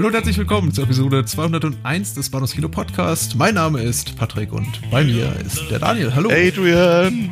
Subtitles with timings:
[0.00, 3.36] Hallo und herzlich willkommen zur Episode 201 des Bahnhofs Kino Podcast.
[3.36, 6.14] Mein Name ist Patrick und bei mir ist der Daniel.
[6.14, 6.30] Hallo.
[6.30, 7.30] Adrian!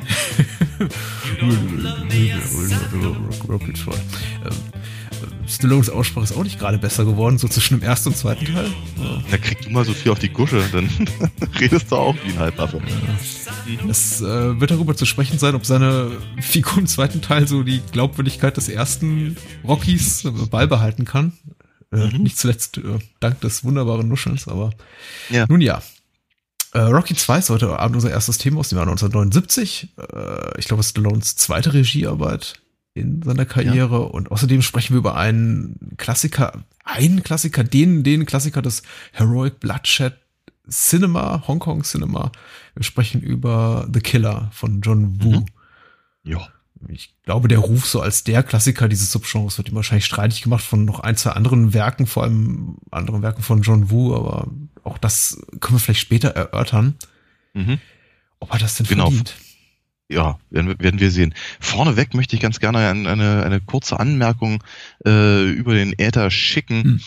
[3.49, 3.79] Rocket
[5.49, 8.71] Stallones Aussprache ist auch nicht gerade besser geworden, so zwischen dem ersten und zweiten Teil.
[9.03, 9.23] Ja.
[9.31, 10.91] Da kriegst du mal so viel auf die Gusche, dann
[11.59, 12.83] redest du auch wie ein Halbwaffe.
[13.89, 16.11] Es äh, wird darüber zu sprechen sein, ob seine
[16.43, 21.33] Figur im zweiten Teil so die Glaubwürdigkeit des ersten Rockies beibehalten kann.
[21.91, 22.23] Äh, Mhm.
[22.23, 24.71] Nicht zuletzt äh, dank des wunderbaren Nuschelns, aber
[25.31, 25.47] Ja.
[25.49, 25.83] nun ja.
[26.75, 29.89] Äh, Rocky 2 ist heute Abend unser erstes Thema aus dem Jahr 1979.
[29.97, 32.61] Äh, ich glaube, es ist Stallones zweite Regiearbeit
[32.95, 36.53] in seiner Karriere und außerdem sprechen wir über einen Klassiker,
[36.85, 38.83] einen Klassiker, den, den Klassiker des
[39.13, 40.15] Heroic Bloodshed
[40.69, 42.33] Cinema, Hongkong Cinema.
[42.75, 45.31] Wir sprechen über The Killer von John Woo.
[45.41, 45.47] Mhm.
[46.25, 46.49] Ja.
[46.89, 50.65] Ich glaube, der Ruf so als der Klassiker dieses Subgenres wird ihm wahrscheinlich streitig gemacht
[50.65, 54.49] von noch ein, zwei anderen Werken, vor allem anderen Werken von John Woo, aber
[54.85, 56.95] auch das können wir vielleicht später erörtern,
[57.55, 57.79] Mhm.
[58.41, 59.07] ob er das denn Genau.
[59.07, 59.35] verdient.
[60.11, 61.35] Ja, werden, wir- werden wir sehen.
[61.61, 64.63] Vorneweg möchte ich ganz gerne eine, eine, eine kurze Anmerkung
[65.05, 66.85] äh, über den Äther schicken.
[66.85, 67.01] Hm.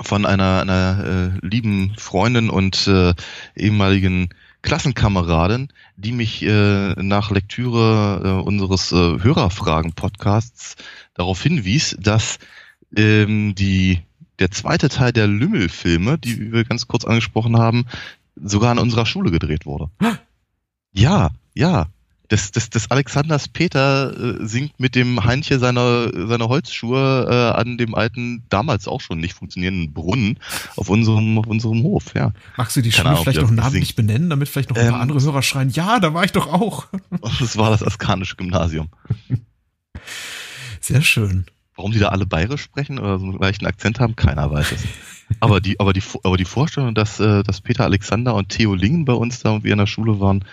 [0.00, 3.12] Von einer, einer äh, lieben Freundin und äh,
[3.54, 4.30] ehemaligen
[4.62, 10.76] Klassenkameradin, die mich äh, nach Lektüre äh, unseres äh, Hörerfragen-Podcasts
[11.14, 12.38] darauf hinwies, dass
[12.96, 14.00] ähm, die,
[14.38, 17.86] der zweite Teil der Lümmelfilme, die wir ganz kurz angesprochen haben,
[18.36, 19.90] sogar an unserer Schule gedreht wurde.
[20.92, 21.86] Ja, ja.
[22.32, 27.76] Das, das, das Alexanders Peter äh, singt mit dem Heinche seiner, seiner Holzschuhe äh, an
[27.76, 30.38] dem alten, damals auch schon nicht funktionierenden Brunnen
[30.76, 32.32] auf unserem, auf unserem Hof, ja.
[32.56, 35.20] Magst du die Ahnung, vielleicht noch namentlich benennen, damit vielleicht noch ein paar Ähm, andere
[35.20, 36.86] Hörer schreien, ja, da war ich doch auch.
[37.38, 38.88] Das war das askanische Gymnasium.
[40.80, 41.44] Sehr schön.
[41.76, 44.84] Warum die da alle bayerisch sprechen oder so einen leichten Akzent haben, keiner weiß es.
[45.40, 49.04] Aber die, aber die, aber die Vorstellung, dass, äh, dass Peter Alexander und Theo Lingen
[49.04, 50.46] bei uns da und wir in der Schule waren,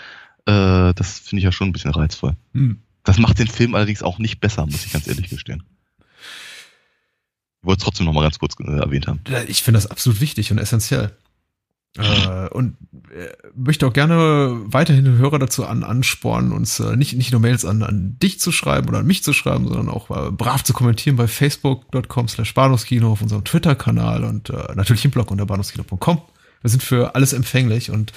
[0.45, 2.35] äh, das finde ich ja schon ein bisschen reizvoll.
[2.53, 2.81] Hm.
[3.03, 5.63] Das macht den Film allerdings auch nicht besser, muss ich ganz ehrlich gestehen.
[7.61, 9.19] Ich wollte es trotzdem noch mal ganz kurz äh, erwähnt haben.
[9.47, 11.11] Ich finde das absolut wichtig und essentiell.
[11.97, 12.77] Äh, und
[13.11, 17.65] äh, möchte auch gerne weiterhin Hörer dazu an, anspornen, uns äh, nicht, nicht nur Mails
[17.65, 20.73] an, an dich zu schreiben oder an mich zu schreiben, sondern auch äh, brav zu
[20.73, 26.21] kommentieren bei facebook.com slash Bahnhofskino auf unserem Twitter-Kanal und äh, natürlich im Blog unter bahnhofskino.com.
[26.61, 28.13] Wir sind für alles empfänglich und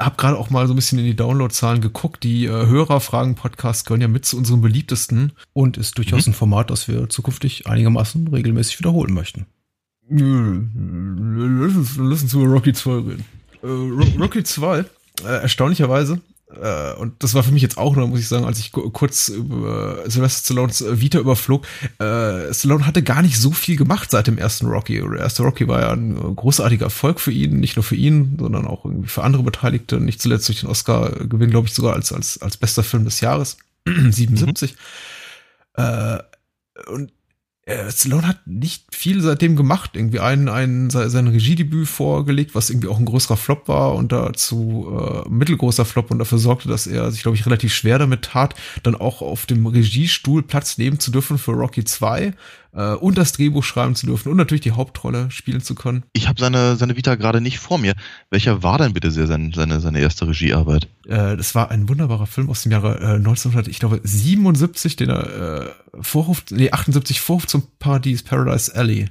[0.00, 2.22] habe gerade auch mal so ein bisschen in die Downloadzahlen geguckt.
[2.24, 6.88] Die äh, Hörerfragen-Podcasts gehören ja mit zu unseren beliebtesten und ist durchaus ein Format, das
[6.88, 9.46] wir zukünftig einigermaßen regelmäßig wiederholen möchten.
[11.98, 13.24] Lass uns, über Rocky 2 reden.
[13.62, 14.84] Äh, Ro- Rocky 2, äh,
[15.24, 16.20] erstaunlicherweise,
[16.60, 18.90] äh, und das war für mich jetzt auch nur, muss ich sagen, als ich ku-
[18.90, 21.66] kurz über Sylvester Stallones äh, Vita überflog,
[21.98, 25.00] äh, Stallone hatte gar nicht so viel gemacht seit dem ersten Rocky.
[25.00, 28.36] Der erste Rocky war ja ein äh, großartiger Erfolg für ihn, nicht nur für ihn,
[28.38, 32.12] sondern auch irgendwie für andere Beteiligte, nicht zuletzt durch den Oscar-Gewinn, glaube ich, sogar als,
[32.12, 33.56] als, als bester Film des Jahres,
[33.86, 34.74] 77.
[35.74, 36.18] Äh,
[36.88, 37.12] und äh,
[37.90, 39.92] Stallone hat nicht viel seitdem gemacht.
[39.94, 44.12] Irgendwie ein, ein, se- sein Regiedebüt vorgelegt, was irgendwie auch ein größerer Flop war und
[44.12, 44.88] dazu
[45.26, 48.54] äh, mittelgroßer Flop und dafür sorgte, dass er sich, glaube ich, relativ schwer damit tat,
[48.82, 52.32] dann auch auf dem Regiestuhl Platz nehmen zu dürfen für Rocky 2
[52.72, 56.04] äh, und das Drehbuch schreiben zu dürfen und natürlich die Hauptrolle spielen zu können.
[56.12, 57.94] Ich habe seine, seine Vita gerade nicht vor mir.
[58.30, 60.88] Welcher war denn bitte sehr sein, seine, seine erste Regiearbeit?
[61.06, 65.10] Äh, das war ein wunderbarer Film aus dem Jahre äh, 1900, ich glaube 77, den
[65.10, 65.70] er äh,
[66.00, 69.06] Vorhof, nee 78 Vorhof zum Paradies Paradise Alley,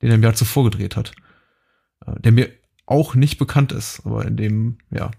[0.00, 1.12] den er im Jahr zuvor gedreht hat,
[2.06, 2.48] äh, der mir
[2.86, 5.10] auch nicht bekannt ist, aber in dem ja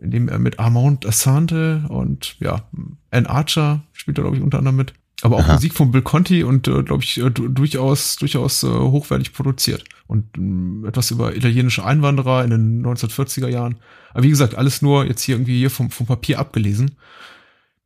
[0.00, 2.68] in dem er mit Armand Assante und ja
[3.10, 5.54] Anne Archer spielt er glaube ich unter anderem mit, aber auch Aha.
[5.54, 9.84] Musik von Bill Conti und äh, glaube ich äh, du- durchaus durchaus äh, hochwertig produziert
[10.06, 13.76] und mh, etwas über italienische Einwanderer in den 1940er Jahren.
[14.12, 16.96] Aber wie gesagt, alles nur jetzt hier irgendwie hier vom, vom Papier abgelesen.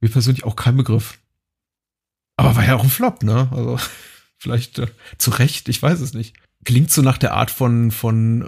[0.01, 1.19] Mir persönlich auch kein Begriff.
[2.37, 3.49] Aber war ja auch ein Flop, ne?
[3.53, 3.79] Also
[4.39, 4.87] vielleicht äh,
[5.19, 6.37] zu Recht, ich weiß es nicht.
[6.65, 8.47] Klingt so nach der Art von, von äh,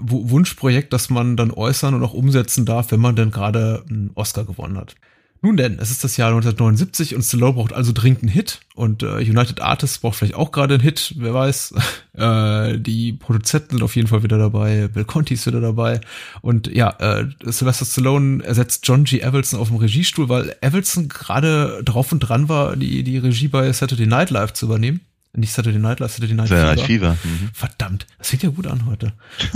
[0.00, 4.10] Wu- Wunschprojekt, das man dann äußern und auch umsetzen darf, wenn man denn gerade einen
[4.14, 4.94] Oscar gewonnen hat.
[5.40, 9.04] Nun denn, es ist das Jahr 1979 und Stallone braucht also dringend einen Hit und
[9.04, 11.74] äh, United Artists braucht vielleicht auch gerade einen Hit, wer weiß.
[12.14, 16.00] äh, die Produzenten sind auf jeden Fall wieder dabei, Bill Conti ist wieder dabei
[16.40, 19.20] und ja, äh, Sylvester Stallone ersetzt John G.
[19.20, 23.72] Evelson auf dem Regiestuhl, weil Evelson gerade drauf und dran war, die, die Regie bei
[23.72, 25.00] Saturday Night Live zu übernehmen.
[25.38, 27.16] Nicht Saturday Night Live, Saturday Night Saturday Night Fever.
[27.22, 27.50] Mhm.
[27.52, 29.12] Verdammt, das fängt ja gut an heute.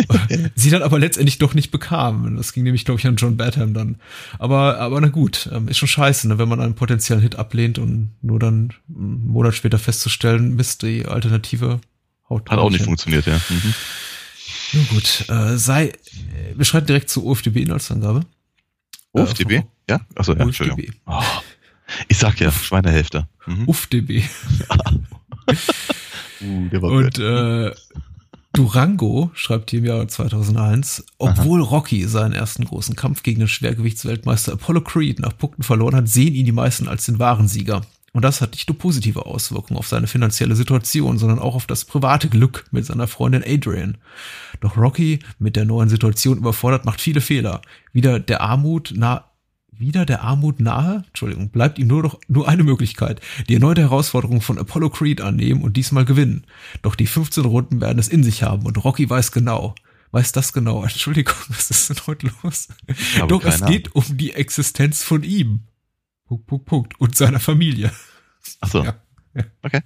[0.54, 2.36] Sie dann aber letztendlich doch nicht bekam.
[2.36, 3.96] Das ging nämlich, glaube ich, an John Badham dann.
[4.38, 7.78] Aber, aber na gut, ähm, ist schon scheiße, ne, wenn man einen potenziellen Hit ablehnt
[7.78, 11.80] und nur dann einen Monat später festzustellen, Mist, die Alternative
[12.28, 12.86] haut Hat auch nicht hin.
[12.86, 13.40] funktioniert, ja.
[13.48, 13.74] Mhm.
[14.74, 15.92] Nun gut, äh, sei,
[16.54, 18.24] wir schreiten direkt zur UFDB-Inhaltsangabe.
[19.12, 19.50] UFDB?
[19.52, 20.00] Äh, ja?
[20.14, 20.90] Achso, ja, UFDB.
[21.06, 21.22] Oh,
[22.08, 23.28] ich sag ja, Schweinehälfte.
[23.46, 23.68] Mhm.
[23.68, 24.22] UFDB.
[26.40, 27.72] uh, und äh,
[28.52, 31.70] Durango schreibt hier im Jahr 2001, obwohl Aha.
[31.70, 36.34] Rocky seinen ersten großen Kampf gegen den Schwergewichtsweltmeister Apollo Creed nach Punkten verloren hat, sehen
[36.34, 37.82] ihn die meisten als den wahren Sieger.
[38.12, 41.86] Und das hat nicht nur positive Auswirkungen auf seine finanzielle Situation, sondern auch auf das
[41.86, 43.96] private Glück mit seiner Freundin Adrian.
[44.60, 47.62] Doch Rocky, mit der neuen Situation überfordert, macht viele Fehler.
[47.94, 49.24] Wieder der Armut, na,
[49.72, 54.40] wieder der Armut nahe, Entschuldigung, bleibt ihm nur noch nur eine Möglichkeit, die erneute Herausforderung
[54.40, 56.46] von Apollo Creed annehmen und diesmal gewinnen.
[56.82, 59.74] Doch die 15 Runden werden es in sich haben und Rocky weiß genau,
[60.12, 60.82] weiß das genau.
[60.82, 62.68] Entschuldigung, was ist denn heute los?
[63.28, 65.64] Doch es geht um die Existenz von ihm.
[66.26, 67.00] Punkt, Punkt, Punkt.
[67.00, 67.92] Und seiner Familie.
[68.60, 68.84] Ach so.
[68.84, 69.02] Ja,
[69.34, 69.44] ja.
[69.62, 69.80] Okay.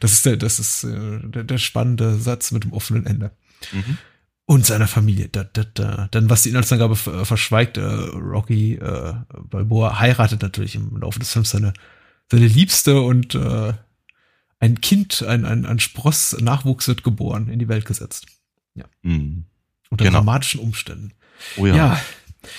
[0.00, 3.32] Das ist der, das ist äh, der, der spannende Satz mit dem offenen Ende.
[3.72, 3.98] Mhm
[4.48, 5.28] und seiner Familie.
[5.28, 6.08] Da, da, da.
[6.10, 9.12] Dann, was die Inhaltsangabe verschweigt, äh, Rocky äh,
[9.50, 11.74] Balboa heiratet natürlich im Laufe des Films seine,
[12.30, 13.74] seine Liebste und äh,
[14.58, 18.24] ein Kind, ein, ein, ein Spross, Nachwuchs wird geboren, in die Welt gesetzt.
[18.74, 18.86] Ja.
[19.02, 19.44] Mhm.
[19.90, 20.18] Unter genau.
[20.20, 21.12] dramatischen Umständen.
[21.58, 21.76] Oh ja.
[21.76, 22.00] ja.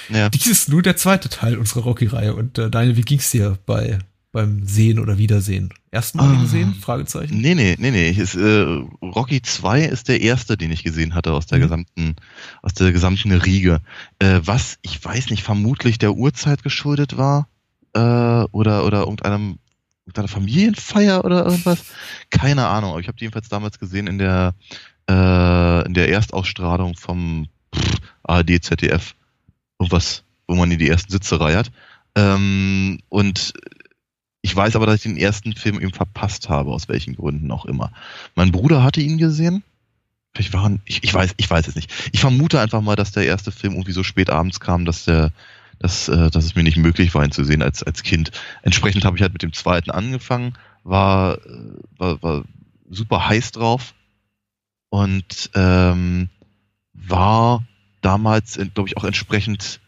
[0.09, 0.30] ja.
[0.30, 2.35] Dies ist nur der zweite Teil unserer Rocky-Reihe.
[2.35, 3.97] Und äh, Daniel, wie ging's dir bei
[4.31, 5.70] beim Sehen oder Wiedersehen?
[5.92, 6.76] Erstmal ah, gesehen?
[6.76, 7.42] Fragezeichen?
[7.42, 8.10] Nee, nee, nee, nee.
[8.12, 11.64] Ist, äh, Rocky 2 ist der erste, den ich gesehen hatte aus der mhm.
[11.64, 12.16] gesamten,
[12.62, 13.81] aus der gesamten Riege.
[14.20, 17.48] Äh, was, ich weiß nicht, vermutlich der Uhrzeit geschuldet war,
[17.94, 19.58] äh, oder, oder irgendeinem,
[20.06, 21.86] irgendeiner Familienfeier oder irgendwas.
[22.30, 24.54] Keine Ahnung, aber ich habe die jedenfalls damals gesehen in der,
[25.10, 29.16] äh, in der Erstausstrahlung vom pff, ARD, ZDF.
[29.80, 31.72] Irgendwas, wo man in die ersten Sitze reiert.
[32.16, 33.54] Ähm, und
[34.41, 37.65] ich weiß aber, dass ich den ersten Film eben verpasst habe, aus welchen Gründen auch
[37.65, 37.91] immer.
[38.36, 39.63] Mein Bruder hatte ihn gesehen.
[40.33, 41.91] Vielleicht waren, ich, ich weiß, ich weiß es nicht.
[42.13, 45.31] Ich vermute einfach mal, dass der erste Film irgendwie so spät abends kam, dass der,
[45.80, 48.31] dass, äh, dass es mir nicht möglich war, ihn zu sehen als, als Kind.
[48.62, 50.53] Entsprechend habe ich halt mit dem zweiten angefangen,
[50.83, 52.44] war, äh, war, war
[52.89, 53.94] super heiß drauf
[54.89, 56.30] und ähm,
[56.94, 57.63] war
[58.01, 59.80] damals, glaube ich, auch entsprechend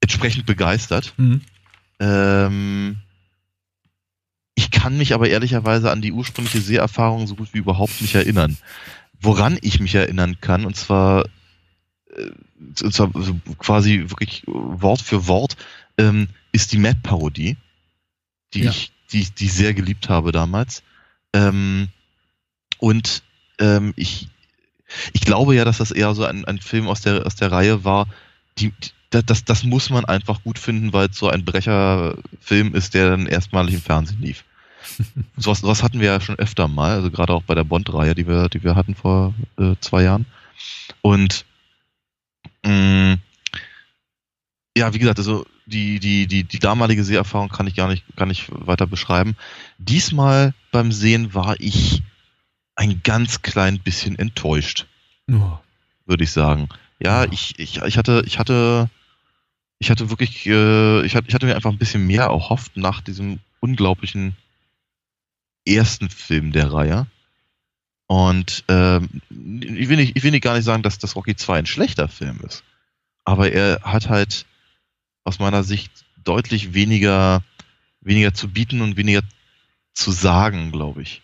[0.00, 1.14] entsprechend begeistert.
[1.16, 1.42] Mhm.
[2.02, 2.96] Ähm,
[4.56, 8.58] ich kann mich aber ehrlicherweise an die ursprüngliche Seherfahrung so gut wie überhaupt nicht erinnern.
[9.20, 11.26] Woran ich mich erinnern kann, und zwar,
[12.16, 12.30] äh,
[12.82, 13.12] und zwar
[13.58, 15.56] quasi wirklich Wort für Wort,
[15.96, 17.56] ähm, ist die Mad-Parodie,
[18.52, 18.70] die ja.
[18.70, 20.82] ich, die, die ich sehr geliebt habe damals.
[21.32, 21.88] Ähm,
[22.78, 23.22] und
[23.60, 24.28] ähm, ich,
[25.12, 27.84] ich glaube ja, dass das eher so ein, ein Film aus der, aus der Reihe
[27.84, 28.08] war,
[28.58, 28.72] die,
[29.10, 33.26] das, das muss man einfach gut finden, weil es so ein Brecherfilm ist, der dann
[33.26, 34.44] erstmalig im Fernsehen lief.
[35.36, 38.26] sowas, sowas hatten wir ja schon öfter mal, also gerade auch bei der Bond-Reihe, die
[38.26, 40.26] wir, die wir hatten vor äh, zwei Jahren.
[41.02, 41.44] Und
[42.64, 43.20] mh, mm,
[44.76, 48.26] ja, wie gesagt, also die, die, die, die damalige Seherfahrung kann ich gar nicht, gar
[48.26, 49.36] nicht weiter beschreiben.
[49.78, 52.02] Diesmal beim Sehen war ich
[52.74, 54.86] ein ganz klein bisschen enttäuscht.
[55.30, 55.58] Oh.
[56.06, 56.68] Würde ich sagen.
[57.02, 58.88] Ja, ich, ich, ich hatte, ich hatte
[59.82, 63.00] ich hatte wirklich, äh, ich, hatte, ich hatte mir einfach ein bisschen mehr erhofft nach
[63.00, 64.36] diesem unglaublichen
[65.66, 67.08] ersten Film der Reihe.
[68.06, 71.58] Und ähm, ich, will nicht, ich will nicht gar nicht sagen, dass das Rocky 2
[71.58, 72.62] ein schlechter Film ist.
[73.24, 74.46] Aber er hat halt
[75.24, 75.90] aus meiner Sicht
[76.22, 77.42] deutlich weniger,
[78.00, 79.22] weniger zu bieten und weniger
[79.94, 81.22] zu sagen, glaube ich.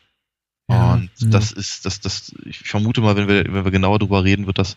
[0.68, 1.28] Ja, und ja.
[1.28, 4.58] das ist, das, das, ich vermute mal, wenn wir, wenn wir genauer drüber reden, wird
[4.58, 4.76] das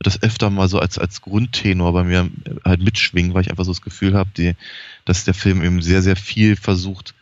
[0.00, 2.30] das öfter mal so als, als Grundtenor bei mir
[2.64, 4.54] halt mitschwingen, weil ich einfach so das Gefühl habe, die,
[5.04, 7.14] dass der Film eben sehr, sehr viel versucht,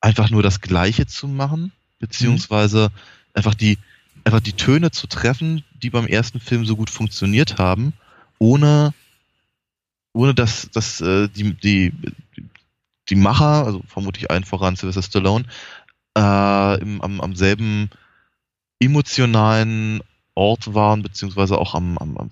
[0.00, 2.98] einfach nur das Gleiche zu machen, beziehungsweise mhm.
[3.34, 3.78] einfach die,
[4.24, 7.94] einfach die Töne zu treffen, die beim ersten Film so gut funktioniert haben,
[8.38, 8.92] ohne,
[10.12, 11.92] ohne dass, dass äh, die, die,
[13.08, 15.46] die Macher, also vermutlich allen voran Sylvester Stallone,
[16.16, 17.88] äh, im, am, am selben
[18.80, 20.02] emotionalen
[20.34, 22.30] Ort waren, beziehungsweise auch am, am, am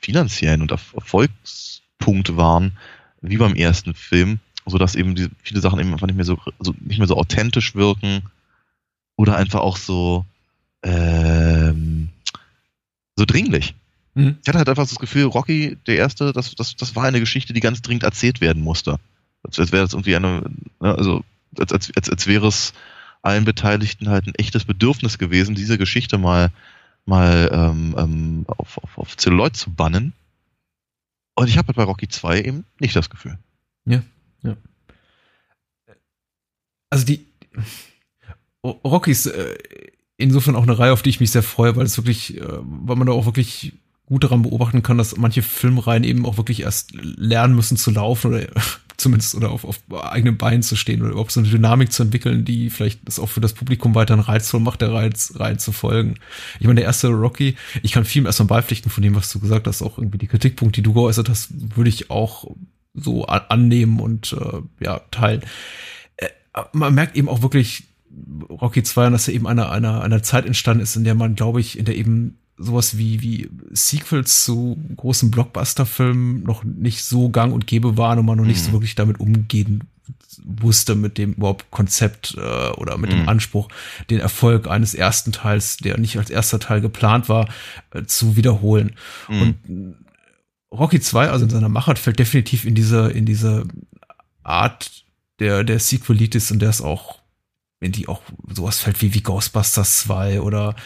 [0.00, 2.76] finanziellen und Erfolgspunkt waren,
[3.20, 6.38] wie beim ersten Film, so dass eben die, viele Sachen eben einfach nicht mehr so,
[6.58, 8.22] so nicht mehr so authentisch wirken
[9.16, 10.24] oder einfach auch so
[10.82, 12.08] ähm,
[13.16, 13.74] so dringlich.
[14.14, 14.38] Mhm.
[14.42, 17.52] Ich hatte halt einfach das Gefühl, Rocky, der erste, das, das, das war eine Geschichte,
[17.52, 18.98] die ganz dringend erzählt werden musste.
[19.42, 20.42] Als, als wäre das irgendwie eine,
[20.80, 21.22] ne, also
[21.58, 22.72] als, als, als, als wäre es
[23.22, 26.50] allen Beteiligten halt ein echtes Bedürfnis gewesen, diese Geschichte mal,
[27.06, 30.12] mal ähm, ähm, auf, auf, auf Zelluloid zu bannen.
[31.34, 33.38] Und ich habe halt bei Rocky 2 eben nicht das Gefühl.
[33.86, 34.02] Ja,
[34.42, 34.56] ja.
[36.90, 37.26] Also die
[38.64, 39.56] Rocky ist äh,
[40.16, 42.96] insofern auch eine Reihe, auf die ich mich sehr freue, weil es wirklich, äh, weil
[42.96, 43.72] man da auch wirklich
[44.10, 48.34] gut daran beobachten kann, dass manche Filmreihen eben auch wirklich erst lernen müssen zu laufen
[48.34, 48.46] oder
[48.96, 52.44] zumindest oder auf, auf eigenen Beinen zu stehen oder überhaupt so eine Dynamik zu entwickeln,
[52.44, 56.16] die vielleicht das auch für das Publikum weiterhin reizvoll macht, der Reiz, Reihe zu folgen.
[56.58, 59.68] Ich meine, der erste Rocky, ich kann viel erstmal beipflichten von dem, was du gesagt
[59.68, 62.50] hast, auch irgendwie die Kritikpunkte, die du geäußert hast, würde ich auch
[62.92, 65.42] so annehmen und äh, ja, teilen.
[66.16, 66.28] Äh,
[66.72, 67.84] man merkt eben auch wirklich
[68.50, 71.60] Rocky 2, dass er eben einer, einer, einer Zeit entstanden ist, in der man, glaube
[71.60, 77.52] ich, in der eben sowas wie, wie Sequels zu großen Blockbuster-Filmen noch nicht so gang
[77.52, 78.74] und gäbe waren und man noch nicht so mhm.
[78.74, 79.88] wirklich damit umgehen
[80.44, 83.16] wusste mit dem überhaupt Konzept äh, oder mit mhm.
[83.16, 83.68] dem Anspruch,
[84.08, 87.48] den Erfolg eines ersten Teils, der nicht als erster Teil geplant war,
[87.92, 88.96] äh, zu wiederholen.
[89.28, 89.40] Mhm.
[89.42, 89.96] Und
[90.72, 93.64] Rocky 2, also in seiner Machart, fällt definitiv in diese, in diese
[94.42, 95.04] Art
[95.40, 97.18] der, der Sequelitis und der ist auch,
[97.80, 100.76] in die auch sowas fällt wie, wie Ghostbusters 2 oder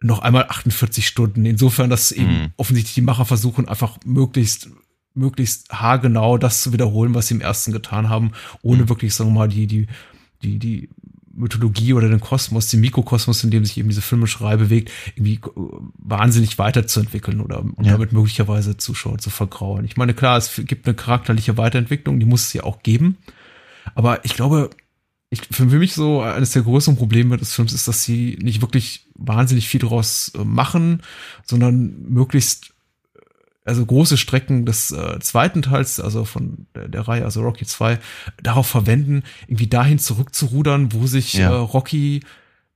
[0.00, 1.44] noch einmal 48 Stunden.
[1.44, 2.52] Insofern, dass eben mhm.
[2.56, 4.70] offensichtlich die Macher versuchen, einfach möglichst
[5.14, 8.88] möglichst haargenau das zu wiederholen, was sie im ersten getan haben, ohne mhm.
[8.88, 9.88] wirklich, sagen wir mal, die, die,
[10.42, 10.88] die, die
[11.38, 15.60] Mythologie oder den Kosmos, den Mikrokosmos, in dem sich eben diese Filmeschrei bewegt, irgendwie äh,
[15.98, 17.92] wahnsinnig weiterzuentwickeln oder und ja.
[17.92, 19.84] damit möglicherweise Zuschauer zu vergrauen.
[19.84, 23.18] Ich meine, klar, es gibt eine charakterliche Weiterentwicklung, die muss es ja auch geben.
[23.94, 24.70] Aber ich glaube,
[25.30, 29.06] ich, für mich so eines der größten Probleme des Films ist, dass sie nicht wirklich
[29.14, 31.02] wahnsinnig viel daraus äh, machen,
[31.44, 32.70] sondern möglichst
[33.14, 33.20] äh,
[33.66, 37.98] also große Strecken des äh, zweiten Teils, also von der, der, Reihe, also Rocky 2,
[38.42, 41.50] darauf verwenden, irgendwie dahin zurückzurudern, wo sich ja.
[41.50, 42.20] äh, Rocky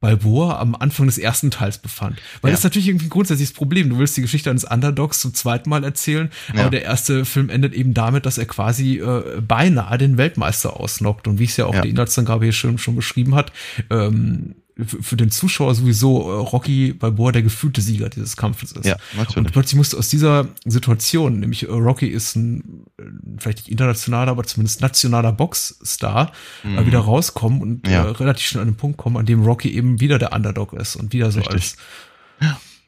[0.02, 2.20] Balboa am Anfang des ersten Teils befand.
[2.42, 2.52] Weil ja.
[2.52, 3.88] das ist natürlich irgendwie ein grundsätzliches Problem.
[3.88, 6.62] Du willst die Geschichte eines Underdogs zum zweiten Mal erzählen, ja.
[6.62, 11.28] aber der erste Film endet eben damit, dass er quasi äh, beinahe den Weltmeister ausnockt.
[11.28, 11.80] Und wie es ja auch ja.
[11.80, 13.52] die Inhaltsangabe hier schon, schon beschrieben hat,
[13.90, 18.86] ähm, für den Zuschauer sowieso äh, Rocky Balboa der gefühlte Sieger dieses Kampfes ist.
[18.86, 19.36] Ja, natürlich.
[19.36, 23.02] Und plötzlich musst du aus dieser Situation, nämlich äh, Rocky ist ein äh,
[23.38, 26.86] vielleicht nicht internationaler, aber zumindest nationaler Boxstar, mhm.
[26.86, 28.02] wieder rauskommen und ja.
[28.02, 31.12] relativ schnell an den Punkt kommen, an dem Rocky eben wieder der Underdog ist und
[31.12, 31.54] wieder so Richtig.
[31.54, 31.76] als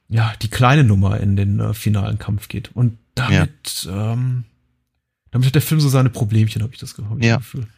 [0.08, 0.32] ja.
[0.40, 2.74] die kleine Nummer in den äh, finalen Kampf geht.
[2.74, 4.12] Und damit, ja.
[4.12, 4.44] ähm,
[5.30, 7.36] damit hat der Film so seine Problemchen, habe ich das, hab ich ja.
[7.36, 7.68] das Gefühl.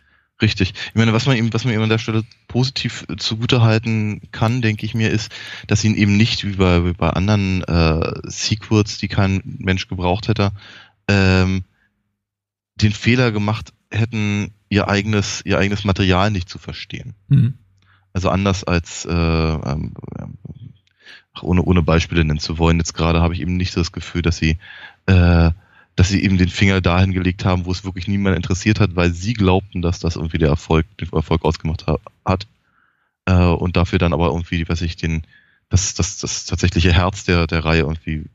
[0.42, 0.74] Richtig.
[0.88, 4.84] Ich meine, was man ihm, was man ihm an der Stelle positiv zugutehalten kann, denke
[4.84, 5.32] ich mir, ist,
[5.66, 10.28] dass ihn eben nicht wie bei, wie bei anderen äh, Sequels, die kein Mensch gebraucht
[10.28, 10.52] hätte,
[11.08, 11.64] ähm,
[12.74, 17.14] den Fehler gemacht hätten, ihr eigenes, ihr eigenes Material nicht zu verstehen.
[17.28, 17.54] Mhm.
[18.12, 19.94] Also anders als äh, ähm,
[21.40, 24.22] ohne, ohne Beispiele nennen zu wollen, jetzt gerade habe ich eben nicht so das Gefühl,
[24.22, 24.58] dass sie
[25.06, 25.50] äh,
[25.96, 29.12] dass sie eben den Finger dahin gelegt haben, wo es wirklich niemand interessiert hat, weil
[29.12, 32.46] sie glaubten, dass das irgendwie der Erfolg, den Erfolg ausgemacht ha hat.
[33.24, 35.22] Äh, und dafür dann aber irgendwie, was ich den,
[35.70, 38.26] das, das, das tatsächliche Herz der, der Reihe irgendwie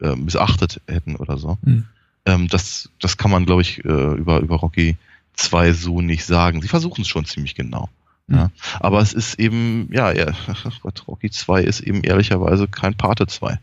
[0.00, 1.58] äh, missachtet hätten oder so.
[1.62, 1.84] Mhm.
[2.24, 4.96] Ähm, das, das kann man, glaube ich, äh, über, über Rocky
[5.34, 6.62] 2 so nicht sagen.
[6.62, 7.90] Sie versuchen es schon ziemlich genau.
[8.26, 8.36] Mhm.
[8.36, 8.50] Ja.
[8.80, 10.32] Aber es ist eben, ja, ja
[10.82, 13.58] Gott, Rocky 2 ist eben ehrlicherweise kein Pate 2.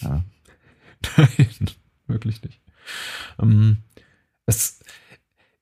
[0.00, 0.24] Ja.
[1.16, 1.48] Nein,
[2.08, 2.58] wirklich nicht.
[3.40, 3.78] Ähm,
[4.46, 4.80] es,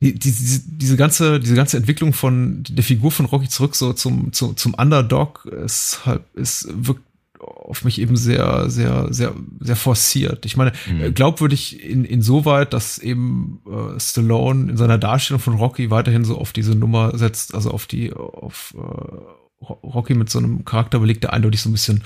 [0.01, 4.33] die, die, diese, ganze, diese ganze Entwicklung von der Figur von Rocky zurück so zum,
[4.33, 7.03] zum, zum Underdog ist halt, ist, wirkt
[7.39, 10.47] auf mich eben sehr, sehr, sehr, sehr forciert.
[10.47, 11.15] Ich meine, mhm.
[11.15, 16.53] glaubwürdig in, insoweit, dass eben äh, Stallone in seiner Darstellung von Rocky weiterhin so auf
[16.53, 21.33] diese Nummer setzt, also auf die, auf äh, Rocky mit so einem Charakter belegt, der
[21.33, 22.05] eindeutig so ein bisschen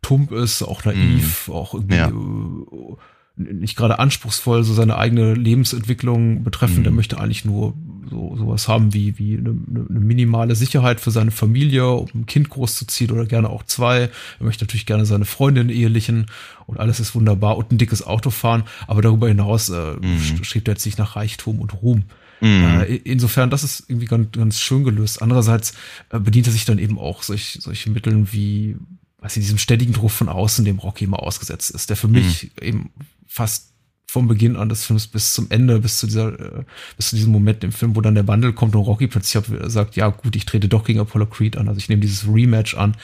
[0.00, 1.54] tump ist, auch naiv, mhm.
[1.54, 2.10] auch irgendwie ja.
[3.36, 6.80] Nicht gerade anspruchsvoll, so seine eigene Lebensentwicklung betreffend.
[6.80, 6.86] Mhm.
[6.86, 7.74] Er möchte eigentlich nur
[8.08, 12.50] so sowas haben wie, wie eine, eine minimale Sicherheit für seine Familie, um ein Kind
[12.50, 14.10] großzuziehen oder gerne auch zwei.
[14.38, 16.26] Er möchte natürlich gerne seine Freundin ehelichen
[16.66, 18.64] und alles ist wunderbar und ein dickes Auto fahren.
[18.86, 20.44] Aber darüber hinaus äh, mhm.
[20.44, 22.04] strebt er jetzt nicht nach Reichtum und Ruhm.
[22.42, 22.80] Mhm.
[22.80, 25.22] Äh, insofern, das ist irgendwie ganz, ganz schön gelöst.
[25.22, 25.74] Andererseits
[26.10, 28.76] äh, bedient er sich dann eben auch solch, solche Mitteln wie
[29.22, 32.44] was in diesem ständigen Druck von außen dem Rocky immer ausgesetzt ist, der für mich
[32.60, 32.66] mhm.
[32.66, 32.90] eben
[33.26, 33.72] fast
[34.06, 36.64] vom Beginn an des Films bis zum Ende, bis zu dieser, äh,
[36.98, 39.96] bis zu diesem Moment im Film, wo dann der Wandel kommt und Rocky plötzlich sagt,
[39.96, 42.94] ja gut, ich trete doch gegen Apollo Creed an, also ich nehme dieses Rematch an.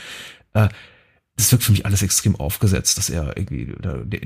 [0.53, 0.69] Äh,
[1.39, 3.73] das wirkt für mich alles extrem aufgesetzt, dass er irgendwie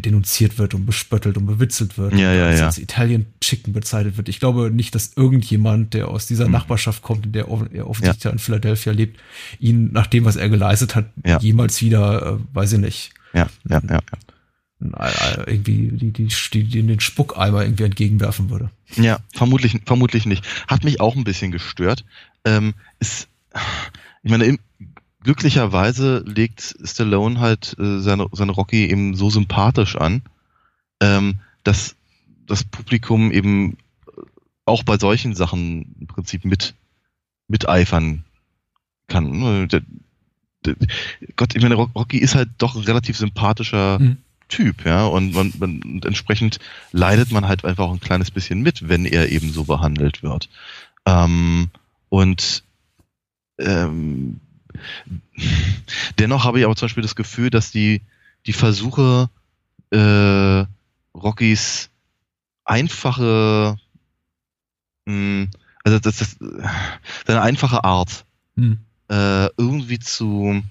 [0.01, 2.15] denunziert wird und bespöttelt und bewitzelt wird.
[2.15, 2.65] Ja, ja, ja.
[2.65, 4.31] Als Italian Chicken bezeichnet wird.
[4.31, 6.53] Ich glaube nicht, dass irgendjemand, der aus dieser mhm.
[6.53, 8.31] Nachbarschaft kommt, in der er offensichtlich ja.
[8.31, 9.21] in Philadelphia lebt,
[9.61, 11.39] ihn nach dem, was er geleistet hat, ja.
[11.39, 13.11] jemals wieder, äh, weiß ich nicht.
[13.35, 14.01] Ja, ja, ja.
[14.81, 15.45] ja.
[15.47, 18.71] Irgendwie die, die, die, die den Spuckeimer irgendwie entgegenwerfen würde.
[18.97, 20.47] Ja, vermutlich, vermutlich nicht.
[20.67, 22.07] Hat mich auch ein bisschen gestört.
[22.47, 23.29] Ähm, ist,
[24.23, 24.59] ich meine, im,
[25.23, 30.23] glücklicherweise legt Stallone halt äh, seine, seine Rocky eben so sympathisch an,
[31.01, 31.97] ähm, dass
[32.47, 33.77] das Publikum eben
[34.65, 36.75] auch bei solchen Sachen im Prinzip mit
[37.49, 38.25] miteifern
[39.09, 39.31] kann.
[39.39, 39.83] Ne, der,
[40.65, 40.77] der,
[41.37, 44.19] Gott, ich meine, Rocky ist halt doch ein relativ sympathischer mhm.
[44.49, 46.59] Typ, ja, und, man, man, und entsprechend
[46.91, 50.51] leidet man halt einfach auch ein kleines bisschen mit, wenn er eben so behandelt wird.
[51.07, 51.71] Ähm,
[52.11, 52.63] und
[53.59, 54.41] ähm,
[56.19, 58.03] Dennoch habe ich aber zum Beispiel das Gefühl, dass die,
[58.47, 59.31] die Versuche,
[59.91, 60.65] äh,
[61.15, 61.91] Rockys
[62.65, 63.77] einfache,
[65.07, 65.51] mh, hm,
[65.85, 66.37] also das, das,
[67.27, 68.25] seine einfache Art
[68.57, 68.79] hm.
[69.09, 70.63] äh, irgendwie zu,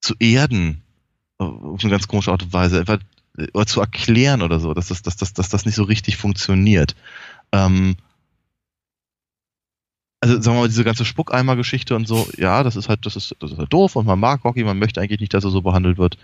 [0.00, 0.82] zu erden,
[1.38, 2.98] auf eine ganz komische Art und Weise, einfach,
[3.54, 6.94] oder zu erklären oder so, dass das, dass, dass, dass das nicht so richtig funktioniert.
[7.52, 7.96] Ähm,
[10.22, 13.34] also sagen wir mal, diese ganze Spuckeimer-Geschichte und so, ja, das ist halt, das ist,
[13.40, 15.62] das ist halt doof und man mag Rocky, man möchte eigentlich nicht, dass er so
[15.62, 16.16] behandelt wird.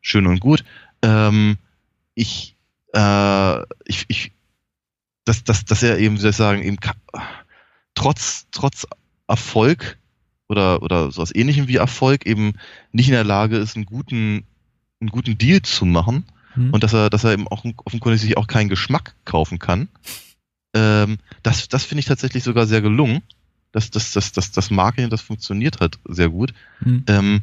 [0.00, 0.64] Schön und gut.
[1.02, 1.56] Ähm,
[2.16, 2.56] ich,
[2.94, 4.32] äh, ich, ich,
[5.24, 6.78] dass, dass, dass er eben, wie soll ich sagen, eben
[7.94, 8.88] trotz, trotz
[9.28, 9.98] Erfolg
[10.48, 12.54] oder, oder sowas ähnlichem wie Erfolg eben
[12.90, 14.44] nicht in der Lage ist, einen guten,
[15.00, 16.72] einen guten Deal zu machen hm.
[16.72, 19.86] und dass er, dass er eben auch offenkundig sich auch keinen Geschmack kaufen kann.
[20.74, 23.22] Ähm, das, das finde ich tatsächlich sogar sehr gelungen
[23.74, 26.54] das, das, das, das, das Marketing, das funktioniert halt sehr gut.
[26.78, 27.02] Mhm.
[27.08, 27.40] Ähm,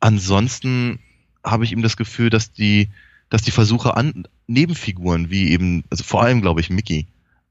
[0.00, 0.98] ansonsten
[1.42, 2.90] habe ich ihm das Gefühl, dass die,
[3.30, 7.06] dass die Versuche an Nebenfiguren, wie eben, also vor allem glaube ich Mickey,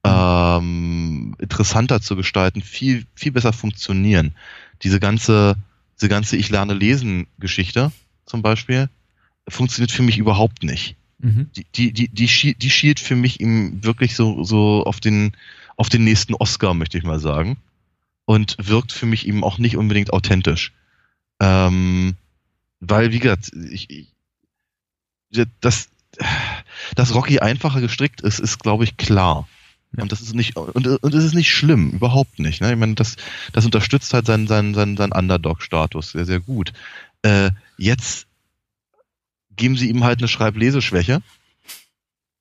[0.06, 0.12] mhm.
[0.12, 4.36] ähm, interessanter zu gestalten, viel, viel besser funktionieren.
[4.84, 5.55] Diese ganze,
[5.98, 7.92] diese ganze Ich lerne lesen Geschichte
[8.27, 8.88] zum Beispiel,
[9.48, 10.96] funktioniert für mich überhaupt nicht.
[11.18, 11.50] Mhm.
[11.55, 15.31] Die, die, die, die, die schielt für mich ihm wirklich so, so auf den,
[15.75, 17.57] auf den nächsten Oscar, möchte ich mal sagen
[18.25, 20.74] und wirkt für mich eben auch nicht unbedingt authentisch.
[21.40, 22.16] Ähm,
[22.79, 24.14] weil, wie gesagt, ich, ich,
[25.60, 25.90] das,
[26.96, 29.48] dass Rocky einfacher gestrickt ist, ist, glaube ich, klar.
[29.96, 30.03] Ja.
[30.03, 32.62] Und das ist nicht, und, und es ist nicht schlimm, überhaupt nicht.
[32.62, 32.72] Ne?
[32.72, 33.18] Ich meine, das,
[33.51, 36.72] das unterstützt halt seinen, seinen, seinen, seinen Underdog-Status sehr, sehr gut.
[37.24, 38.27] Äh, jetzt
[39.55, 41.22] geben sie ihm halt eine Schreibleseschwäche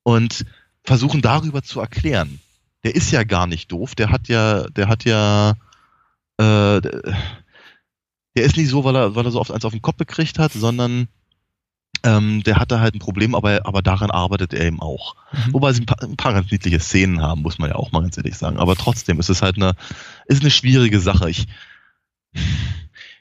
[0.05, 0.47] und
[0.85, 2.41] versuchen darüber zu erklären.
[2.85, 5.55] Der ist ja gar nicht doof, der hat ja, der hat ja
[6.41, 6.81] äh,
[8.37, 10.39] der ist nicht so, weil er, weil er so oft eins auf den Kopf gekriegt
[10.39, 11.09] hat, sondern
[12.03, 15.17] ähm, der hatte halt ein Problem, aber, aber daran arbeitet er eben auch.
[15.33, 15.55] Mhm.
[15.55, 18.01] Wobei sie ein paar, ein paar, ganz niedliche Szenen haben, muss man ja auch mal
[18.01, 18.57] ganz ehrlich sagen.
[18.57, 19.75] Aber trotzdem ist es halt eine,
[20.27, 21.29] ist eine schwierige Sache.
[21.29, 21.47] Ich,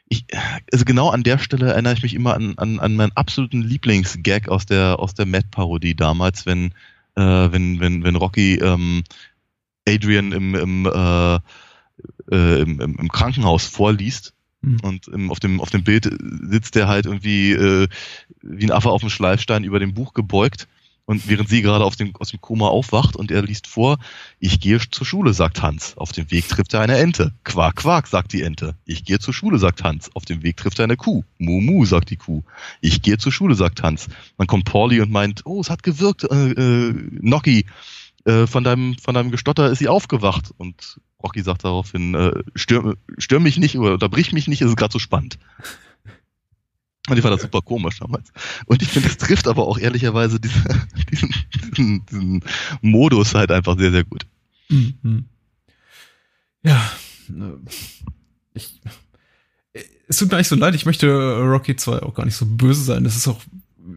[0.07, 0.25] ich,
[0.71, 4.47] also genau an der Stelle erinnere ich mich immer an, an, an meinen absoluten Lieblingsgag
[4.47, 6.71] aus der, aus der Mad-Parodie damals, wenn,
[7.15, 9.03] äh, wenn, wenn, wenn Rocky ähm,
[9.87, 11.39] Adrian im, im äh,
[12.31, 14.33] äh, im, im, Krankenhaus vorliest.
[14.61, 14.79] Mhm.
[14.81, 16.09] Und im, auf, dem, auf dem Bild
[16.49, 17.87] sitzt der halt irgendwie äh,
[18.41, 20.67] wie ein Affe auf dem Schleifstein über dem Buch gebeugt.
[21.09, 23.97] Und während sie gerade aus dem, aus dem Koma aufwacht und er liest vor,
[24.37, 25.97] ich gehe zur Schule, sagt Hans.
[25.97, 27.33] Auf dem Weg trifft er eine Ente.
[27.43, 28.75] Quak, quak, sagt die Ente.
[28.85, 30.15] Ich gehe zur Schule, sagt Hans.
[30.15, 31.23] Auf dem Weg trifft er eine Kuh.
[31.39, 32.43] Mu, mu, sagt die Kuh.
[32.79, 34.07] Ich gehe zur Schule, sagt Hans.
[34.37, 37.65] Dann kommt Pauli und meint, oh, es hat gewirkt, äh, äh, Nocky.
[38.25, 40.53] Äh, von deinem, von deinem Gestotter ist sie aufgewacht.
[40.57, 44.77] Und Rocky sagt daraufhin, äh, stör, stör mich nicht oder unterbrich mich nicht, es ist
[44.77, 45.37] gerade so spannend.
[47.09, 48.31] Und ich fand das super komisch damals.
[48.65, 50.63] Und ich finde, es trifft aber auch ehrlicherweise diese,
[51.11, 52.43] diesen, diesen, diesen
[52.81, 54.25] Modus halt einfach sehr, sehr gut.
[54.69, 55.25] Mhm.
[56.63, 56.91] Ja,
[57.29, 57.73] äh,
[58.53, 58.79] ich,
[60.07, 61.07] es tut mir eigentlich so leid, ich möchte
[61.39, 63.03] Rocky 2 auch gar nicht so böse sein.
[63.03, 63.41] Das ist auch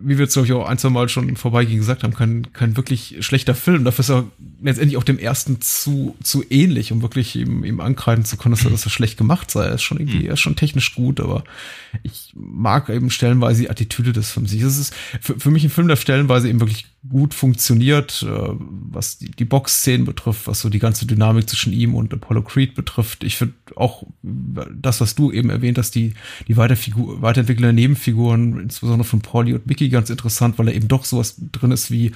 [0.00, 2.76] wie wir es, glaube ich, auch ein, zwei Mal schon vorbeigehen gesagt haben, kein, kein
[2.76, 3.84] wirklich schlechter Film.
[3.84, 4.24] Dafür ist er
[4.62, 8.64] letztendlich auch dem ersten zu, zu ähnlich, um wirklich ihm, ihm ankreiden zu können, dass
[8.64, 9.64] er, dass er schlecht gemacht sei.
[9.66, 10.26] Er ist schon irgendwie, mhm.
[10.26, 11.44] er ist schon technisch gut, aber
[12.02, 14.52] ich mag eben stellenweise die Attitüde des Films.
[14.52, 19.18] Es ist für, für mich ein Film, der stellenweise eben wirklich gut funktioniert, äh, was
[19.18, 23.24] die, die Box-Szenen betrifft, was so die ganze Dynamik zwischen ihm und Apollo Creed betrifft.
[23.24, 26.14] Ich finde auch das, was du eben erwähnt hast, die,
[26.46, 30.88] die Weiterfigur, Weiterentwicklung der Nebenfiguren, insbesondere von Pauli und Mickey, ganz interessant, weil er eben
[30.88, 32.12] doch sowas drin ist wie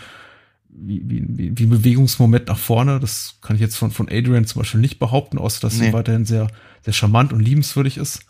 [0.78, 3.00] wie, wie, wie, Bewegungsmoment nach vorne.
[3.00, 5.86] Das kann ich jetzt von, von Adrian zum Beispiel nicht behaupten, außer dass nee.
[5.86, 6.48] sie weiterhin sehr,
[6.82, 8.20] sehr charmant und liebenswürdig ist.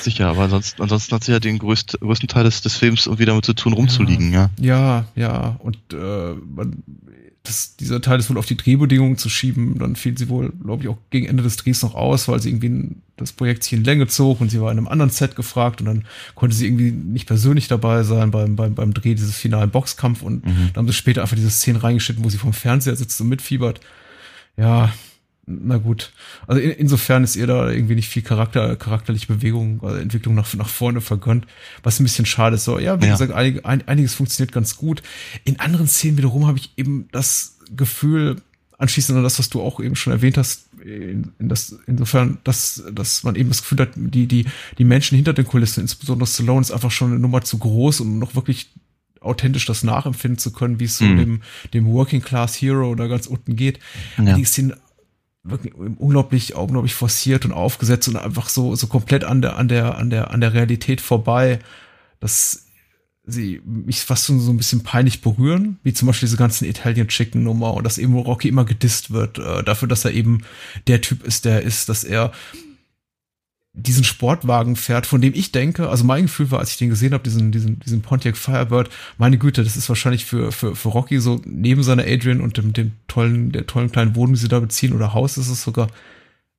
[0.00, 3.26] Sicher, aber ansonsten, ansonsten hat sie ja den größt, größten Teil des, des Films irgendwie
[3.26, 4.50] damit zu tun, rumzuliegen, ja.
[4.58, 6.82] Ja, ja, und äh, man,
[7.44, 9.78] das, dieser Teil ist wohl auf die Drehbedingungen zu schieben.
[9.78, 12.48] Dann fiel sie wohl, glaube ich, auch gegen Ende des Drehs noch aus, weil sie
[12.48, 15.80] irgendwie das Projekt hier in Länge zog und sie war in einem anderen Set gefragt
[15.80, 16.04] und dann
[16.34, 20.44] konnte sie irgendwie nicht persönlich dabei sein beim, beim, beim Dreh dieses finalen Boxkampf und
[20.44, 20.70] mhm.
[20.72, 23.80] dann haben sie später einfach diese Szene reingeschnitten, wo sie vom Fernseher sitzt und mitfiebert.
[24.56, 24.90] Ja,
[25.46, 26.12] na gut.
[26.46, 30.52] Also in, insofern ist ihr da irgendwie nicht viel Charakter, charakterliche Bewegung, also Entwicklung nach,
[30.54, 31.46] nach vorne vergönnt,
[31.82, 32.64] was ein bisschen schade ist.
[32.64, 33.12] So, ja, wie ja.
[33.12, 35.02] gesagt, einig, ein, einiges funktioniert ganz gut.
[35.44, 38.36] In anderen Szenen wiederum habe ich eben das Gefühl,
[38.78, 42.82] anschließend an das, was du auch eben schon erwähnt hast, in, in das, insofern, dass,
[42.92, 44.46] dass man eben das Gefühl hat, die, die,
[44.78, 48.18] die Menschen hinter den Kulissen, insbesondere Stallone, ist einfach schon eine Nummer zu groß, um
[48.18, 48.70] noch wirklich
[49.20, 51.16] authentisch das nachempfinden zu können, wie es so mhm.
[51.16, 53.78] dem, dem Working Class Hero oder ganz unten geht.
[54.18, 54.36] Ja.
[54.36, 54.74] Die sind
[55.44, 59.98] wirklich unglaublich, unglaublich forciert und aufgesetzt und einfach so, so komplett an der, an der,
[59.98, 61.58] an der, an der Realität vorbei,
[62.20, 62.66] dass
[63.26, 67.42] sie mich fast so, ein bisschen peinlich berühren, wie zum Beispiel diese ganzen Italian Chicken
[67.42, 70.42] Nummer und dass eben Rocky immer gedisst wird, äh, dafür, dass er eben
[70.86, 72.32] der Typ ist, der ist, dass er
[73.76, 77.12] diesen Sportwagen fährt, von dem ich denke, also mein Gefühl war, als ich den gesehen
[77.12, 81.18] habe, diesen, diesen, diesen Pontiac Firebird, meine Güte, das ist wahrscheinlich für, für, für Rocky
[81.18, 84.60] so neben seiner Adrian und dem, dem tollen, der tollen kleinen Wohnung, die sie da
[84.60, 85.88] beziehen, oder Haus ist es sogar,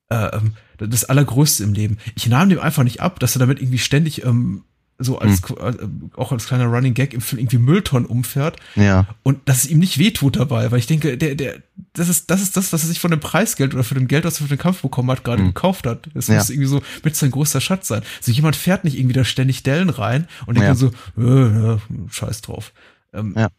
[0.10, 1.98] äh, ähm, das Allergrößte im Leben.
[2.16, 4.64] Ich nahm dem einfach nicht ab, dass er damit irgendwie ständig ähm,
[4.98, 6.12] so als hm.
[6.16, 8.58] auch als kleiner Running Gag im Film irgendwie Mülltonnen umfährt.
[8.76, 9.08] Ja.
[9.24, 11.56] Und dass es ihm nicht wehtut dabei, weil ich denke, der, der,
[11.94, 14.24] das ist, das ist das, was er sich von dem Preisgeld oder für dem Geld,
[14.24, 15.48] was er für den Kampf bekommen hat, gerade mhm.
[15.48, 16.10] gekauft hat.
[16.14, 16.36] Das ja.
[16.36, 18.04] muss irgendwie so mit sein größter Schatz sein.
[18.22, 20.76] So jemand fährt nicht irgendwie da ständig Dellen rein und denkt ja.
[20.76, 21.78] so, äh, äh,
[22.10, 22.72] scheiß drauf.
[23.14, 23.50] Ähm, ja.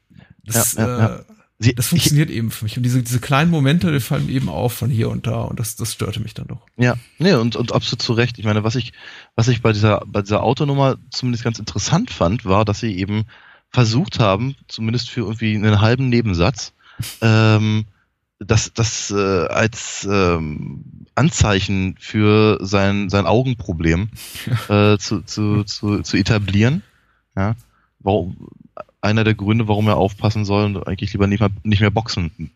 [0.44, 1.16] Das, ja.
[1.16, 1.24] Äh,
[1.58, 2.76] Sie, das funktioniert ich, eben für mich.
[2.76, 5.40] Und diese, diese kleinen Momente, die fallen eben auf von hier und da.
[5.40, 6.60] Und das, das störte mich dann doch.
[6.76, 8.38] Ja, nee, und, und absolut zu Recht.
[8.38, 8.92] Ich meine, was ich,
[9.36, 13.24] was ich bei dieser, bei dieser Autonummer zumindest ganz interessant fand, war, dass sie eben
[13.70, 16.72] versucht haben, zumindest für irgendwie einen halben Nebensatz,
[17.20, 17.84] ähm,
[18.38, 24.08] das, das äh, als ähm, Anzeichen für sein, sein Augenproblem
[24.68, 26.82] äh, zu, zu, zu, zu etablieren.
[27.36, 27.54] Ja.
[27.98, 28.48] Warum,
[29.00, 32.50] einer der Gründe, warum er aufpassen soll und eigentlich lieber nicht mehr, nicht mehr boxen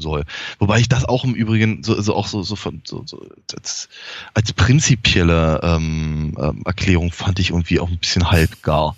[0.00, 0.24] soll.
[0.58, 3.88] Wobei ich das auch im Übrigen so, so auch so, so, von, so, so als,
[4.34, 8.96] als prinzipielle ähm, ähm, Erklärung fand ich irgendwie auch ein bisschen halbgar.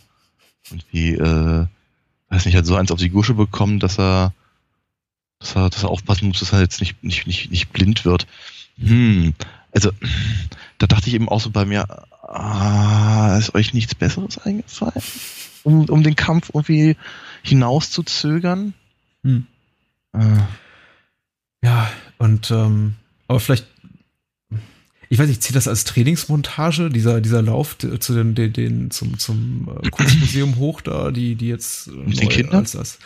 [0.70, 1.66] Und wie, äh,
[2.28, 4.32] weiß nicht, hat so eins auf die Gusche bekommen, dass er,
[5.38, 8.26] dass er, dass er aufpassen muss, dass er jetzt nicht, nicht, nicht, nicht blind wird.
[8.78, 9.34] Hm,
[9.72, 9.90] also,
[10.78, 11.86] da dachte ich eben auch so bei mir,
[12.22, 15.02] ah, ist euch nichts Besseres eingefallen?
[15.62, 16.96] um, um den Kampf irgendwie
[17.42, 18.74] hinauszuzögern.
[19.22, 19.46] Hm.
[20.12, 20.38] Äh.
[21.64, 22.94] Ja, und ähm,
[23.28, 23.66] aber vielleicht,
[25.08, 29.18] ich weiß nicht, zählt das als Trainingsmontage, dieser, dieser Lauf zu den, den, den zum,
[29.18, 32.60] zum äh, Kunstmuseum hoch da, die, die jetzt Mit den Kindern?
[32.60, 32.98] als das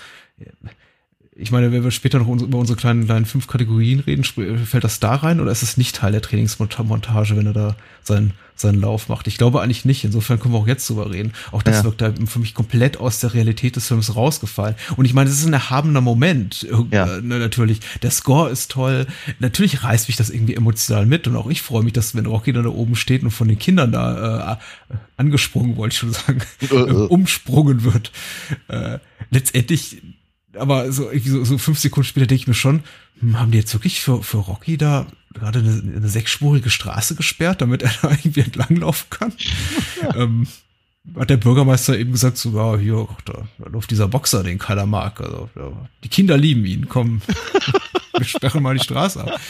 [1.38, 5.00] ich meine, wenn wir später noch über unsere kleinen, kleinen fünf Kategorien reden, fällt das
[5.00, 9.10] da rein oder ist es nicht Teil der Trainingsmontage, wenn er da seinen, seinen Lauf
[9.10, 9.26] macht?
[9.26, 10.02] Ich glaube eigentlich nicht.
[10.02, 11.34] Insofern können wir auch jetzt drüber reden.
[11.52, 11.84] Auch das ja.
[11.84, 14.76] wirkt da für mich komplett aus der Realität des Films rausgefallen.
[14.96, 16.66] Und ich meine, es ist ein erhabener Moment.
[16.90, 17.18] Ja.
[17.18, 17.80] Äh, natürlich.
[18.00, 19.06] Der Score ist toll.
[19.38, 21.26] Natürlich reißt mich das irgendwie emotional mit.
[21.26, 23.58] Und auch ich freue mich, dass wenn Rocky dann da oben steht und von den
[23.58, 26.92] Kindern da äh, angesprungen, wollte ich schon sagen, äh, äh.
[27.08, 28.10] umsprungen wird.
[28.68, 30.00] Äh, letztendlich
[30.58, 32.82] aber so, so, so fünf Sekunden später denke ich mir schon,
[33.20, 37.60] hm, haben die jetzt wirklich für, für Rocky da gerade eine, eine sechsspurige Straße gesperrt,
[37.60, 39.32] damit er da irgendwie entlanglaufen kann?
[40.02, 40.16] Ja.
[40.16, 40.46] Ähm,
[41.14, 44.86] hat der Bürgermeister eben gesagt, so, ja, hier, da, da läuft dieser Boxer, den keiner
[44.86, 45.20] mag.
[45.20, 45.70] Also, ja,
[46.02, 47.22] die Kinder lieben ihn, komm,
[48.16, 49.40] wir sperren mal die Straße ab.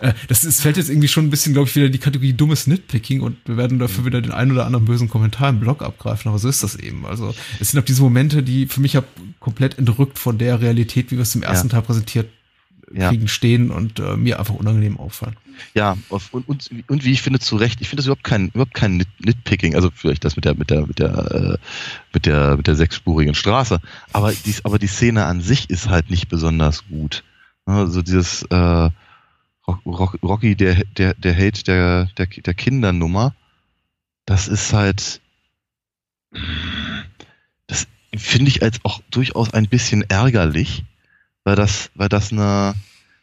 [0.00, 2.32] Äh, das ist, fällt jetzt irgendwie schon ein bisschen, glaube ich, wieder in die Kategorie
[2.32, 5.82] dummes Nitpicking und wir werden dafür wieder den einen oder anderen bösen Kommentar im Blog
[5.82, 7.06] abgreifen, aber so ist das eben.
[7.06, 8.98] Also es sind auch diese Momente, die für mich
[9.40, 11.72] komplett entrückt von der Realität, wie wir es im ersten ja.
[11.72, 12.28] Teil präsentiert
[12.94, 13.28] kriegen, ja.
[13.28, 15.36] stehen und äh, mir einfach unangenehm auffallen.
[15.74, 18.74] Ja, und, und, und wie ich finde, zu Recht, ich finde das überhaupt kein, überhaupt
[18.74, 21.58] kein Nitpicking, also vielleicht das mit der, mit der, mit der, äh,
[22.12, 23.80] mit der, mit der sechsspurigen Straße,
[24.12, 27.24] aber die, aber die Szene an sich ist halt nicht besonders gut.
[27.64, 28.90] Also dieses, äh,
[29.66, 33.34] Rocky, der, der, der Hate der, der, der Kindernummer,
[34.24, 35.20] das ist halt,
[37.66, 40.84] das finde ich als auch durchaus ein bisschen ärgerlich,
[41.44, 42.74] weil das, weil das eine,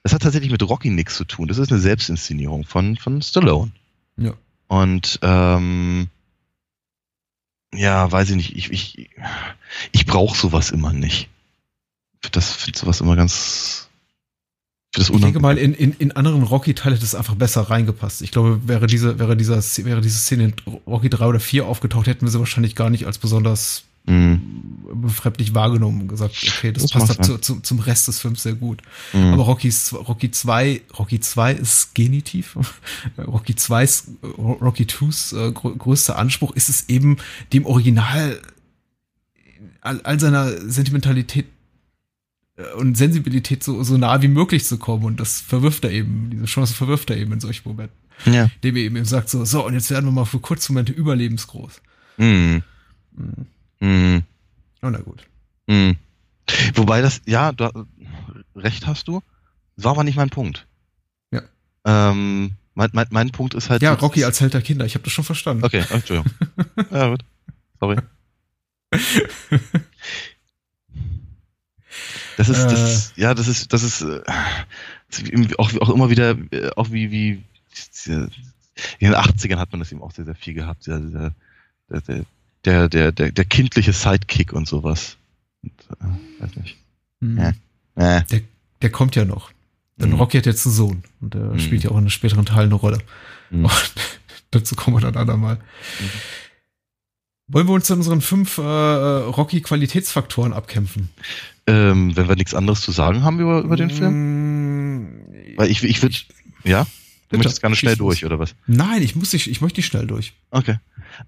[0.04, 1.48] das hat tatsächlich mit Rocky nichts zu tun.
[1.48, 3.72] Das ist eine Selbstinszenierung von, von Stallone.
[4.18, 4.34] Ja.
[4.68, 6.10] Und, ähm,
[7.74, 9.10] ja, weiß ich nicht, ich, ich,
[9.92, 11.30] ich brauche sowas immer nicht
[12.32, 13.90] das finde sowas immer ganz.
[14.94, 18.22] Das ich denke mal, in, in, in anderen Rocky-Teile hätte es einfach besser reingepasst.
[18.22, 20.54] Ich glaube, wäre diese, wäre dieser, wäre diese Szene in
[20.86, 24.40] Rocky 3 oder 4 aufgetaucht, hätten wir sie wahrscheinlich gar nicht als besonders mhm.
[24.94, 28.54] befremdlich wahrgenommen und gesagt, okay, das, das passt zu, zu, zum Rest des Films sehr
[28.54, 28.84] gut.
[29.14, 29.34] Mhm.
[29.34, 32.56] Aber Rocky's, Rocky 2, Rocky 2 ist Genitiv.
[33.18, 37.18] Rocky 2's, Rocky 2's äh, größter Anspruch ist es eben,
[37.52, 38.40] dem Original
[39.82, 41.46] all, all seiner Sentimentalität
[42.78, 45.06] und Sensibilität so, so nah wie möglich zu kommen.
[45.06, 47.98] Und das verwirft er eben, diese Chance verwirft er eben in solchen Momenten.
[48.26, 48.50] Ja.
[48.64, 51.82] Dem er eben sagt so, so, und jetzt werden wir mal für kurze Momente überlebensgroß.
[52.18, 52.64] Mhm.
[53.12, 53.48] Mhm.
[53.80, 54.24] Mhm.
[54.82, 55.26] Oh, na gut.
[55.68, 55.98] Mhm.
[56.76, 57.88] Wobei das, ja, du,
[58.56, 59.22] recht hast du,
[59.78, 60.68] war aber nicht mein Punkt.
[61.32, 61.42] Ja.
[61.86, 63.82] Ähm, mein, mein, mein Punkt ist halt.
[63.82, 65.64] Ja, Rocky als Held der Kinder, ich habe das schon verstanden.
[65.64, 66.32] Okay, Entschuldigung.
[66.92, 67.24] ja, gut.
[67.80, 67.98] Sorry.
[72.38, 73.22] Das ist, das, äh.
[73.22, 74.22] ja, das ist, das ist äh,
[75.58, 77.44] auch, auch immer wieder, äh, auch wie, wie
[78.08, 78.32] in
[79.00, 80.88] den 80ern hat man das eben auch sehr, sehr viel gehabt.
[80.88, 81.34] Der, der,
[82.66, 85.18] der, der, der, der kindliche Sidekick und sowas.
[85.62, 86.78] Und, äh, weiß nicht.
[87.20, 87.38] Mhm.
[87.96, 88.24] Äh.
[88.24, 88.42] Der,
[88.82, 89.52] der kommt ja noch.
[89.98, 90.16] Denn mhm.
[90.16, 91.60] Rocky hat jetzt einen Sohn und der mhm.
[91.60, 93.00] spielt ja auch in späteren Teilen eine Rolle.
[93.50, 93.70] Mhm.
[94.52, 95.56] dazu kommen wir dann andermal.
[95.56, 96.10] Mhm.
[97.48, 101.10] Wollen wir uns zu unseren fünf äh, Rocky-Qualitätsfaktoren abkämpfen?
[101.68, 105.04] Ähm, wenn wir nichts anderes zu sagen haben über, über den Film?
[105.04, 106.16] Mm, Weil ich, ich würde,
[106.64, 106.86] ja?
[107.30, 108.56] Du möchtest gerne schnell durch, oder was?
[108.68, 110.34] Nein, ich muss nicht, ich möchte nicht schnell durch.
[110.52, 110.78] Okay.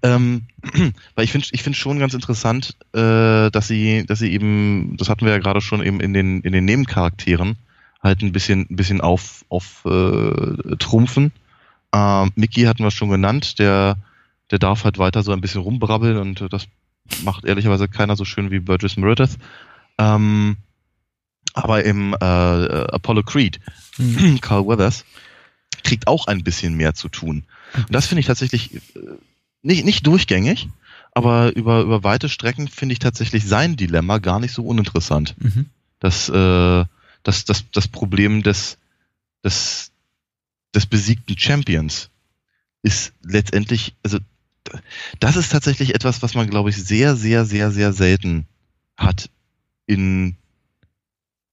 [0.02, 0.42] Ähm,
[1.14, 5.08] weil ich finde ich finde schon ganz interessant, äh, dass sie, dass sie eben, das
[5.08, 7.56] hatten wir ja gerade schon eben in den, in den Nebencharakteren,
[8.02, 11.32] halt ein bisschen, ein bisschen auf, auf äh, trumpfen.
[11.92, 13.96] Ähm, Mickey hatten wir schon genannt, der,
[14.50, 16.66] der darf halt weiter so ein bisschen rumbrabbeln und das
[17.22, 19.38] macht ehrlicherweise keiner so schön wie Burgess Meredith.
[19.98, 20.56] Ähm,
[21.54, 23.60] aber im äh, Apollo Creed,
[23.98, 24.40] mhm.
[24.40, 25.04] Carl Weathers,
[25.82, 27.44] kriegt auch ein bisschen mehr zu tun.
[27.74, 28.80] Und das finde ich tatsächlich äh,
[29.62, 30.68] nicht, nicht durchgängig,
[31.12, 35.34] aber über, über weite Strecken finde ich tatsächlich sein Dilemma gar nicht so uninteressant.
[35.38, 35.66] Mhm.
[35.98, 36.84] Das, äh,
[37.22, 38.78] das, das, das Problem des,
[39.42, 39.92] des,
[40.74, 42.10] des besiegten Champions
[42.82, 44.18] ist letztendlich, also
[45.20, 48.46] das ist tatsächlich etwas, was man, glaube ich, sehr, sehr, sehr, sehr selten
[48.96, 49.30] hat
[49.86, 50.36] in,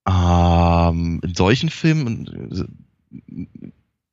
[0.08, 2.68] ähm, in solchen Filmen.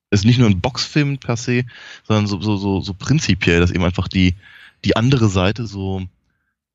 [0.10, 1.64] Es ist nicht nur ein Boxfilm per se,
[2.04, 4.36] sondern so, so, so, so prinzipiell, dass eben einfach die,
[4.84, 6.04] die andere Seite so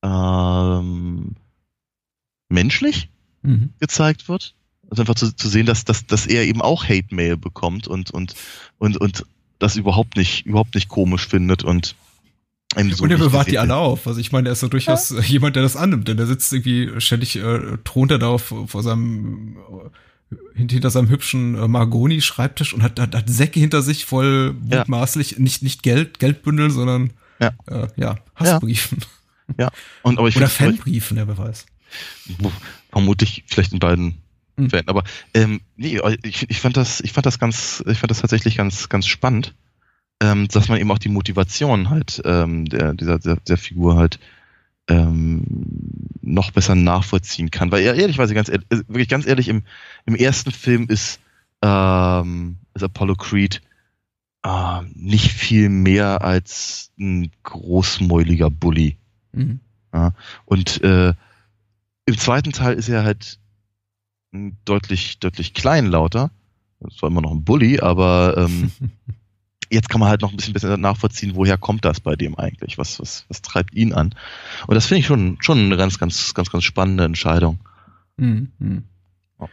[0.03, 1.37] ähm,
[2.49, 3.09] menschlich
[3.43, 3.71] mhm.
[3.79, 4.55] gezeigt wird.
[4.89, 8.35] Also einfach zu, zu sehen, dass, dass, dass er eben auch Hate-Mail bekommt und, und,
[8.79, 9.27] und, und
[9.59, 11.97] das überhaupt nicht, überhaupt nicht komisch findet und
[12.75, 14.07] so und er bewahrt die alle auf.
[14.07, 15.21] Also ich meine, er ist ja durchaus ja.
[15.23, 18.83] jemand, der das annimmt, denn er sitzt irgendwie ständig, äh, thront er da auf, vor
[18.83, 19.57] seinem,
[20.31, 25.33] äh, hinter seinem hübschen äh, Margoni-Schreibtisch und hat, hat, hat Säcke hinter sich voll mutmaßlich,
[25.33, 25.39] ja.
[25.39, 28.99] nicht, nicht Geld, Geldbündel, sondern ja, äh, ja Hassbriefen.
[29.59, 29.71] Ja.
[30.03, 31.67] Und, aber ich Oder Fanbriefen, wer weiß.
[32.91, 34.17] Vermutlich vielleicht in beiden
[34.57, 34.71] hm.
[34.71, 34.89] Fällen.
[34.89, 38.57] Aber ähm, nee, ich, ich fand das, ich fand das ganz, ich fand das tatsächlich
[38.57, 39.55] ganz, ganz spannend
[40.23, 44.19] ähm, dass man eben auch die Motivation halt ähm, der, dieser, der, der Figur halt
[44.89, 45.45] ähm,
[46.23, 47.71] noch besser nachvollziehen kann.
[47.71, 49.63] Weil ehrlichweise ganz ehrlich, äh, wirklich ganz ehrlich, im,
[50.05, 51.21] im ersten Film ist,
[51.63, 53.63] ähm, ist Apollo Creed
[54.45, 58.97] äh, nicht viel mehr als ein großmäuliger Bully.
[59.33, 59.61] Mhm.
[59.93, 60.13] Ja,
[60.45, 61.15] und äh,
[62.07, 63.39] im zweiten Teil ist er halt
[64.65, 66.31] deutlich, deutlich kleinlauter.
[66.81, 68.71] Das war immer noch ein Bully, aber ähm,
[69.71, 72.79] jetzt kann man halt noch ein bisschen besser nachvollziehen, woher kommt das bei dem eigentlich?
[72.79, 74.15] Was, was, was treibt ihn an?
[74.67, 77.59] Und das finde ich schon, schon eine ganz, ganz, ganz, ganz spannende Entscheidung.
[78.17, 78.85] Mhm.
[79.39, 79.49] Oh.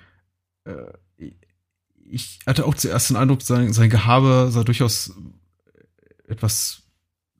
[2.10, 5.14] Ich hatte auch zuerst den Eindruck, sein, sein Gehabe sei durchaus
[6.28, 6.84] etwas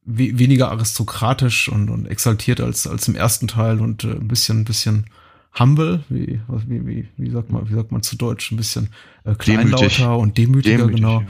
[0.06, 4.62] we weniger aristokratisch und, und exaltiert als, als im ersten Teil und äh, ein bisschen,
[4.62, 5.06] ein bisschen
[5.58, 8.90] humble, wie, wie, wie, wie sagt man, wie sagt man zu Deutsch, ein bisschen
[9.24, 10.06] äh, kleinlauter Demütig.
[10.08, 11.22] und demütiger, Demütig, genau.
[11.22, 11.28] Ja.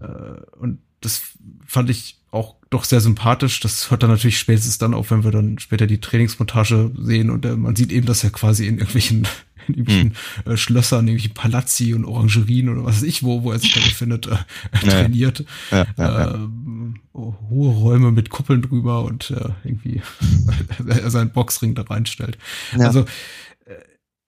[0.00, 0.06] Mhm.
[0.06, 1.22] Äh, und das
[1.66, 3.60] fand ich auch doch sehr sympathisch.
[3.60, 7.44] Das hört dann natürlich spätestens dann auf, wenn wir dann später die Trainingsmontage sehen und
[7.46, 9.26] äh, man sieht eben, dass er quasi in irgendwelchen,
[9.68, 10.52] in irgendwelchen hm.
[10.52, 13.80] äh, Schlössern, irgendwelchen Palazzi und Orangerien oder was weiß ich wo, wo er sich da
[13.80, 14.36] befindet, äh,
[14.86, 15.44] trainiert.
[15.70, 20.02] Ja, ja, ja, ähm, hohe Räume mit Kuppeln drüber und äh, irgendwie
[20.86, 22.36] er seinen Boxring da reinstellt.
[22.78, 23.06] Also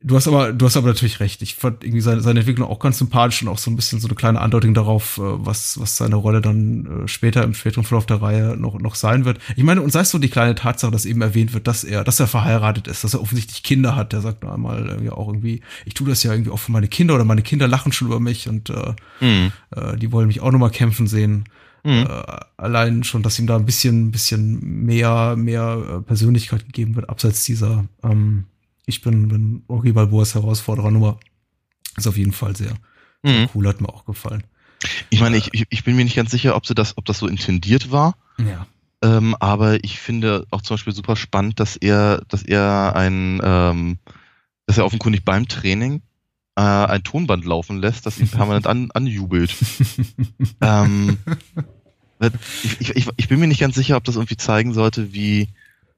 [0.03, 1.43] Du hast aber, du hast aber natürlich recht.
[1.43, 4.09] Ich fand irgendwie seine, seine Entwicklung auch ganz sympathisch und auch so ein bisschen so
[4.09, 8.07] eine kleine Andeutung darauf, äh, was, was seine Rolle dann äh, später im späteren Verlauf
[8.07, 9.41] der Reihe noch, noch sein wird.
[9.57, 12.03] Ich meine, und sei es so die kleine Tatsache, dass eben erwähnt wird, dass er,
[12.03, 14.15] dass er verheiratet ist, dass er offensichtlich Kinder hat.
[14.15, 16.89] Der sagt nur einmal irgendwie auch irgendwie, ich tue das ja irgendwie auch für meine
[16.89, 19.53] Kinder oder meine Kinder lachen schon über mich und äh, mhm.
[19.77, 21.45] äh, die wollen mich auch nochmal kämpfen sehen.
[21.85, 22.07] Mhm.
[22.09, 27.45] Äh, allein schon, dass ihm da ein bisschen, bisschen mehr, mehr Persönlichkeit gegeben wird, abseits
[27.45, 28.47] dieser ähm,
[28.91, 31.19] ich bin, bin Rocky Balboas Herausforderer Nummer.
[31.97, 32.75] Ist auf jeden Fall sehr,
[33.23, 33.49] mhm.
[33.55, 34.45] cool, hat mir auch gefallen.
[35.09, 37.27] Ich meine, ich, ich bin mir nicht ganz sicher, ob sie das, ob das so
[37.27, 38.17] intendiert war.
[38.39, 38.67] Ja.
[39.03, 43.99] Ähm, aber ich finde auch zum Beispiel super spannend, dass er, dass er ein, ähm,
[44.67, 46.03] dass er offenkundig beim Training
[46.57, 49.55] äh, ein Tonband laufen lässt, das ihn permanent an, anjubelt.
[50.61, 51.19] ähm,
[52.79, 55.49] ich, ich, ich bin mir nicht ganz sicher, ob das irgendwie zeigen sollte, wie,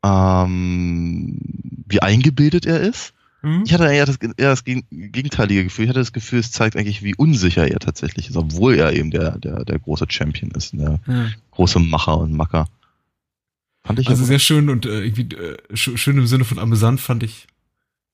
[0.03, 1.39] ähm,
[1.87, 3.15] wie eingebildet er ist.
[3.43, 3.65] Mhm.
[3.67, 5.85] Ich hatte eher das, eher das gegenteilige Gefühl.
[5.85, 9.11] Ich hatte das Gefühl, es zeigt eigentlich, wie unsicher er tatsächlich ist, obwohl er eben
[9.11, 11.35] der, der, der große Champion ist, der mhm.
[11.51, 12.69] große Macher und Macker.
[13.85, 17.25] Fand ich also sehr schön und äh, irgendwie äh, schön im Sinne von amüsant fand
[17.25, 17.49] ich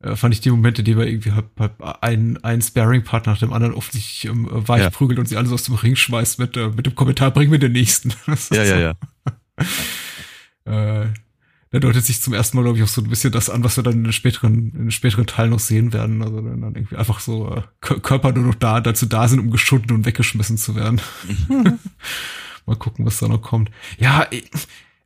[0.01, 1.73] äh, fand ich die Momente, die wir irgendwie halt, halt
[2.03, 4.91] ein, ein Sparring-Partner nach dem anderen offensichtlich ähm, weich ja.
[4.91, 7.59] prügelt und sie alles aus dem Ring schmeißt mit, äh, mit dem Kommentar, bring mir
[7.59, 8.15] den nächsten.
[8.51, 8.95] ja, ja, ja,
[10.65, 11.03] ja.
[11.03, 11.07] äh,
[11.71, 13.77] da deutet sich zum ersten Mal, glaube ich, auch so ein bisschen das an, was
[13.77, 16.23] wir dann in den späteren, in den späteren Teil noch sehen werden.
[16.23, 19.51] Also dann, dann irgendwie einfach so äh, Körper nur noch da, dazu da sind, um
[19.51, 21.01] geschunden und weggeschmissen zu werden.
[22.67, 23.71] Mal gucken, was da noch kommt.
[23.99, 24.27] Ja,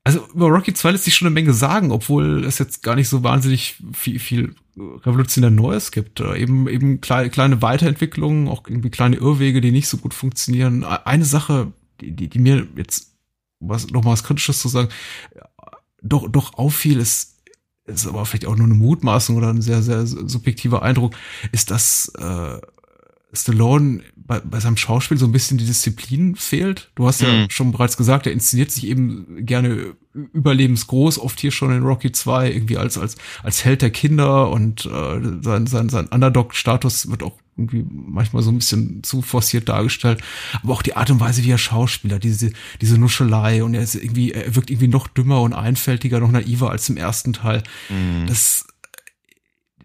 [0.05, 3.09] also über Rocky 2 lässt sich schon eine Menge sagen, obwohl es jetzt gar nicht
[3.09, 6.20] so wahnsinnig viel, viel revolutionär Neues gibt.
[6.20, 10.85] Äh, eben, eben kleine, kleine Weiterentwicklungen, auch irgendwie kleine Irrwege, die nicht so gut funktionieren.
[10.85, 13.12] Eine Sache, die, die, die mir jetzt
[13.61, 14.88] was, noch mal was Kritisches zu sagen,
[16.02, 17.42] doch, doch auffiel, ist,
[17.86, 21.14] ist aber vielleicht auch nur eine Mutmaßung oder ein sehr, sehr subjektiver Eindruck,
[21.52, 22.58] ist, dass äh,
[23.32, 26.90] Stallone bei, bei seinem Schauspiel so ein bisschen die Disziplin fehlt.
[26.94, 27.50] Du hast ja mhm.
[27.50, 32.52] schon bereits gesagt, er inszeniert sich eben gerne überlebensgroß, oft hier schon in Rocky 2
[32.52, 37.38] irgendwie als als als Held der Kinder und äh, sein sein sein Underdog-Status wird auch
[37.56, 40.22] irgendwie manchmal so ein bisschen zu forciert dargestellt,
[40.62, 43.94] aber auch die Art und Weise, wie er Schauspieler, diese diese Nuschelei und er ist
[43.94, 47.62] irgendwie er wirkt irgendwie noch dümmer und einfältiger, noch naiver als im ersten Teil.
[47.88, 48.26] Mhm.
[48.26, 48.66] Das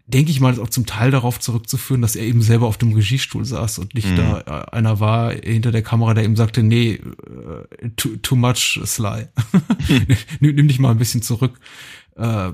[0.07, 2.93] denke ich mal, ist auch zum Teil darauf zurückzuführen, dass er eben selber auf dem
[2.93, 4.15] Regiestuhl saß und nicht mhm.
[4.15, 8.79] da äh, einer war hinter der Kamera, der ihm sagte, nee, äh, too, too much
[8.85, 9.27] Sly.
[10.39, 11.59] nimm, nimm dich mal ein bisschen zurück.
[12.15, 12.51] Äh,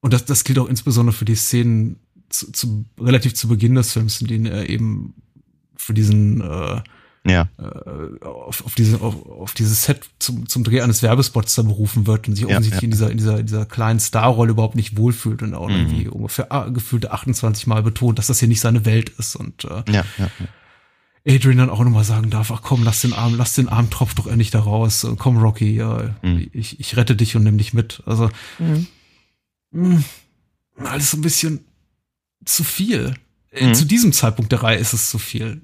[0.00, 1.96] und das, das gilt auch insbesondere für die Szenen
[2.28, 5.14] zu, zu, relativ zu Beginn des Films, in denen er eben
[5.76, 6.82] für diesen äh,
[7.26, 7.48] ja.
[7.58, 12.06] äh, auf, auf, diese, auf, auf dieses Set zum, zum Dreh eines Werbespots da berufen
[12.06, 12.84] wird und sich ja, offensichtlich ja.
[12.86, 15.76] in dieser, in dieser, in dieser kleinen Starrolle überhaupt nicht wohlfühlt und auch mhm.
[15.76, 19.64] irgendwie ungefähr ah, gefühlte 28 Mal betont, dass das hier nicht seine Welt ist und
[19.64, 20.30] äh, ja, ja,
[21.26, 24.14] Adrian dann auch nochmal sagen darf, ach komm, lass den Arm, lass den Arm Tropf
[24.14, 25.06] doch endlich da raus.
[25.18, 26.48] Komm, Rocky, ja, mhm.
[26.52, 28.02] ich, ich rette dich und nimm dich mit.
[28.06, 28.86] Also mhm.
[29.72, 30.02] mh,
[30.82, 31.64] alles so ein bisschen
[32.44, 33.14] zu viel.
[33.50, 33.74] Äh, mhm.
[33.74, 35.60] Zu diesem Zeitpunkt der Reihe ist es zu viel.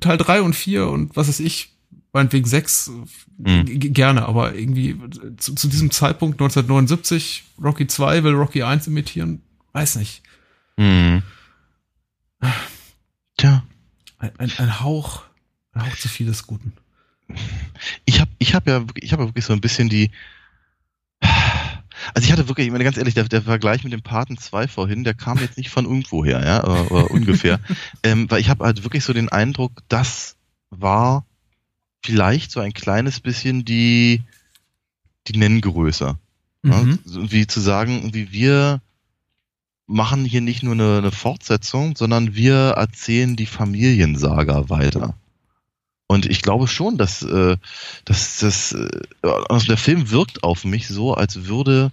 [0.00, 1.76] Teil drei und vier und was weiß ich,
[2.12, 2.90] meinetwegen sechs,
[3.38, 3.64] mhm.
[3.92, 4.96] gerne, aber irgendwie
[5.36, 10.22] zu, zu, diesem Zeitpunkt 1979, Rocky 2 will Rocky 1 imitieren, weiß nicht.
[10.76, 11.22] Mhm.
[13.36, 13.64] Tja.
[14.18, 15.24] Ein, ein, ein Hauch,
[15.72, 16.72] ein Hauch zu viel des Guten.
[18.06, 20.10] Ich habe ich hab ja, ich hab ja wirklich so ein bisschen die,
[22.14, 24.68] also ich hatte wirklich, ich meine ganz ehrlich, der, der Vergleich mit dem Paten 2
[24.68, 27.60] vorhin, der kam jetzt nicht von irgendwo her, ja, oder, oder ungefähr.
[28.02, 30.36] ähm, weil ich habe halt wirklich so den Eindruck, das
[30.70, 31.24] war
[32.04, 34.22] vielleicht so ein kleines bisschen die,
[35.26, 36.16] die Nenngröße.
[36.62, 36.98] Mhm.
[37.04, 37.30] Ja?
[37.30, 38.80] Wie zu sagen, wie wir
[39.86, 45.14] machen hier nicht nur eine, eine Fortsetzung, sondern wir erzählen die Familiensaga weiter.
[46.08, 47.56] Und ich glaube schon, dass, äh,
[48.04, 48.88] dass das, äh,
[49.48, 51.90] also der Film wirkt auf mich so, als würde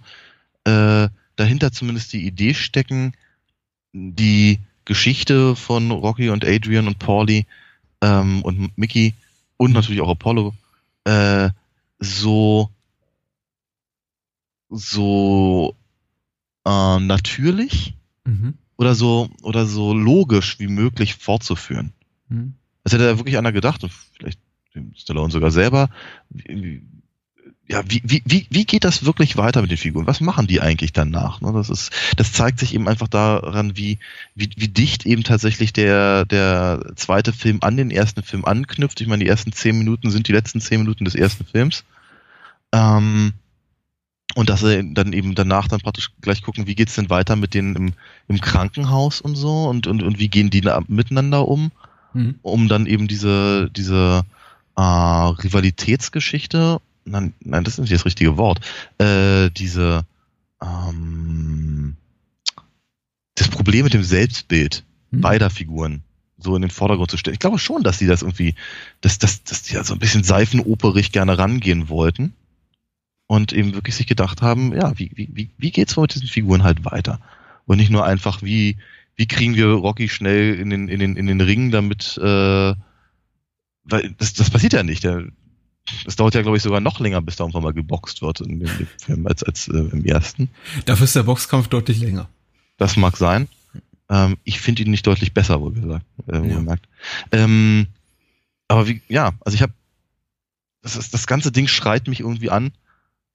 [0.64, 3.14] äh, dahinter zumindest die Idee stecken,
[3.92, 7.46] die Geschichte von Rocky und Adrian und Paulie
[8.00, 9.14] ähm, und Mickey
[9.56, 10.54] und natürlich auch Apollo
[11.04, 11.50] äh,
[11.98, 12.70] so
[14.68, 15.74] so
[16.64, 18.54] äh, natürlich mhm.
[18.76, 21.92] oder so oder so logisch wie möglich fortzuführen.
[22.28, 22.54] Mhm.
[22.84, 24.38] Das hätte ja wirklich einer gedacht, und vielleicht
[24.96, 25.88] Stallone sogar selber.
[27.66, 30.06] Ja, wie, wie, wie, geht das wirklich weiter mit den Figuren?
[30.06, 31.40] Was machen die eigentlich danach?
[31.40, 33.98] Ne, das ist, das zeigt sich eben einfach daran, wie,
[34.34, 39.00] wie, wie dicht eben tatsächlich der, der zweite Film an den ersten Film anknüpft.
[39.00, 41.84] Ich meine, die ersten zehn Minuten sind die letzten zehn Minuten des ersten Films.
[42.72, 43.32] Ähm,
[44.34, 47.54] und dass sie dann eben danach dann praktisch gleich gucken, wie geht's denn weiter mit
[47.54, 47.92] denen im,
[48.28, 51.70] im Krankenhaus und so und, und, und wie gehen die da miteinander um,
[52.14, 52.36] mhm.
[52.42, 54.22] um dann eben diese, diese
[54.76, 58.60] äh, Rivalitätsgeschichte, nein, nein, das ist nicht das richtige Wort,
[58.98, 60.04] äh, diese
[60.62, 61.96] ähm,
[63.34, 65.20] das Problem mit dem Selbstbild mhm.
[65.20, 66.02] beider Figuren
[66.38, 67.34] so in den Vordergrund zu stellen.
[67.34, 68.54] Ich glaube schon, dass sie das irgendwie,
[69.00, 72.34] dass, dass, dass die ja so ein bisschen seifenoperig gerne rangehen wollten
[73.26, 76.84] und eben wirklich sich gedacht haben, ja, wie, wie, wie geht's mit diesen Figuren halt
[76.84, 77.20] weiter?
[77.66, 78.76] Und nicht nur einfach, wie,
[79.16, 82.74] wie kriegen wir Rocky schnell in den, in den, in den Ring, damit, äh,
[83.84, 85.04] weil das, das passiert ja nicht.
[85.04, 85.24] Der,
[86.04, 88.60] das dauert ja, glaube ich, sogar noch länger, bis da irgendwann mal geboxt wird in
[88.60, 90.48] dem, Film als, als äh, im ersten.
[90.86, 92.28] Dafür ist der Boxkampf deutlich länger.
[92.76, 93.48] Das mag sein.
[94.08, 96.04] Ähm, ich finde ihn nicht deutlich besser, wohl gesagt.
[96.26, 96.76] Äh, ja.
[97.32, 97.86] Ähm,
[98.68, 99.72] aber wie, ja, also ich habe
[100.82, 102.72] das, ist, das ganze Ding schreit mich irgendwie an.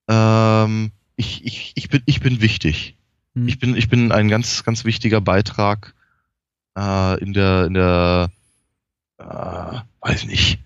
[0.07, 2.95] Ähm, ich, ich, ich, bin, ich bin wichtig.
[3.35, 3.47] Hm.
[3.47, 5.93] Ich, bin, ich bin ein ganz, ganz wichtiger Beitrag
[6.77, 8.31] äh, in der, in der
[9.17, 10.59] äh, weiß nicht,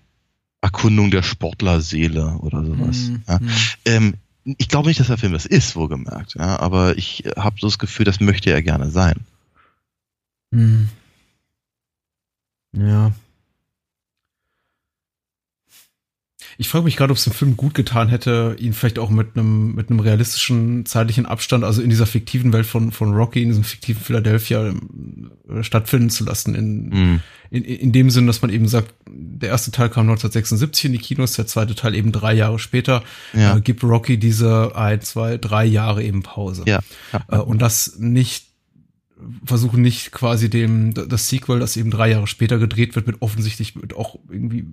[0.60, 2.96] Erkundung der Sportlerseele oder sowas.
[2.96, 3.22] Hm.
[3.28, 3.40] Ja.
[3.40, 3.48] Hm.
[3.84, 4.14] Ähm,
[4.58, 7.78] ich glaube nicht, dass der Film das ist, wohlgemerkt, ja, aber ich habe so das
[7.78, 9.20] Gefühl, das möchte er gerne sein.
[10.52, 10.88] Hm.
[12.72, 13.12] Ja.
[16.58, 19.36] Ich frage mich gerade, ob es dem Film gut getan hätte, ihn vielleicht auch mit
[19.36, 23.48] einem mit einem realistischen zeitlichen Abstand, also in dieser fiktiven Welt von von Rocky, in
[23.48, 26.54] diesem fiktiven Philadelphia äh, stattfinden zu lassen.
[26.54, 27.20] In, mm.
[27.50, 30.98] in, in dem Sinn, dass man eben sagt, der erste Teil kam 1976 in die
[30.98, 33.02] Kinos, der zweite Teil eben drei Jahre später.
[33.32, 33.56] Ja.
[33.56, 36.62] Äh, gibt Rocky diese ein, zwei, drei Jahre eben Pause.
[36.66, 36.80] Ja.
[37.12, 37.20] ja.
[37.28, 38.46] Äh, und das nicht
[39.44, 43.74] versuchen nicht quasi dem das Sequel, das eben drei Jahre später gedreht wird, mit offensichtlich
[43.76, 44.66] mit auch irgendwie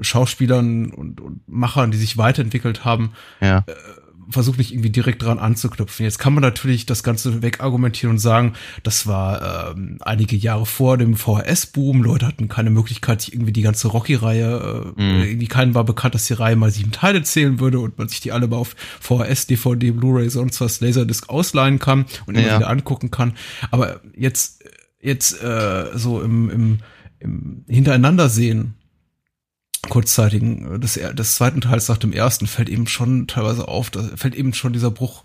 [0.00, 3.58] Schauspielern und, und Machern, die sich weiterentwickelt haben, ja.
[3.66, 3.74] äh,
[4.30, 6.04] versucht nicht irgendwie direkt dran anzuknüpfen.
[6.04, 10.98] Jetzt kann man natürlich das Ganze wegargumentieren und sagen, das war ähm, einige Jahre vor
[10.98, 12.02] dem VHS-Boom.
[12.02, 15.22] Leute hatten keine Möglichkeit, sich irgendwie die ganze Rocky-Reihe, äh, mhm.
[15.22, 18.20] irgendwie keinen war bekannt, dass die Reihe mal sieben Teile zählen würde und man sich
[18.20, 22.56] die alle mal auf VHS, DVD, Blu-ray, sonst was, Laserdisc ausleihen kann und immer ja.
[22.56, 23.34] wieder angucken kann.
[23.70, 24.64] Aber jetzt,
[25.00, 26.78] jetzt äh, so im, im,
[27.20, 28.74] im Hintereinander sehen,
[29.88, 34.34] kurzzeitigen, des, des zweiten Teils nach dem ersten fällt eben schon teilweise auf, da fällt
[34.34, 35.24] eben schon dieser Bruch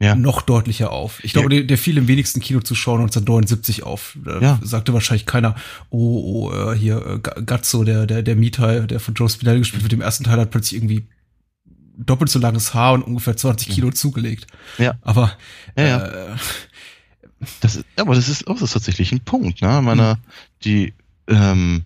[0.00, 0.14] ja.
[0.16, 1.22] noch deutlicher auf.
[1.22, 4.18] Ich glaube, der, der fiel im wenigsten Kinozuschauer 1979 auf.
[4.24, 4.60] Da ja.
[4.62, 5.54] sagte wahrscheinlich keiner,
[5.90, 9.82] oh, oh, äh, hier, äh, Gazzo, der, der, der Mieter, der von Joe Spinelli gespielt
[9.84, 11.06] wird, im ersten Teil hat plötzlich irgendwie
[11.96, 14.46] doppelt so langes Haar und ungefähr 20 Kilo zugelegt.
[14.78, 14.94] Ja.
[15.02, 15.36] Aber,
[15.76, 16.06] ja, ja.
[16.06, 16.36] Äh,
[17.60, 19.80] das ist, aber das ist, das ist tatsächlich ein Punkt, ne?
[19.82, 20.28] Meine, mhm.
[20.64, 20.94] die,
[21.28, 21.84] ähm,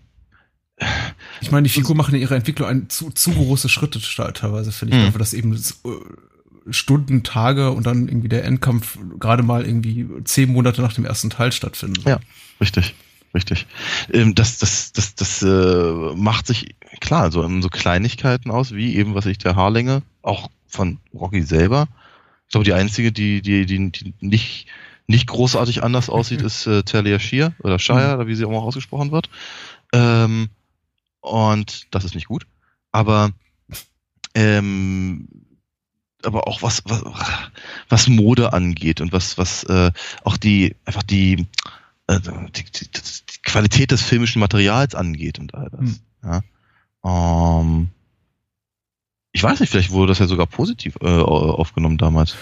[1.41, 3.99] ich meine, die Figur machen in ihrer Entwicklung ein zu, zu große Schritte
[4.33, 5.05] teilweise, finde ich, mhm.
[5.05, 5.89] dafür, dass eben äh,
[6.69, 11.29] Stunden, Tage und dann irgendwie der Endkampf gerade mal irgendwie zehn Monate nach dem ersten
[11.29, 12.01] Teil stattfinden.
[12.07, 12.19] Ja,
[12.61, 12.95] richtig,
[13.33, 13.65] richtig.
[14.13, 18.95] Ähm, das, das, das, das äh, macht sich klar so in so Kleinigkeiten aus, wie
[18.95, 21.87] eben, was ich der Haarlänge, auch von Rocky selber.
[22.47, 24.67] Ich glaube, die einzige, die, die, die, die nicht,
[25.07, 28.13] nicht großartig anders aussieht, ist äh, Talia Shear oder Shire, mhm.
[28.15, 29.29] oder wie sie auch mal ausgesprochen wird.
[29.93, 30.49] Ähm,
[31.29, 32.47] und das ist nicht gut.
[32.91, 33.31] Aber
[34.33, 35.27] ähm,
[36.23, 37.03] aber auch was, was,
[37.89, 39.91] was Mode angeht und was, was äh,
[40.23, 41.47] auch die, einfach die,
[42.07, 45.79] äh, die, die, die Qualität des filmischen Materials angeht und all das.
[45.79, 45.99] Hm.
[46.23, 46.41] Ja.
[47.61, 47.89] Ähm,
[49.31, 52.35] ich weiß nicht, vielleicht wurde das ja sogar positiv äh, aufgenommen damals.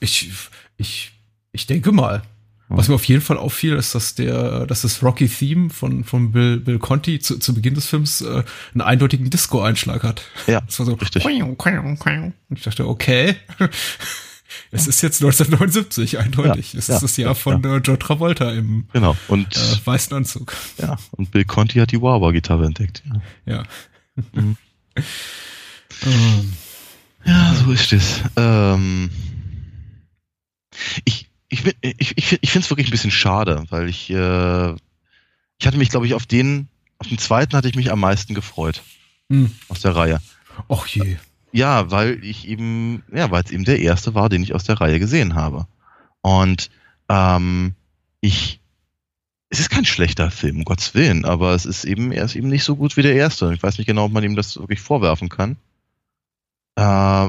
[0.00, 0.30] Ich,
[0.76, 1.12] ich,
[1.52, 2.22] ich denke mal.
[2.68, 6.32] Was mir auf jeden Fall auffiel, ist, dass der, dass das Rocky Theme von, von
[6.32, 8.42] Bill, Bill Conti zu, zu Beginn des Films äh,
[8.72, 10.22] einen eindeutigen Disco-Einschlag hat.
[10.46, 10.62] Ja.
[10.62, 11.22] Das war so richtig.
[12.48, 13.36] Und ich dachte, okay.
[14.70, 16.72] Es ist jetzt 1979, eindeutig.
[16.74, 17.76] Ja, es ist das Jahr von ja.
[17.76, 19.16] Äh, Joe Travolta im genau.
[19.28, 20.54] und, äh, weißen Anzug.
[20.78, 23.02] Ja, und Bill Conti hat die Wawa-Gitarre entdeckt.
[23.46, 23.54] Ja.
[23.54, 23.62] Ja.
[24.32, 24.56] Mhm.
[26.02, 26.52] ähm,
[27.24, 28.20] ja, so ist es.
[28.36, 29.10] Ähm,
[31.04, 34.72] ich, ich, ich, ich, ich finde es wirklich ein bisschen schade, weil ich, äh,
[35.58, 36.68] ich hatte mich, glaube ich, auf den,
[36.98, 38.82] auf den zweiten hatte ich mich am meisten gefreut.
[39.30, 39.52] Hm.
[39.68, 40.20] Aus der Reihe.
[40.68, 41.16] Och je.
[41.52, 44.80] Ja, weil ich eben, ja, weil es eben der erste war, den ich aus der
[44.80, 45.66] Reihe gesehen habe.
[46.20, 46.70] Und
[47.08, 47.74] ähm,
[48.20, 48.60] ich,
[49.50, 52.48] es ist kein schlechter Film, um Gottes Willen, aber es ist eben, er ist eben
[52.48, 53.52] nicht so gut wie der erste.
[53.54, 55.56] Ich weiß nicht genau, ob man ihm das wirklich vorwerfen kann.
[56.76, 57.28] Äh,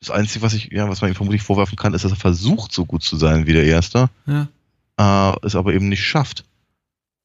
[0.00, 2.72] das Einzige, was ich, ja, was man ihm vermutlich vorwerfen kann, ist, dass er versucht,
[2.72, 4.48] so gut zu sein wie der Erste, ja.
[4.98, 6.44] äh, es aber eben nicht schafft.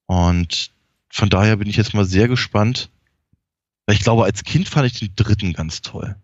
[0.07, 0.71] Und
[1.09, 2.89] von daher bin ich jetzt mal sehr gespannt.
[3.85, 6.15] Weil ich glaube, als Kind fand ich den dritten ganz toll.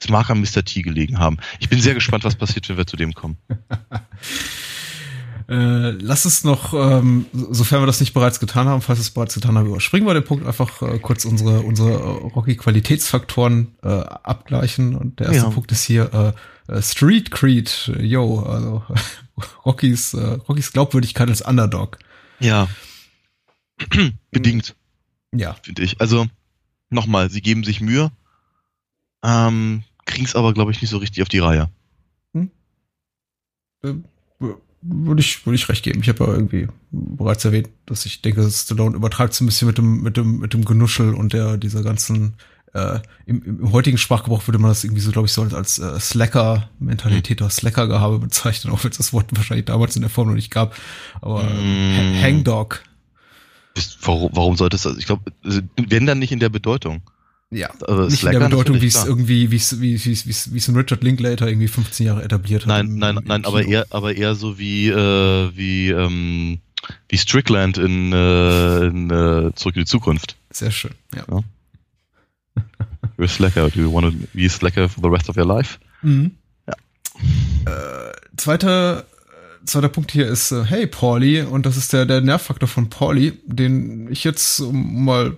[0.00, 0.64] Es mag an Mr.
[0.64, 1.38] T gelegen haben.
[1.58, 3.36] Ich bin sehr gespannt, was passiert, wenn wir zu dem kommen.
[5.48, 9.10] Äh, lass es noch, ähm, sofern wir das nicht bereits getan haben, falls wir es
[9.10, 14.94] bereits getan haben, überspringen wir den Punkt einfach äh, kurz unsere, unsere Rocky-Qualitätsfaktoren äh, abgleichen.
[14.94, 15.50] Und der erste ja.
[15.50, 16.34] Punkt ist hier
[16.68, 18.82] äh, äh Street Creed, yo, also
[19.64, 21.98] Rockys, äh, Rockys Glaubwürdigkeit als Underdog.
[22.40, 22.68] Ja.
[24.30, 24.76] Bedingt.
[25.34, 25.56] Ja.
[25.62, 25.98] Finde ich.
[25.98, 26.26] Also,
[26.90, 28.12] nochmal, sie geben sich Mühe,
[29.24, 31.70] ähm, kriegen es aber, glaube ich, nicht so richtig auf die Reihe.
[32.34, 32.50] Hm?
[33.82, 34.04] Ähm,
[34.82, 36.00] würde ich, würde ich recht geben.
[36.00, 39.66] Ich habe ja irgendwie bereits erwähnt, dass ich denke, dass Stallone übertreibt es ein bisschen
[39.66, 42.34] mit dem, mit dem, mit dem Genuschel und der, dieser ganzen,
[42.74, 45.78] äh, im, im heutigen Sprachgebrauch würde man das irgendwie so, glaube ich, so als, als
[45.78, 50.28] äh, Slacker-Mentalität oder Slacker-Gehabe bezeichnen, auch wenn es das Wort wahrscheinlich damals in der Form
[50.28, 50.76] noch nicht gab.
[51.20, 52.22] Aber mm.
[52.22, 52.82] Hangdog.
[54.02, 55.32] Warum, warum sollte es, ich glaube,
[55.76, 57.02] wenn dann nicht in der Bedeutung.
[57.50, 60.58] Ja, also nicht in der Bedeutung, wie es irgendwie, wie es wie wie wie wie
[60.58, 62.68] es ein Richard Linklater irgendwie 15 Jahre etabliert hat.
[62.68, 66.60] Nein, nein, nein, aber eher, aber eher so wie äh, wie ähm,
[67.08, 70.36] wie Strickland in, äh, in äh, Zurück in die Zukunft.
[70.50, 71.24] Sehr schön, ja.
[71.30, 71.42] ja.
[73.16, 73.70] You're Slacker.
[73.70, 75.78] Do you want to be Slacker for the rest of your life?
[76.02, 76.32] Mhm.
[76.66, 76.74] Ja.
[77.72, 79.06] Äh, zweiter
[79.64, 83.38] zweiter Punkt hier ist, äh, hey Pauli, und das ist der, der Nervfaktor von Pauli,
[83.46, 85.36] den ich jetzt, um mal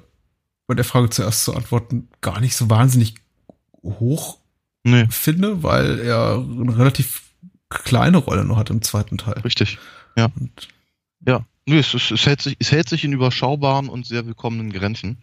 [0.70, 3.16] bei der Frage zuerst zu antworten, gar nicht so wahnsinnig
[3.82, 4.38] hoch
[4.84, 5.04] nee.
[5.10, 7.22] finde, weil er eine relativ
[7.70, 9.40] kleine Rolle noch hat im zweiten Teil.
[9.40, 9.78] Richtig,
[10.16, 10.26] ja.
[10.38, 10.68] Und
[11.26, 15.18] ja, nee, es, es, hält sich, es hält sich in überschaubaren und sehr willkommenen Grenzen.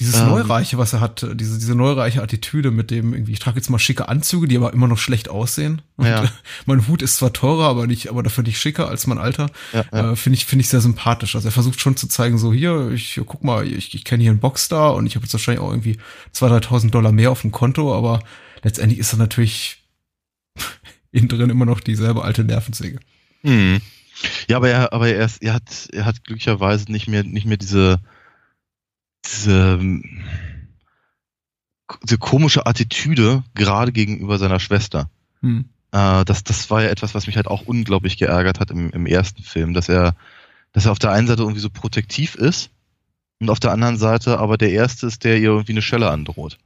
[0.00, 3.58] Dieses ähm, Neureiche, was er hat, diese, diese neureiche Attitüde mit dem irgendwie, ich trage
[3.58, 5.82] jetzt mal schicke Anzüge, die aber immer noch schlecht aussehen.
[6.02, 6.28] Ja.
[6.66, 9.48] mein Hut ist zwar teurer, aber nicht, aber dafür nicht schicker als mein Alter.
[9.72, 10.12] Ja, ja.
[10.12, 11.36] Äh, finde ich, finde ich sehr sympathisch.
[11.36, 14.32] Also er versucht schon zu zeigen, so hier, ich guck mal, ich, ich kenne hier
[14.32, 15.98] einen Boxstar und ich habe jetzt wahrscheinlich auch irgendwie
[16.34, 18.20] 2.000, 3.000 Dollar mehr auf dem Konto, aber
[18.64, 19.84] letztendlich ist er natürlich
[21.12, 22.98] innen drin immer noch dieselbe alte Nervensäge.
[23.42, 23.80] Hm.
[24.48, 27.56] Ja, aber er, aber er, ist, er hat, er hat glücklicherweise nicht mehr, nicht mehr
[27.56, 28.00] diese,
[29.26, 29.80] diese,
[32.02, 35.10] diese komische Attitüde gerade gegenüber seiner Schwester.
[35.40, 35.66] Hm.
[35.92, 39.06] Äh, das, das war ja etwas, was mich halt auch unglaublich geärgert hat im, im
[39.06, 40.16] ersten Film, dass er,
[40.72, 42.70] dass er auf der einen Seite irgendwie so protektiv ist
[43.40, 46.58] und auf der anderen Seite aber der Erste ist, der ihr irgendwie eine Schelle androht.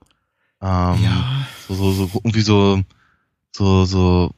[0.60, 1.46] Ähm, ja.
[1.66, 2.82] So, so, so, irgendwie so,
[3.54, 4.34] so, so,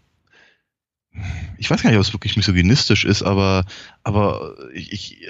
[1.59, 3.65] ich weiß gar nicht, ob es wirklich misogynistisch ist, aber,
[4.03, 5.29] aber ich, ich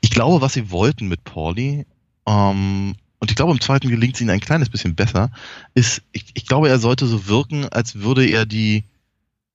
[0.00, 1.86] ich glaube, was sie wollten mit Pauli,
[2.26, 5.30] ähm, und ich glaube, im zweiten gelingt es ihnen ein kleines bisschen besser,
[5.74, 8.82] ist, ich, ich glaube, er sollte so wirken, als würde er die,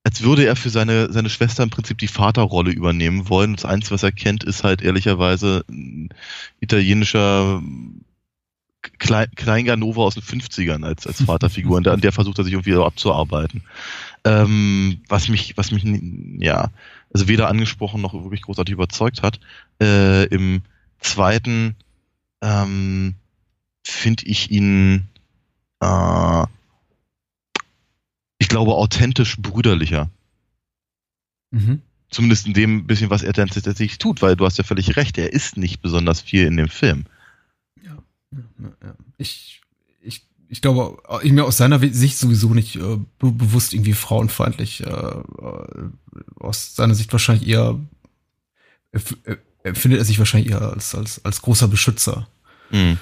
[0.06, 3.56] als würde er für seine, seine Schwester im Prinzip die Vaterrolle übernehmen wollen.
[3.56, 6.10] Das Einzige, was er kennt, ist halt ehrlicherweise ein
[6.62, 7.62] italienischer
[9.00, 12.76] Klein, Kleinganova aus den 50ern als, als Vaterfigur, und an der versucht er sich irgendwie
[12.76, 13.64] abzuarbeiten.
[14.24, 15.84] Ähm, was mich, was mich,
[16.40, 16.70] ja,
[17.14, 19.40] also weder angesprochen noch wirklich großartig überzeugt hat.
[19.82, 20.62] Äh, Im
[21.00, 21.76] zweiten
[22.42, 23.16] ähm,
[23.84, 25.08] finde ich ihn,
[25.80, 26.44] äh,
[28.38, 30.10] ich glaube, authentisch brüderlicher.
[31.52, 31.82] Mhm.
[32.10, 35.18] Zumindest in dem bisschen, was er dann tatsächlich tut, weil du hast ja völlig recht,
[35.18, 37.06] er ist nicht besonders viel in dem Film.
[37.84, 37.98] Ja,
[38.32, 38.96] ja, ja.
[39.18, 39.62] ich
[40.50, 44.86] ich glaube, ich mir aus seiner Sicht sowieso nicht äh, be bewusst irgendwie frauenfeindlich.
[44.86, 45.24] Äh, äh,
[46.40, 47.80] aus seiner Sicht wahrscheinlich eher
[49.64, 52.28] empfindet er sich wahrscheinlich eher als, als, als großer Beschützer.
[52.72, 52.98] Mhm.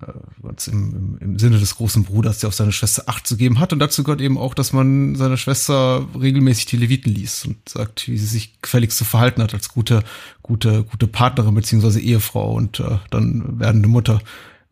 [0.00, 3.60] Äh, im, im, im Sinne des großen Bruders, der auf seine Schwester Acht zu geben
[3.60, 3.72] hat.
[3.72, 8.08] Und dazu gehört eben auch, dass man seiner Schwester regelmäßig die Leviten liest und sagt,
[8.08, 10.02] wie sie sich gefälligst zu verhalten hat als gute,
[10.42, 14.20] gute, gute Partnerin beziehungsweise Ehefrau und äh, dann werdende Mutter.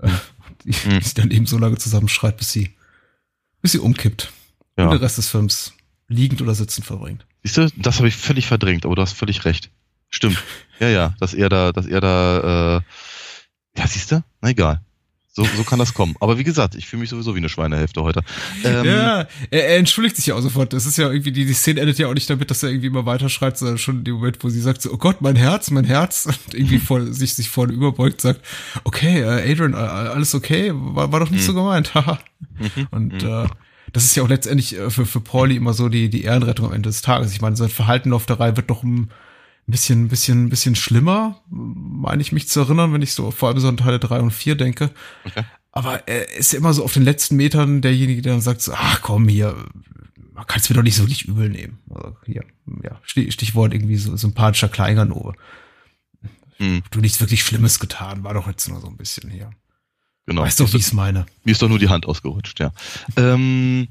[0.01, 0.09] Äh,
[0.69, 1.01] die, mhm.
[1.05, 2.71] die dann eben so lange zusammenschreit, bis sie,
[3.63, 4.33] bis sie umkippt.
[4.77, 4.85] Ja.
[4.85, 5.73] Und den Rest des Films
[6.09, 7.27] liegend oder sitzend verbringt.
[7.43, 9.71] Siehst du, das habe ich völlig verdrängt, aber du hast völlig recht.
[10.11, 10.43] Stimmt.
[10.81, 14.23] Ja, ja, dass er da, dass er da, äh, ja, siehst du?
[14.41, 14.81] Na egal.
[15.39, 16.17] So, so kann das kommen.
[16.19, 18.23] Aber wie gesagt, ich fühle mich sowieso wie eine Schweinehälfte heute.
[18.65, 20.73] Ähm, ja, er, er, entschuldigt sich ja auch sofort.
[20.73, 22.89] Das ist ja irgendwie, die, die Szene endet ja auch nicht damit, dass er irgendwie
[22.89, 25.71] immer weiterschreit, sondern schon in dem Moment, wo sie sagt so, oh Gott, mein Herz,
[25.71, 28.41] mein Herz, und irgendwie vor, sich, sich vorne überbeugt, sagt,
[28.83, 31.47] okay, äh, Adrian, äh, alles okay, war, war doch nicht mhm.
[31.47, 32.19] so gemeint, haha.
[32.59, 32.89] Mhm.
[32.91, 33.29] und mhm.
[33.29, 33.47] äh,
[33.93, 36.73] das ist ja auch letztendlich äh, für, für Pauli immer so die, die Ehrenrettung am
[36.73, 37.33] Ende des Tages.
[37.33, 38.83] Ich meine, sein Verhalten auf der Reihe wird doch
[39.69, 43.61] ein bisschen, bisschen, bisschen schlimmer, meine ich mich zu erinnern, wenn ich so vor allem
[43.61, 44.91] so an Teile drei und vier denke.
[45.25, 45.45] Okay.
[45.73, 48.73] Aber er ist ja immer so auf den letzten Metern derjenige, der dann sagt so,
[48.75, 49.55] ach komm hier,
[50.33, 51.79] man kann es mir doch nicht so wirklich übel nehmen.
[51.91, 52.45] Also hier,
[52.83, 55.35] ja, Stichwort irgendwie so sympathischer Kleinganove.
[56.57, 56.83] Hm.
[56.91, 59.51] Du nichts wirklich Schlimmes getan, war doch jetzt nur so ein bisschen hier.
[60.27, 60.43] genau.
[60.43, 61.27] Weißt doch, wie ich es meine.
[61.45, 62.73] Mir ist doch nur die Hand ausgerutscht, ja.
[63.17, 63.89] Ähm,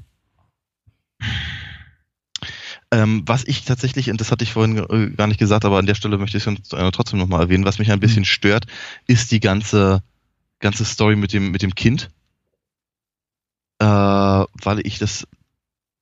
[2.90, 5.86] ähm, was ich tatsächlich, und das hatte ich vorhin äh, gar nicht gesagt, aber an
[5.86, 8.66] der Stelle möchte ich es trotzdem nochmal erwähnen, was mich ein bisschen stört,
[9.06, 10.02] ist die ganze,
[10.58, 12.10] ganze Story mit dem, mit dem Kind.
[13.80, 15.26] Äh, weil ich das,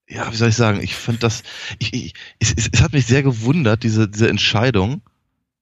[0.08, 1.42] ja, wie soll ich sagen, ich finde das,
[1.78, 5.02] ich, ich, es, es, es hat mich sehr gewundert, diese, diese Entscheidung,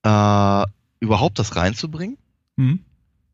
[0.03, 0.65] äh,
[1.01, 2.19] überhaupt das reinzubringen.
[2.57, 2.81] Hm?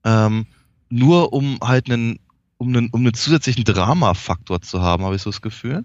[0.04, 0.46] Ähm,
[0.90, 2.20] nur um halt einen,
[2.56, 5.84] um einen, um einen zusätzlichen Drama-Faktor zu haben, habe ich so das Gefühl.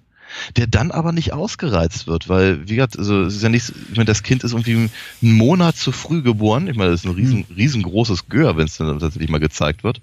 [0.55, 3.95] Der dann aber nicht ausgereizt wird, weil, wie gesagt, also, es ist ja nicht, ich
[3.95, 4.89] meine, das Kind ist irgendwie
[5.21, 6.67] einen Monat zu früh geboren.
[6.67, 10.01] Ich meine, das ist ein riesen, riesengroßes Gör, wenn es dann tatsächlich mal gezeigt wird.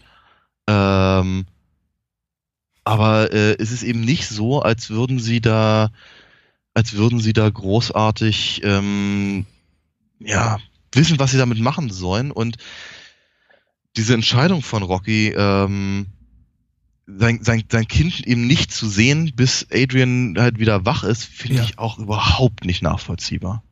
[0.66, 1.44] Ähm,
[2.84, 5.90] aber äh, es ist eben nicht so, als würden sie da,
[6.74, 9.46] als würden sie da großartig, ähm,
[10.18, 10.58] ja,
[10.92, 12.30] wissen, was sie damit machen sollen.
[12.30, 12.56] Und
[13.96, 16.06] diese Entscheidung von Rocky, ähm,
[17.18, 21.58] sein, sein, sein Kind eben nicht zu sehen, bis Adrian halt wieder wach ist, finde
[21.58, 21.64] Ja.
[21.64, 23.62] ich auch überhaupt nicht nachvollziehbar.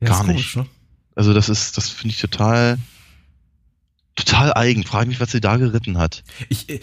[0.00, 0.32] Ja, Gar nicht.
[0.32, 0.66] komisch, ne?
[1.14, 2.78] Also das ist, das finde ich total,
[4.14, 4.84] total eigen.
[4.84, 6.22] Frage mich, was sie da geritten hat.
[6.48, 6.80] Ich, äh,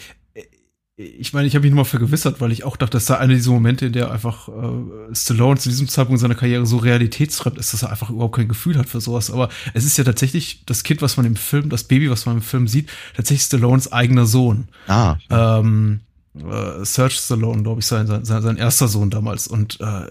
[1.00, 3.34] ich meine, ich habe mich nur mal vergewissert, weil ich auch dachte, das sei einer
[3.34, 7.72] dieser Momente, in der einfach äh, Stallone zu diesem Zeitpunkt seiner Karriere so realitätsfremd ist,
[7.72, 9.30] dass er einfach überhaupt kein Gefühl hat für sowas.
[9.30, 12.38] Aber es ist ja tatsächlich das Kind, was man im Film, das Baby, was man
[12.38, 14.66] im Film sieht, tatsächlich Stallones eigener Sohn.
[14.88, 16.00] Ah, Ähm,
[16.34, 19.46] äh, Serge Stallone, glaube ich, sein, sein, sein erster Sohn damals.
[19.46, 20.06] Und äh,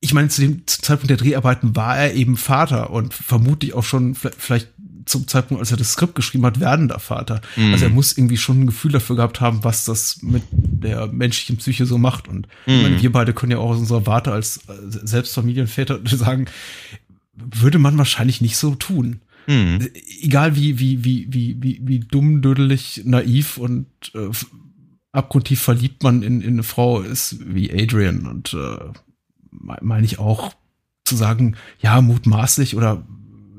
[0.00, 4.14] ich meine, zu dem Zeitpunkt der Dreharbeiten war er eben Vater und vermutlich auch schon
[4.14, 4.68] vielleicht
[5.06, 7.40] zum Zeitpunkt, als er das Skript geschrieben hat, werdender Vater.
[7.56, 7.72] Mhm.
[7.72, 11.56] Also er muss irgendwie schon ein Gefühl dafür gehabt haben, was das mit der menschlichen
[11.56, 12.28] Psyche so macht.
[12.28, 13.02] Und ich meine, Mhm.
[13.02, 16.46] wir beide können ja auch aus unserer Warte als äh, selbst Familienväter sagen,
[17.34, 19.86] würde man wahrscheinlich nicht so tun hm.
[20.22, 24.28] egal wie, wie, wie, wie, wie, wie dumm, dödelig, naiv und äh,
[25.12, 28.78] abgrundtief verliebt man in, in eine Frau ist wie Adrian und äh,
[29.52, 30.54] me- meine ich auch
[31.04, 33.06] zu sagen, ja, mutmaßlich oder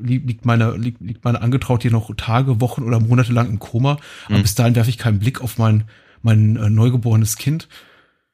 [0.01, 3.97] liegt meine, liegt, liegt meine Angetraut hier noch Tage, Wochen oder Monate lang im Koma,
[4.25, 4.41] aber Mhm.
[4.43, 5.85] bis dahin werfe ich keinen Blick auf mein,
[6.21, 7.67] mein äh, neugeborenes Kind.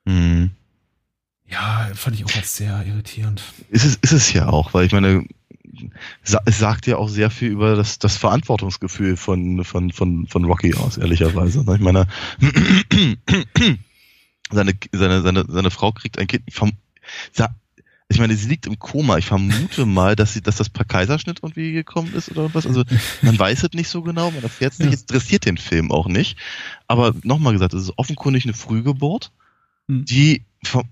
[0.07, 0.51] Hm.
[1.49, 3.43] Ja, fand ich auch als sehr irritierend.
[3.69, 5.25] Ist es, ist es ja auch, weil ich meine,
[6.23, 10.73] es sagt ja auch sehr viel über das, das Verantwortungsgefühl von, von, von, von Rocky
[10.75, 11.63] aus, ehrlicherweise.
[11.63, 11.75] ne?
[11.75, 12.07] Ich meine,
[14.51, 16.43] seine, seine, seine, seine Frau kriegt ein Kind.
[17.31, 17.55] Sa
[18.13, 19.17] ich meine, sie liegt im Koma.
[19.17, 22.65] Ich vermute mal, dass sie, dass das per Kaiserschnitt irgendwie gekommen ist oder was.
[22.65, 22.83] Also
[23.21, 24.89] man weiß es nicht so genau, man erfährt es nicht.
[24.89, 24.93] Ja.
[24.93, 26.37] Es interessiert den Film auch nicht.
[26.87, 29.31] Aber nochmal gesagt, es ist offenkundig eine Frühgeburt
[29.87, 30.05] Hm.
[30.05, 30.45] die,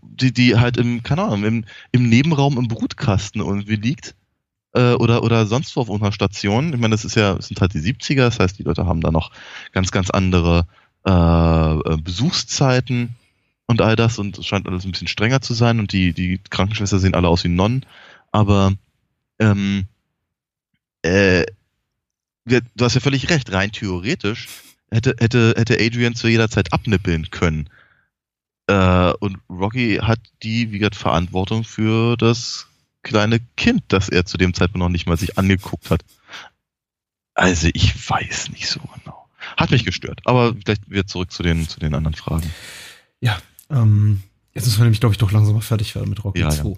[0.04, 4.16] die, die halt im, keine Ahnung, im, im Nebenraum im Brutkasten irgendwie liegt.
[4.74, 6.74] Äh, oder, oder sonst wo auf unserer Station.
[6.74, 9.02] Ich meine, das ist ja, das sind halt die 70er, das heißt, die Leute haben
[9.02, 9.32] da noch
[9.72, 10.66] ganz, ganz andere
[11.06, 13.16] äh, äh, Besuchszeiten
[13.72, 16.40] und all das und es scheint alles ein bisschen strenger zu sein und die, die
[16.50, 17.86] Krankenschwester sehen alle aus wie Nonnen,
[18.32, 18.74] aber
[19.40, 19.86] ähm,
[21.02, 21.46] äh,
[22.46, 24.48] du hast ja völlig recht, rein theoretisch
[24.92, 27.70] hätte, hätte, hätte Adrian zu jeder Zeit abnippeln können.
[28.68, 32.68] Äh, und Rocky hat die, wie gesagt, Verantwortung für das
[33.04, 36.04] kleine Kind, das er zu dem Zeitpunkt noch nicht mal sich angeguckt hat.
[37.34, 39.28] Also ich weiß nicht so genau.
[39.58, 42.54] Hat mich gestört, aber vielleicht wieder zurück zu den, zu den anderen Fragen.
[43.22, 43.40] Ja,
[43.72, 44.22] ähm,
[44.54, 46.74] jetzt müssen wir nämlich, glaube ich, doch langsam mal fertig werden mit Rocky Ja, 2.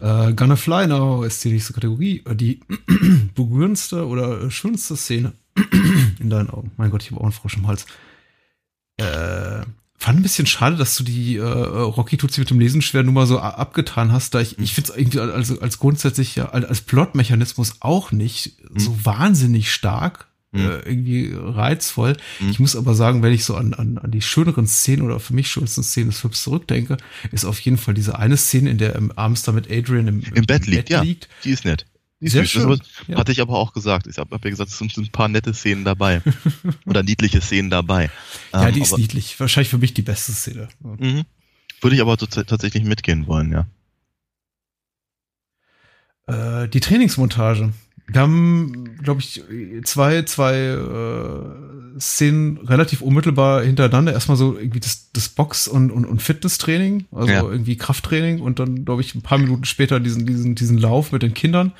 [0.00, 0.28] ja.
[0.28, 2.22] Äh, Gonna Fly Now ist die nächste Kategorie.
[2.28, 2.60] Äh, Die
[3.34, 5.32] berührendste oder äh, schönste Szene
[6.20, 6.70] in deinen Augen.
[6.76, 7.86] Mein Gott, ich habe auch einen Frosch im Hals.
[8.98, 9.62] Äh,
[10.00, 13.02] fand ein bisschen schade, dass du die äh, Rocky tut sich mit dem Lesen schwer
[13.02, 16.80] Nummer so abgetan hast, da ich, ich finde es irgendwie als, als grundsätzlich als als
[16.82, 20.27] Plotmechanismus auch nicht so wahnsinnig stark.
[20.50, 20.60] Mhm.
[20.60, 22.16] Äh, irgendwie reizvoll.
[22.40, 22.50] Mhm.
[22.50, 25.34] Ich muss aber sagen, wenn ich so an, an, an die schöneren Szenen oder für
[25.34, 26.96] mich schönsten Szenen des Films zurückdenke,
[27.32, 30.22] ist auf jeden Fall diese eine Szene, in der ähm, abends da mit Adrian im,
[30.22, 31.02] Im Bett liegt, ja.
[31.04, 31.84] Die ist nett.
[32.20, 32.68] Die ist Sehr schön,
[33.06, 33.16] Das.
[33.18, 34.06] Hatte ich aber auch gesagt.
[34.08, 36.22] Ich habe hab ja gesagt, es sind ein paar nette Szenen dabei.
[36.86, 38.10] Oder niedliche Szenen dabei.
[38.52, 39.38] Ja, Ähm, die ist aber, niedlich.
[39.38, 40.68] Wahrscheinlich für mich die beste Szene.
[40.80, 41.24] Mhm.
[41.80, 43.66] Würde ich aber tats- tatsächlich mitgehen wollen, ja.
[46.26, 47.72] Äh, die Trainingsmontage.
[48.10, 49.42] Wir haben, glaube ich,
[49.84, 54.12] zwei, zwei äh, Szenen relativ unmittelbar hintereinander.
[54.14, 57.42] Erstmal so irgendwie das, das Box- und, und, und Fitnesstraining, also Ja.
[57.42, 61.22] irgendwie Krafttraining und dann, glaube ich, ein paar Minuten später diesen, diesen, diesen Lauf mit
[61.22, 61.72] den Kindern.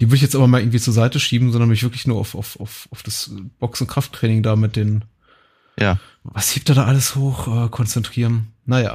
[0.00, 2.36] Die würde ich jetzt aber mal irgendwie zur Seite schieben, sondern mich wirklich nur auf,
[2.36, 5.04] auf, auf, auf das Box- und Krafttraining da mit den,
[5.76, 5.98] Ja.
[6.22, 8.52] was hebt er da alles hoch, äh, konzentrieren.
[8.64, 8.94] Naja.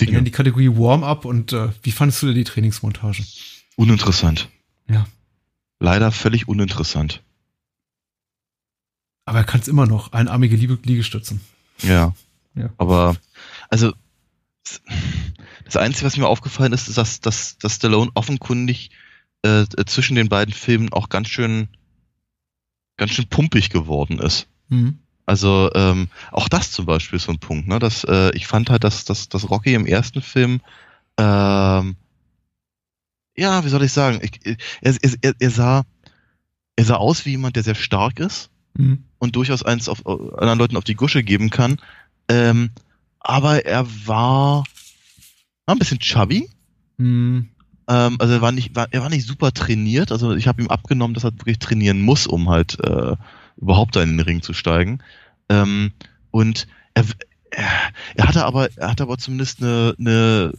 [0.00, 0.12] Dinge.
[0.12, 3.22] nennen die Kategorie Warm-up und äh, wie fandest du denn die Trainingsmontage?
[3.76, 4.48] Uninteressant.
[4.90, 5.06] Ja.
[5.82, 7.24] Leider völlig uninteressant.
[9.24, 11.40] Aber er kann es immer noch, einarmige Liege Liegestützen.
[11.80, 12.14] Ja.
[12.54, 12.70] Ja.
[12.78, 13.16] Aber,
[13.68, 13.92] also,
[15.64, 18.90] das Einzige, was mir aufgefallen ist, ist, dass, dass, dass Stallone offenkundig
[19.42, 21.66] äh, zwischen den beiden Filmen auch ganz schön,
[22.96, 24.46] ganz schön pumpig geworden ist.
[24.68, 25.00] Mhm.
[25.26, 27.66] Also ähm, auch das zum Beispiel ist so ein Punkt.
[27.66, 27.80] Ne?
[27.80, 30.60] Dass, äh, ich fand halt, dass, dass, dass Rocky im ersten Film,
[31.16, 31.96] ähm,
[33.42, 35.82] ja, wie soll ich sagen, ich, er, er, er, sah,
[36.76, 39.04] er sah aus wie jemand, der sehr stark ist Mhm.
[39.18, 41.76] und durchaus eins auf anderen Leuten auf die Gusche geben kann.
[42.28, 42.70] Ähm,
[43.20, 44.64] aber er war,
[45.66, 46.48] war ein bisschen chubby.
[46.96, 47.48] Mhm.
[47.88, 50.10] Ähm, also er war nicht, war, er war nicht super trainiert.
[50.12, 53.16] Also ich habe ihm abgenommen, dass er wirklich trainieren muss, um halt äh,
[53.58, 55.02] überhaupt da in den Ring zu steigen.
[55.48, 55.92] Ähm,
[56.30, 57.04] und er,
[58.14, 60.54] er, hatte aber, er hatte aber zumindest eine, eine,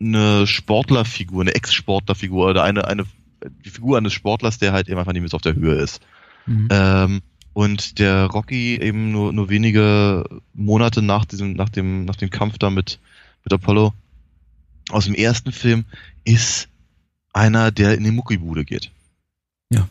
[0.00, 3.06] eine Sportlerfigur, eine Ex-Sportlerfigur oder eine, eine
[3.64, 6.00] die Figur eines Sportlers, der halt eben einfach nicht mehr so auf der Höhe ist.
[6.46, 6.68] Mhm.
[6.70, 7.22] Ähm,
[7.52, 12.58] und der Rocky eben nur, nur wenige Monate nach diesem, nach dem, nach dem Kampf
[12.58, 12.98] da mit,
[13.44, 13.94] mit Apollo
[14.90, 15.84] aus dem ersten Film
[16.24, 16.68] ist
[17.32, 18.90] einer, der in die Muckibude geht.
[19.70, 19.88] Ja.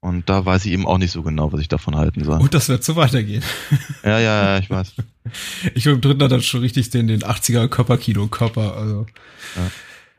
[0.00, 2.40] Und da weiß ich eben auch nicht so genau, was ich davon halten soll.
[2.40, 3.42] Und das wird so weitergehen.
[4.02, 4.94] Ja, ja, ja, ich weiß.
[5.74, 8.76] Ich glaube, im dritten hat er schon richtig den, den 80er Körperkino-Körper.
[8.76, 9.06] Also,
[9.56, 9.70] Ja.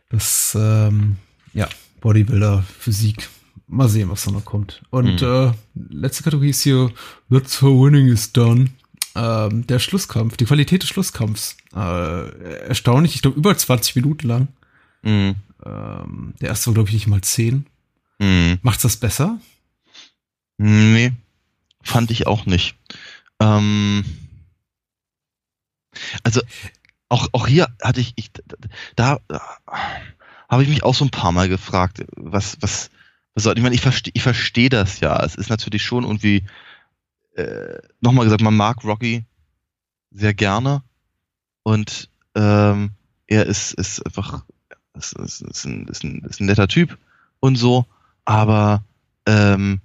[0.10, 1.18] das, ähm,
[1.54, 1.68] ja,
[2.02, 3.30] Bodybuilder, Physik.
[3.68, 4.82] Mal sehen, was da noch kommt.
[4.92, 5.28] Und Mhm.
[5.28, 5.52] äh,
[5.90, 6.92] letzte Kategorie ist hier
[7.32, 8.70] That's how winning is done.
[9.16, 11.58] Ähm, der Schlusskampf, die Qualität des Schlusskampfs.
[11.76, 14.48] Äh, erstaunlich, ich glaube, über 20 Minuten lang.
[15.02, 15.36] Mhm.
[15.66, 17.66] Ähm, der erste war, glaube ich, nicht mal 10.
[18.20, 18.60] Mhm.
[18.62, 19.40] Macht's das besser?
[20.58, 21.14] Nee,
[21.82, 22.76] fand ich auch nicht.
[23.40, 24.04] Ähm,
[26.24, 26.42] also
[27.10, 28.32] auch, auch hier hatte ich, ich
[28.96, 29.42] da, da
[30.50, 32.90] habe ich mich auch so ein paar Mal gefragt, was, was,
[33.34, 35.24] was soll, ich meine, ich verstehe ich verstehe das ja.
[35.24, 36.44] Es ist natürlich schon irgendwie,
[37.36, 39.26] äh, nochmal gesagt, man mag Rocky
[40.12, 40.84] sehr gerne
[41.64, 42.92] und ähm,
[43.28, 44.44] er ist, ist einfach,
[44.96, 46.98] ist, ist, ist, ein, ist, ein, ist ein netter Typ
[47.40, 47.86] und so,
[48.26, 48.84] aber
[49.26, 49.82] ähm,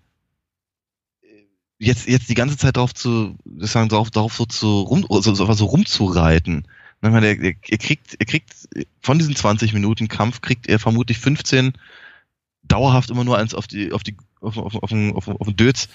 [1.79, 5.53] jetzt, jetzt die ganze Zeit darauf zu, sagen, darauf, darauf so zu rum, so, so,
[5.53, 6.67] so rumzureiten.
[7.01, 8.51] Ich meine, er, er kriegt, er kriegt
[9.01, 11.75] von diesen 20 Minuten Kampf kriegt er vermutlich 15
[12.65, 15.89] dauerhaft immer nur eins auf die, auf die, auf, auf, auf, auf, auf, den Dötz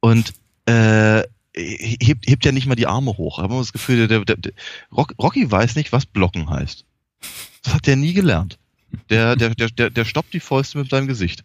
[0.00, 0.32] und
[0.66, 1.22] äh,
[1.54, 3.38] hebt, hebt ja nicht mal die Arme hoch.
[3.38, 4.52] Immer das Gefühl, der, der, der
[4.92, 6.84] Rock, Rocky weiß nicht, was blocken heißt.
[7.62, 8.58] Das hat der nie gelernt.
[9.10, 11.44] Der, der, der, der stoppt die Fäuste mit seinem Gesicht.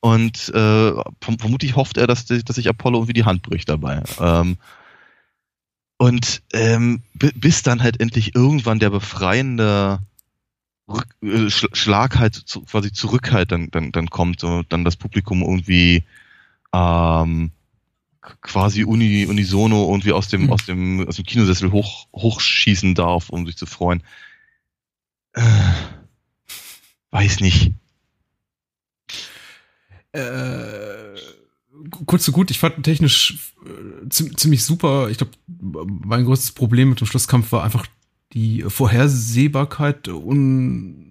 [0.00, 4.02] Und äh, verm vermutlich hofft er, dass, dass sich Apollo irgendwie die Hand bricht dabei.
[4.20, 4.56] Ähm,
[5.96, 9.98] und ähm, bis dann halt endlich irgendwann der befreiende
[10.88, 14.84] Rück äh, Sch Schlag halt zu, quasi zurück halt dann, dann, dann kommt und dann
[14.84, 16.04] das Publikum irgendwie
[16.72, 17.50] ähm,
[18.40, 20.52] quasi uni, unisono irgendwie aus dem, Mhm.
[20.52, 24.02] aus dem, aus dem Kinosessel hoch, hochschießen darf, um sich zu freuen.
[25.32, 25.42] Äh,
[27.10, 27.72] weiß nicht.
[30.18, 31.16] Äh,
[32.06, 35.08] kurz so gut, ich fand technisch äh, zi- ziemlich super.
[35.10, 37.86] Ich glaube, mein größtes Problem mit dem Schlusskampf war einfach
[38.32, 41.04] die Vorhersehbarkeit, un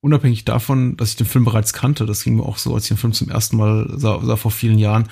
[0.00, 2.04] unabhängig davon, dass ich den Film bereits kannte.
[2.04, 4.50] Das ging mir auch so, als ich den Film zum ersten Mal sah, sah vor
[4.50, 5.08] vielen Jahren,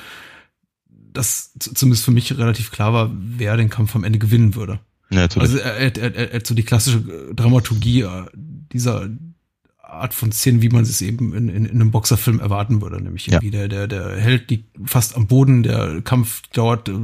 [0.88, 4.80] dass zumindest für mich relativ klar war, wer den Kampf am Ende gewinnen würde.
[5.10, 5.26] Ja.
[5.36, 7.00] Also er, er, er, er so die klassische
[7.34, 9.08] Dramaturgie äh, dieser
[9.92, 13.26] Art von Szenen, wie man es eben in, in, in einem Boxerfilm erwarten würde, nämlich
[13.26, 13.34] Ja.
[13.34, 16.96] irgendwie der, der, der Held liegt fast am Boden, der Kampf dauert äh, äh,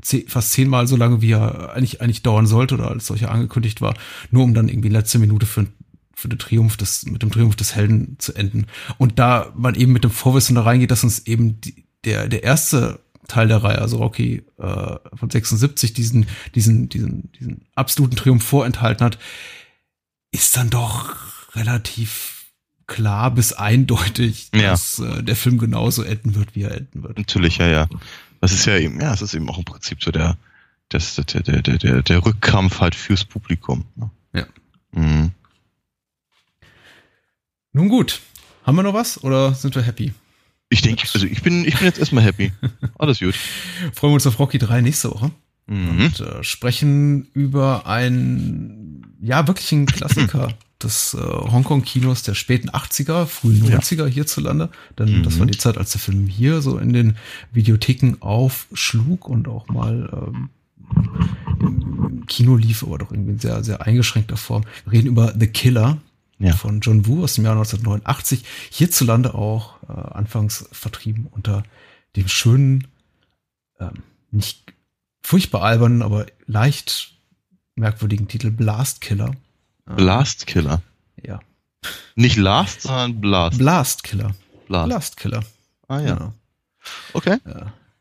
[0.00, 3.80] zeh, fast zehnmal so lange, wie er eigentlich, eigentlich dauern sollte oder als solcher angekündigt
[3.80, 3.94] war,
[4.30, 5.66] nur um dann irgendwie letzte Minute für,
[6.14, 8.66] für den Triumph des, mit dem Triumph des Helden zu enden.
[8.98, 12.42] Und da man eben mit dem Vorwissen da reingeht, dass uns eben die, der, der
[12.42, 18.44] erste Teil der Reihe, also Rocky äh, von 76, diesen, diesen, diesen, diesen absoluten Triumph
[18.44, 19.18] vorenthalten hat,
[20.32, 21.14] ist dann doch
[21.54, 22.46] relativ
[22.86, 24.70] klar bis eindeutig, Ja.
[24.72, 27.16] dass äh, der Film genauso enden wird, wie er enden wird.
[27.18, 27.88] Natürlich, ja, ja.
[28.40, 30.36] Das ist ja eben, ja, es ist eben auch im Prinzip so der,
[30.88, 33.84] das, der, der, der, der, der Rückkampf halt fürs Publikum.
[33.94, 34.10] ne?
[34.34, 34.46] Ja.
[34.92, 35.30] Mhm.
[37.72, 38.20] Nun gut,
[38.64, 40.12] haben wir noch was oder sind wir happy?
[40.68, 42.52] Ich denke, also ich bin, ich bin jetzt erstmal happy.
[42.98, 43.34] Alles gut.
[43.94, 45.30] Freuen wir uns auf Rocky 3 nächste Woche
[45.68, 45.88] Mhm.
[45.90, 48.81] und äh, sprechen über einen,
[49.22, 50.48] ja, wirklichen Klassiker
[50.82, 53.78] des äh, Hongkong-Kinos der späten 80er, frühen Ja.
[53.78, 54.68] 90er hierzulande.
[54.98, 55.38] Denn das Mhm.
[55.40, 57.16] war die Zeit, als der Film hier so in den
[57.52, 60.50] Videotheken aufschlug und auch mal ähm,
[61.60, 64.64] im, im Kino lief, aber doch irgendwie in sehr, sehr eingeschränkter Form.
[64.84, 65.98] Wir reden über The Killer.
[66.38, 66.52] ja.
[66.54, 71.62] von John Woo aus dem Jahr 1989, hierzulande auch äh, anfangs vertrieben unter
[72.16, 72.88] dem schönen,
[73.78, 74.02] ähm,
[74.32, 74.72] nicht
[75.22, 77.14] furchtbar albernen, aber leicht
[77.76, 79.32] merkwürdigen Titel Blast Killer.
[79.84, 80.82] Blast Killer?
[81.22, 81.40] Ja.
[82.14, 83.58] Nicht Last, sondern Blast.
[83.58, 84.34] Blast Killer.
[84.68, 84.88] Blast.
[84.88, 85.42] Blast Killer.
[85.88, 86.14] Ah ja.
[86.14, 86.32] Genau.
[87.12, 87.38] Okay.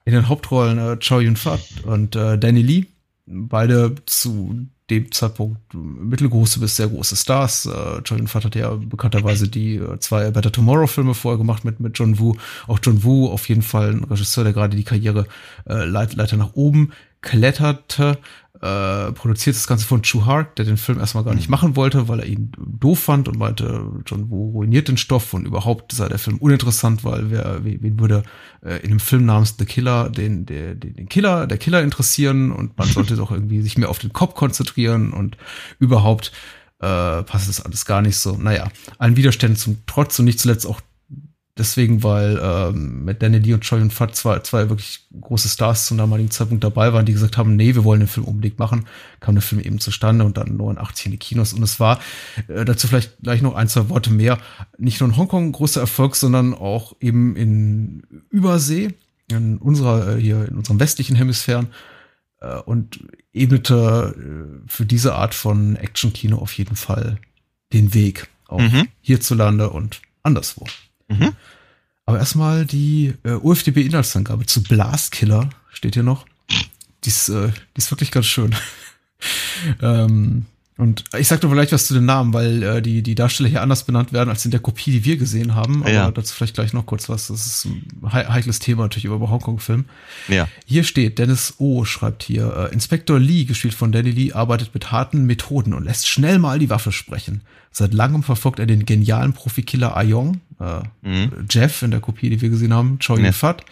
[0.06, 2.86] In den Hauptrollen äh, Chow Yun-Fat und äh, Danny Lee,
[3.26, 7.66] beide zu dem Zeitpunkt mittelgroße bis sehr große Stars.
[7.66, 11.80] Äh, Chow Yun-Fat hat ja bekannterweise die äh, zwei Better Tomorrow Filme vorher gemacht mit,
[11.80, 12.36] mit John Woo.
[12.68, 15.28] Auch John Woo auf jeden Fall ein Regisseur, der gerade die Karriere
[15.68, 16.92] äh, leit, Leiter nach oben
[17.22, 18.18] kletterte
[18.62, 21.52] äh, produziert das Ganze von Chu Hark, der den Film erstmal gar nicht mhm.
[21.52, 25.48] machen wollte, weil er ihn doof fand und meinte, John Woo ruiniert den Stoff und
[25.48, 28.22] überhaupt sei der Film uninteressant, weil wer, wen würde
[28.64, 32.52] äh, in einem Film namens The Killer den, der, den, den Killer, der Killer interessieren
[32.52, 35.38] und man sollte doch irgendwie sich mehr auf den Kopf konzentrieren und
[35.80, 36.32] überhaupt
[36.82, 38.38] äh, passt das alles gar nicht so.
[38.38, 40.82] Naja, allen Widerständen zum Trotz und nicht zuletzt auch
[41.58, 45.86] deswegen, weil ähm, mit Danny Lee und Choi und Fat zwei, zwei wirklich große Stars
[45.86, 48.86] zum damaligen Zeitpunkt dabei waren, die gesagt haben, nee, wir wollen den Film unbedingt machen,
[49.20, 51.54] kam der Film eben zustande und dann 89 in die Kinos.
[51.54, 52.00] Und es war
[52.48, 54.38] äh, dazu vielleicht gleich noch ein, zwei Worte mehr,
[54.78, 58.94] nicht nur in Hongkong ein großer Erfolg, sondern auch eben in Übersee,
[59.30, 61.68] in unserer, äh, hier in unseren westlichen Hemisphären
[62.40, 63.00] äh, und
[63.34, 67.18] ebnete äh, für diese Art von Action-Kino auf jeden Fall
[67.74, 68.88] den Weg, auch mhm.
[69.02, 70.66] hierzulande und anderswo.
[71.12, 71.34] Mhm.
[72.06, 76.26] Aber erstmal die äh, UFDB-Inhaltsangabe zu Blastkiller steht hier noch.
[77.04, 78.56] Die ist, äh, die ist wirklich ganz schön.
[79.82, 80.46] ähm,
[80.82, 83.62] und ich sag doch vielleicht was zu den Namen, weil äh, die, die Darsteller hier
[83.62, 85.84] anders benannt werden als in der Kopie, die wir gesehen haben.
[85.84, 86.10] Aber ja.
[86.10, 87.28] dazu vielleicht gleich noch kurz was.
[87.28, 89.86] Das ist ein heikles Thema natürlich über Hongkong-Film.
[90.28, 90.48] Ja.
[90.66, 91.86] Hier steht, Dennis O.
[91.86, 96.08] schreibt hier, äh, Inspektor Lee, gespielt von Danny Lee, arbeitet mit harten Methoden und lässt
[96.08, 97.42] schnell mal die Waffe sprechen.
[97.74, 101.48] Seit langem verfolgt er den genialen Profikiller Ayong, äh, mhm.
[101.50, 103.32] Jeff in der Kopie, die wir gesehen haben, Choi ja.
[103.32, 103.64] Fat.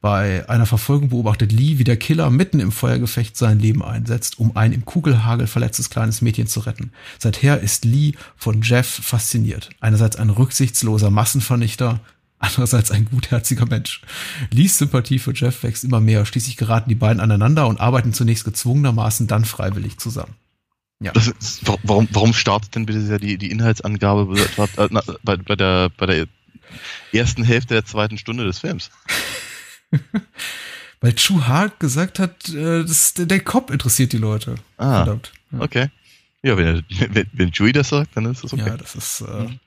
[0.00, 4.56] Bei einer Verfolgung beobachtet Lee, wie der Killer mitten im Feuergefecht sein Leben einsetzt, um
[4.56, 6.92] ein im Kugelhagel verletztes kleines Mädchen zu retten.
[7.18, 9.70] Seither ist Lee von Jeff fasziniert.
[9.80, 12.00] Einerseits ein rücksichtsloser Massenvernichter,
[12.38, 14.00] andererseits ein gutherziger Mensch.
[14.50, 16.24] Lees Sympathie für Jeff wächst immer mehr.
[16.24, 20.34] Schließlich geraten die beiden aneinander und arbeiten zunächst gezwungenermaßen, dann freiwillig zusammen.
[21.00, 21.12] Ja.
[21.12, 24.26] Ist, warum, warum startet denn bitte die, die Inhaltsangabe
[25.22, 26.26] bei, bei, der, bei der
[27.12, 28.90] ersten Hälfte der zweiten Stunde des Films?
[31.00, 34.56] Weil Chu Hart gesagt hat, äh, das, der Cop interessiert die Leute.
[34.76, 35.32] Ah, Verdammt.
[35.52, 35.60] Ja.
[35.60, 35.88] okay.
[36.42, 38.66] Ja, wenn, wenn, wenn Chewie das sagt, dann ist das okay.
[38.66, 39.60] Ja, das ist, äh, mhm.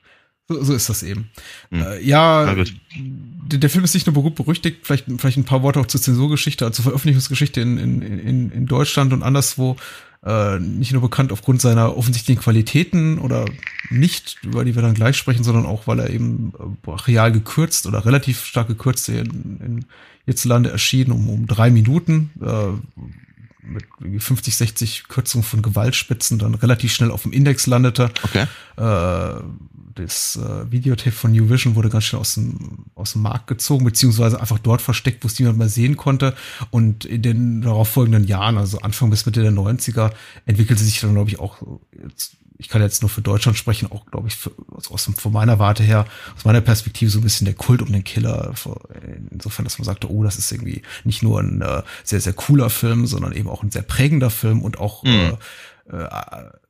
[0.48, 1.30] so, so ist das eben.
[1.70, 1.82] Mhm.
[1.82, 5.80] Äh, ja, der, der, Film ist nicht nur gut berüchtigt, vielleicht, vielleicht ein paar Worte
[5.80, 9.76] auch zur Zensurgeschichte, also zur Veröffentlichungsgeschichte in, in, in, in Deutschland und anderswo
[10.24, 13.44] äh, nicht nur bekannt aufgrund seiner offensichtlichen Qualitäten oder
[13.90, 16.52] nicht, über die wir dann gleich sprechen, sondern auch, weil er eben
[16.86, 19.84] äh, real gekürzt oder relativ stark gekürzt in, in
[20.24, 22.30] hierzulande erschienen um, um drei Minuten.
[22.40, 22.68] Äh,
[23.66, 23.84] mit
[24.22, 28.10] 50, 60 Kürzungen von Gewaltspitzen dann relativ schnell auf dem Index landete.
[28.22, 28.46] Okay.
[28.76, 29.40] Äh,
[29.94, 33.84] das äh, Videotape von New Vision wurde ganz schnell aus dem, aus dem Markt gezogen,
[33.84, 36.34] beziehungsweise einfach dort versteckt, wo es niemand mehr sehen konnte.
[36.70, 40.12] Und in den darauffolgenden Jahren, also Anfang bis Mitte der 90er,
[40.46, 41.58] entwickelte sich dann, glaube ich, auch,
[42.58, 44.52] ich kann jetzt nur für Deutschland sprechen, auch, glaube ich, für,
[44.88, 48.04] aus, von meiner Warte her, aus meiner Perspektive so ein bisschen der Kult um den
[48.04, 48.54] Killer.
[49.30, 52.70] Insofern, dass man sagte, oh, das ist irgendwie nicht nur ein äh, sehr, sehr cooler
[52.70, 55.10] Film, sondern eben auch ein sehr prägender Film und auch mhm.
[55.10, 55.36] äh,
[55.90, 56.08] äh,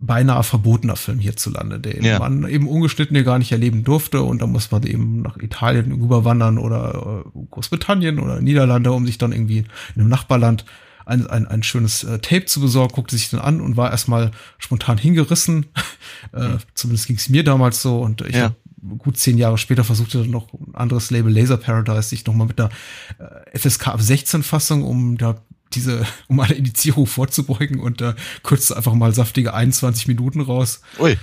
[0.00, 2.18] beinahe verbotener Film hierzulande, den ja.
[2.18, 5.92] man eben ungeschnitten hier gar nicht erleben durfte und da muss man eben nach Italien
[5.92, 10.64] rüberwandern oder äh, Großbritannien oder Niederlande, um sich dann irgendwie in einem Nachbarland
[11.06, 14.30] ein, ein, ein schönes äh, Tape zu besorgen, guckte sich dann an und war erstmal
[14.58, 15.66] spontan hingerissen.
[16.32, 18.52] äh, zumindest ging es mir damals so und ich ja.
[18.98, 22.60] gut zehn Jahre später versuchte dann noch ein anderes Label Laser Paradise sich nochmal mit
[22.60, 22.70] einer
[23.18, 25.36] äh, FSK ab 16 Fassung, um da
[25.72, 30.80] diese, um eine Indizierung vorzubeugen und da äh, kürzt einfach mal saftige 21 Minuten raus.
[30.98, 31.16] Ui.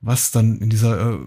[0.00, 1.18] Was dann in dieser äh,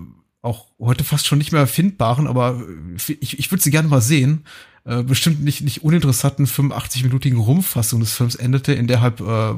[0.41, 2.61] auch heute fast schon nicht mehr erfindbaren, aber
[3.07, 4.45] äh, ich, ich würde sie gerne mal sehen,
[4.85, 9.53] äh, bestimmt nicht, nicht uninteressanten 85-minütigen Rumpfassung des Films endete, in der halt äh,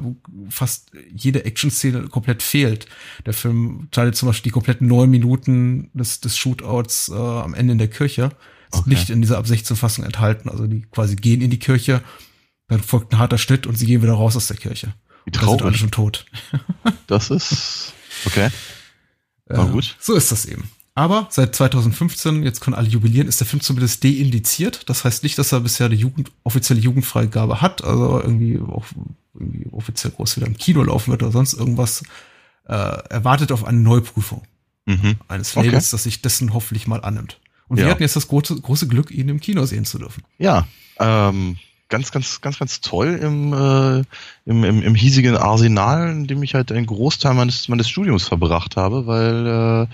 [0.49, 2.88] fast jede Action-Szene komplett fehlt.
[3.26, 7.74] Der Film teilt zum Beispiel die kompletten neun Minuten des, des Shootouts äh, am Ende
[7.74, 8.32] in der Kirche.
[8.74, 8.89] Ist okay.
[8.89, 10.49] nicht in dieser ab 16 Fassung enthalten.
[10.49, 12.01] Also die quasi gehen in die Kirche,
[12.72, 14.93] dann folgt ein harter Schnitt und sie gehen wieder raus aus der Kirche.
[15.26, 15.59] Wie traurig.
[15.59, 16.26] sind alle schon tot.
[17.07, 17.93] das ist
[18.26, 18.49] okay.
[19.47, 19.97] War äh, gut.
[19.99, 20.69] So ist das eben.
[20.95, 24.89] Aber seit 2015, jetzt können alle jubilieren, ist der Film zumindest deindiziert.
[24.89, 28.86] Das heißt nicht, dass er bisher die Jugend, offizielle Jugendfreigabe hat, also irgendwie auch
[29.34, 32.03] irgendwie offiziell groß wieder im Kino laufen wird oder sonst irgendwas.
[32.67, 34.43] Äh, erwartet auf eine Neuprüfung.
[34.86, 35.17] mhm.
[35.28, 35.91] eines Labels, okay.
[35.91, 37.39] das sich dessen hoffentlich mal annimmt.
[37.67, 37.86] Und ja.
[37.86, 40.24] wir hatten jetzt das große, große Glück, ihn im Kino sehen zu dürfen.
[40.38, 40.67] Ja,
[40.99, 41.57] ähm,
[41.92, 44.04] ganz, ganz, ganz, ganz toll im, äh,
[44.50, 48.78] im, im, im hiesigen Arsenal, in dem ich halt einen Großteil meines, meines Studiums verbracht
[48.78, 49.88] habe, weil, äh,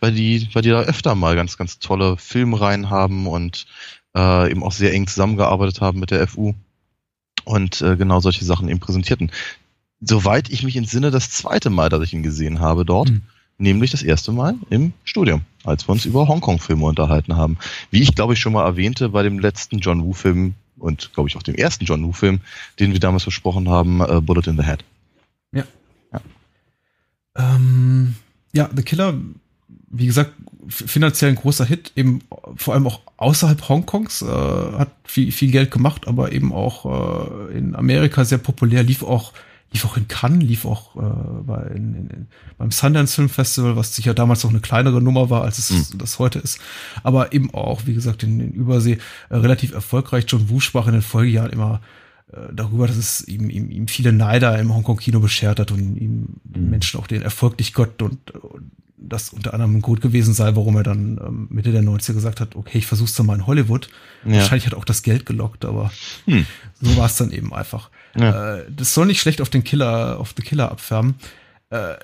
[0.00, 3.66] weil die, weil die da öfter mal ganz, ganz tolle Filmreihen haben und
[4.16, 6.54] äh, eben auch sehr eng zusammengearbeitet haben mit der FU
[7.44, 9.30] und äh, genau solche Sachen eben präsentierten.
[10.00, 13.22] Soweit ich mich entsinne, das zweite Mal, dass ich ihn gesehen habe dort, mhm.
[13.58, 17.58] nämlich das erste Mal im Studium, als wir uns über Hongkong-Filme unterhalten haben.
[17.90, 21.36] Wie ich glaube ich schon mal erwähnte, bei dem letzten John Woo-Film und glaube ich
[21.36, 22.40] auch dem ersten John Woo-Film,
[22.78, 24.84] den wir damals besprochen haben, äh, Bullet in the Head.
[25.52, 25.64] Ja.
[26.12, 26.20] Ja.
[27.36, 28.16] Ähm,
[28.52, 29.14] ja, The Killer,
[29.88, 30.32] wie gesagt,
[30.68, 32.20] finanziell ein großer Hit, eben
[32.56, 37.58] vor allem auch außerhalb Hongkongs, äh, hat viel, viel Geld gemacht, aber eben auch äh,
[37.58, 39.32] in Amerika sehr populär, lief auch
[39.72, 42.26] lief auch in Cannes, lief auch äh, bei, in, in,
[42.58, 45.98] beim Sundance Film Festival, was sicher damals noch eine kleinere Nummer war, als es mhm.
[45.98, 46.58] das heute ist.
[47.02, 48.98] Aber eben auch, wie gesagt, in, in Übersee
[49.30, 50.24] äh, relativ erfolgreich.
[50.28, 51.80] John Woo sprach in den Folgejahren immer
[52.32, 56.26] äh, darüber, dass es ihm, ihm, ihm viele Neider im Hongkong-Kino beschert hat und ihm
[56.44, 56.70] mhm.
[56.70, 58.72] Menschen auch den Erfolg nicht Gott und, und
[59.08, 62.40] das unter anderem ein Grund gewesen sei, warum er dann ähm, Mitte der 90er gesagt
[62.40, 63.88] hat, okay, ich versuch's dann mal in Hollywood.
[64.24, 64.34] Ja.
[64.34, 65.90] Wahrscheinlich hat auch das Geld gelockt, aber
[66.26, 66.46] hm.
[66.80, 67.90] so war es dann eben einfach.
[68.14, 68.56] Ja.
[68.56, 71.14] Äh, das soll nicht schlecht auf den Killer, auf The Killer abfärben.
[71.70, 71.94] Äh,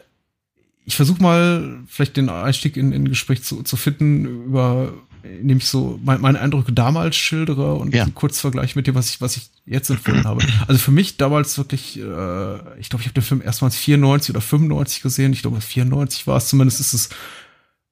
[0.84, 4.92] ich versuche mal vielleicht den Einstieg in, in Gespräch zu, zu finden über
[5.22, 8.06] indem ich so mein, meine Eindrücke damals schildere und ja.
[8.14, 10.44] kurz vergleiche mit dem, was ich, was ich jetzt empfunden habe.
[10.66, 14.40] Also für mich damals wirklich, äh, ich glaube, ich habe den Film erstmals 94 oder
[14.40, 15.32] 95 gesehen.
[15.32, 17.08] Ich glaube, 94 war es zumindest, ist es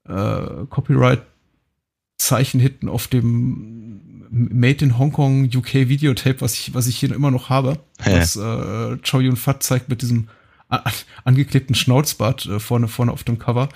[0.09, 3.86] äh, Copyright-Zeichen hinten auf dem
[4.31, 7.79] Made in Hongkong UK Videotape, was ich, was ich hier immer noch habe.
[8.05, 8.19] Ja.
[8.19, 10.29] Was äh, Chow Yun Fat zeigt mit diesem
[11.25, 13.69] angeklebten Schnauzbart äh, vorne, vorne auf dem Cover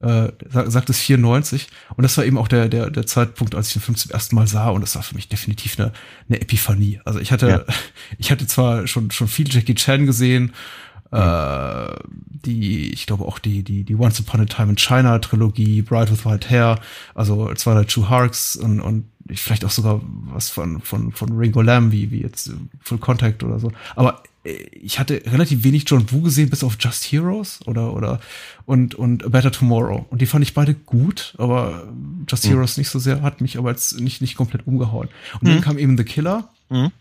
[0.00, 1.68] äh, sagt es 94.
[1.96, 4.36] Und das war eben auch der, der, der Zeitpunkt, als ich den Film zum ersten
[4.36, 4.68] Mal sah.
[4.68, 5.92] Und das war für mich definitiv eine,
[6.28, 7.00] eine Epiphanie.
[7.04, 7.64] Also ich hatte, ja.
[8.18, 10.52] ich hatte zwar schon, schon viel Jackie Chan gesehen,
[11.10, 11.18] mhm.
[11.18, 11.94] äh,
[12.44, 16.10] die, ich glaube auch die, die, die Once Upon a Time in China Trilogie, Bride
[16.10, 16.78] with White Hair,
[17.14, 20.00] also zwei der True Harks und, und vielleicht auch sogar
[20.32, 22.52] was von, von, von Ringo Lamb, wie, wie jetzt
[22.82, 23.72] Full Contact oder so.
[23.94, 24.22] Aber
[24.72, 28.20] ich hatte relativ wenig John Woo gesehen, bis auf Just Heroes oder, oder,
[28.64, 30.06] und, und A Better Tomorrow.
[30.10, 31.88] Und die fand ich beide gut, aber
[32.28, 32.50] Just mhm.
[32.50, 35.08] Heroes nicht so sehr, hat mich aber jetzt nicht, nicht komplett umgehauen.
[35.40, 35.54] Und mhm.
[35.54, 36.48] dann kam eben The Killer.
[36.68, 36.92] Mhm.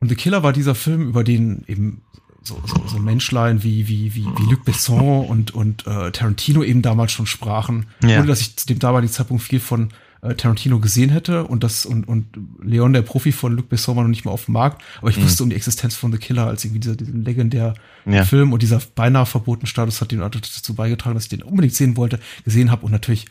[0.00, 2.02] Und The Killer war dieser Film, über den eben
[2.42, 6.82] so, so, so Menschlein wie, wie, wie, wie Luc Besson und, und äh, Tarantino eben
[6.82, 8.18] damals schon sprachen, ja.
[8.18, 9.90] ohne dass ich zu dem damaligen Zeitpunkt viel von
[10.22, 12.26] äh, Tarantino gesehen hätte und das und, und
[12.62, 15.16] Leon, der Profi von Luc Besson, war noch nicht mal auf dem Markt, aber ich
[15.16, 15.24] mhm.
[15.24, 17.74] wusste um die Existenz von The Killer als irgendwie dieser, dieser legendär
[18.06, 18.24] ja.
[18.24, 21.96] Film und dieser beinahe verbotenen Status hat den dazu beigetragen, dass ich den unbedingt sehen
[21.96, 23.26] wollte, gesehen habe und natürlich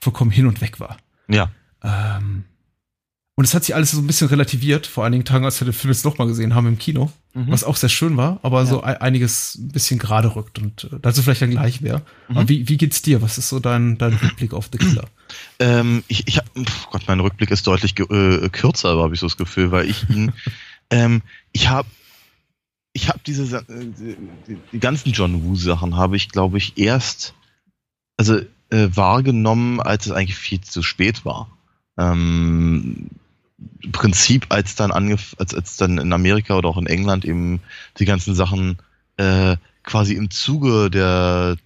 [0.00, 0.96] vollkommen hin und weg war.
[1.28, 1.50] Ja.
[1.82, 2.44] Ähm,
[3.38, 5.74] und es hat sich alles so ein bisschen relativiert, vor einigen Tagen, als wir den
[5.74, 7.50] Film jetzt nochmal gesehen haben im Kino, mhm.
[7.50, 8.66] was auch sehr schön war, aber ja.
[8.66, 12.00] so einiges ein bisschen gerade rückt und äh, dazu vielleicht dann gleich mehr.
[12.28, 12.36] Mhm.
[12.36, 13.20] Aber wie, wie geht's dir?
[13.20, 15.04] Was ist so dein, dein Rückblick auf The Killer?
[15.58, 16.44] Ähm, ich, ich hab,
[16.92, 20.32] Gott, mein Rückblick ist deutlich äh, kürzer, habe ich so das Gefühl, weil ich ihn,
[20.90, 21.88] ähm, ich habe
[22.92, 24.16] ich habe diese äh, die,
[24.72, 27.34] die, ganzen John Woo Sachen habe ich glaube ich erst
[28.16, 28.36] also
[28.70, 31.50] äh, wahrgenommen, als es eigentlich viel zu spät war.
[31.98, 33.10] Ähm,
[33.92, 37.60] Prinzip, als dann angef als, als dann in Amerika oder auch in England eben
[37.98, 38.78] die ganzen Sachen
[39.16, 41.56] äh, quasi im Zuge der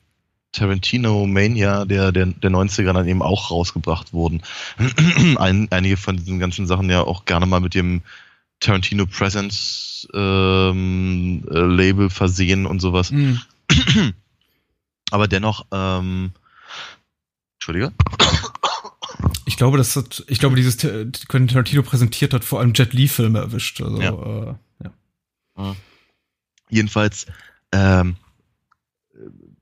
[0.53, 4.43] Tarantino Mania der, der, der 90er dann eben auch rausgebracht wurden.
[5.37, 8.03] Ein, einige von diesen ganzen Sachen ja auch gerne mal mit dem
[8.61, 13.11] Tarantino Presence ähm, äh, Label versehen und sowas.
[13.11, 13.41] Mhm.
[15.11, 16.33] Aber dennoch, ähm,
[17.61, 17.93] Entschuldige.
[19.51, 23.41] Ich glaube, das hat, ich glaube, dieses Quentin Tarantino präsentiert hat vor allem Jet Li-Filme
[23.41, 23.81] erwischt.
[23.83, 24.13] Also, ja.
[24.13, 24.55] Äh,
[25.59, 25.77] ja.
[26.69, 27.27] Jedenfalls,
[27.73, 28.15] ähm,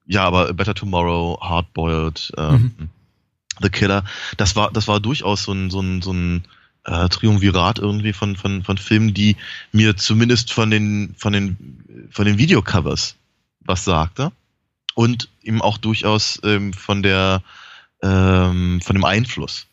[0.04, 2.90] ja, aber Better Tomorrow, Hardboiled, ähm, mhm.
[3.62, 4.04] The Killer,
[4.36, 6.44] das war, das war durchaus so ein, so ein, so ein
[6.84, 9.36] äh, Triumvirat irgendwie von, von, von Filmen, die
[9.72, 13.16] mir zumindest von den, von den, von den Videocovers
[13.60, 14.32] was sagte.
[14.94, 17.42] Und eben auch durchaus ähm, von der,
[18.02, 19.67] ähm, von dem Einfluss.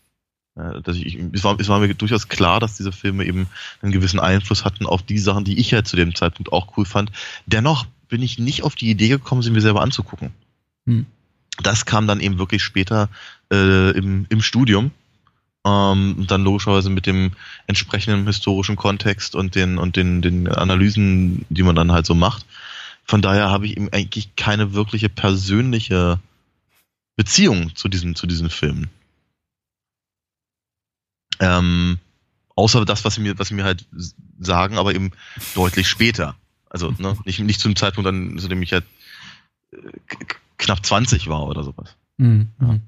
[0.56, 3.48] Äh, dass ich, es, war, es war mir durchaus klar, dass diese Filme eben
[3.82, 6.86] einen gewissen Einfluss hatten auf die Sachen, die ich ja zu dem Zeitpunkt auch cool
[6.86, 7.12] fand.
[7.46, 10.32] Dennoch bin ich nicht auf die Idee gekommen, sie mir selber anzugucken.
[10.86, 11.06] Hm.
[11.62, 13.10] Das kam dann eben wirklich später
[13.52, 14.92] äh, im, im Studium.
[15.66, 17.32] Ähm, dann logischerweise mit dem
[17.66, 22.46] entsprechenden historischen Kontext und den und den, den Analysen, die man dann halt so macht.
[23.04, 26.20] Von daher habe ich eben eigentlich keine wirkliche persönliche
[27.16, 28.90] Beziehung zu diesen, zu diesen Filmen.
[31.40, 32.00] Ähm,
[32.56, 33.86] außer das, was sie mir, was sie mir halt
[34.40, 35.12] sagen, aber eben
[35.54, 36.36] deutlich später.
[36.70, 38.86] Also ne, nicht, nicht zu dem Zeitpunkt, an, zu dem ich halt
[39.72, 39.78] äh,
[40.58, 41.96] knapp 20 war oder sowas.
[42.18, 42.50] Mhm.
[42.62, 42.80] Ja.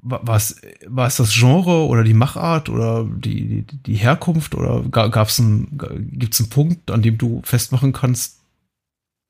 [0.00, 5.28] Was war es das Genre oder die Machart oder die, die, die Herkunft oder gab
[5.28, 5.76] es einen,
[6.12, 8.40] gibt es einen Punkt, an dem du festmachen kannst,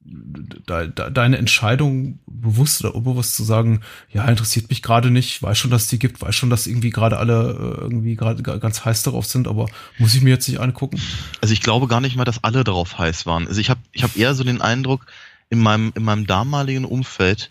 [0.07, 3.80] de, de, deine Entscheidung bewusst oder unbewusst zu sagen,
[4.12, 6.90] ja, interessiert mich gerade nicht, weiß schon, dass es die gibt, weiß schon, dass irgendwie
[6.90, 9.66] gerade alle äh, irgendwie gerade ganz heiß darauf sind, aber
[9.98, 11.00] muss ich mir jetzt nicht angucken?
[11.40, 13.46] Also ich glaube gar nicht mal, dass alle darauf heiß waren.
[13.48, 15.07] Also ich habe ich hab eher so den Eindruck,
[15.48, 17.50] in meinem, in meinem damaligen Umfeld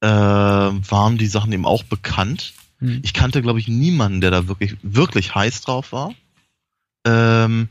[0.00, 2.54] äh, waren die Sachen eben auch bekannt.
[2.78, 3.00] Hm.
[3.02, 6.14] Ich kannte, glaube ich, niemanden, der da wirklich, wirklich heiß drauf war.
[7.04, 7.68] Ähm,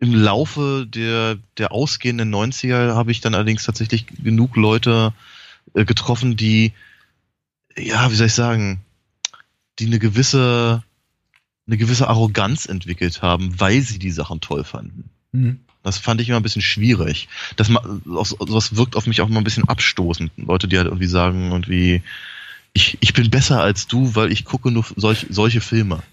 [0.00, 5.12] im Laufe der, der ausgehenden 90er habe ich dann allerdings tatsächlich genug Leute
[5.74, 6.72] äh, getroffen, die,
[7.76, 8.80] ja, wie soll ich sagen,
[9.78, 10.82] die eine gewisse,
[11.66, 15.10] eine gewisse Arroganz entwickelt haben, weil sie die Sachen toll fanden.
[15.32, 15.60] Mhm.
[15.82, 17.28] Das fand ich immer ein bisschen schwierig.
[17.56, 20.32] Das, das wirkt auf mich auch immer ein bisschen abstoßend.
[20.36, 22.02] Leute, die halt irgendwie sagen, irgendwie,
[22.72, 26.02] ich, ich bin besser als du, weil ich gucke nur solch, solche Filme.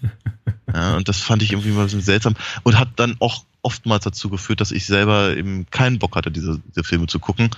[0.74, 2.34] Ja, und das fand ich irgendwie mal ein bisschen seltsam
[2.64, 6.62] und hat dann auch oftmals dazu geführt, dass ich selber eben keinen Bock hatte, diese,
[6.68, 7.50] diese Filme zu gucken,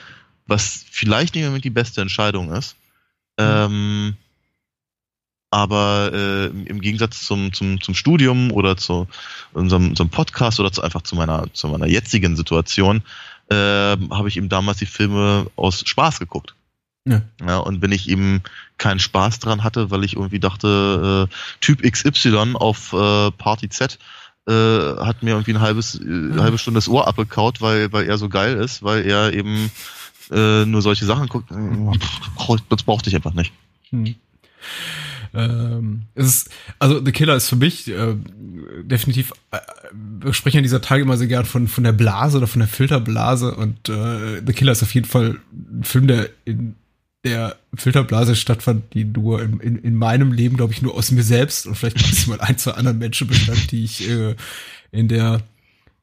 [0.47, 2.77] was vielleicht nicht unbedingt die beste Entscheidung ist.
[3.39, 3.45] Mhm.
[3.45, 4.17] Ähm,
[5.51, 9.07] aber äh, im Gegensatz zum, zum, zum Studium oder zu
[9.53, 13.03] unserem, unserem Podcast oder zu, einfach zu meiner, zu meiner jetzigen Situation,
[13.51, 16.55] äh, habe ich eben damals die Filme aus Spaß geguckt.
[17.07, 17.23] Ja.
[17.47, 17.59] ja.
[17.59, 18.43] Und wenn ich eben
[18.79, 23.99] keinen Spaß dran hatte, weil ich irgendwie dachte, äh, Typ XY auf äh, Party Z
[24.47, 28.07] äh, hat mir irgendwie ein halbes, äh, eine halbe Stunde das Ohr abgekaut, weil, weil
[28.07, 29.71] er so geil ist, weil er eben
[30.31, 31.51] äh, nur solche Sachen guckt.
[32.69, 33.53] Das brauchte ich einfach nicht.
[33.91, 34.15] Hm.
[35.35, 38.15] Ähm, es ist, also The Killer ist für mich äh,
[38.83, 39.59] definitiv, äh,
[39.93, 42.69] wir sprechen an dieser Tage immer sehr gern von, von der Blase oder von der
[42.69, 46.77] Filterblase und äh, The Killer ist auf jeden Fall ein Film, der in
[47.25, 51.23] der Filterblase stattfand, die nur in, in, in meinem Leben, glaube ich, nur aus mir
[51.23, 54.37] selbst und vielleicht maximal ein, zwei anderen Menschen bestand, die ich äh,
[54.93, 55.43] in der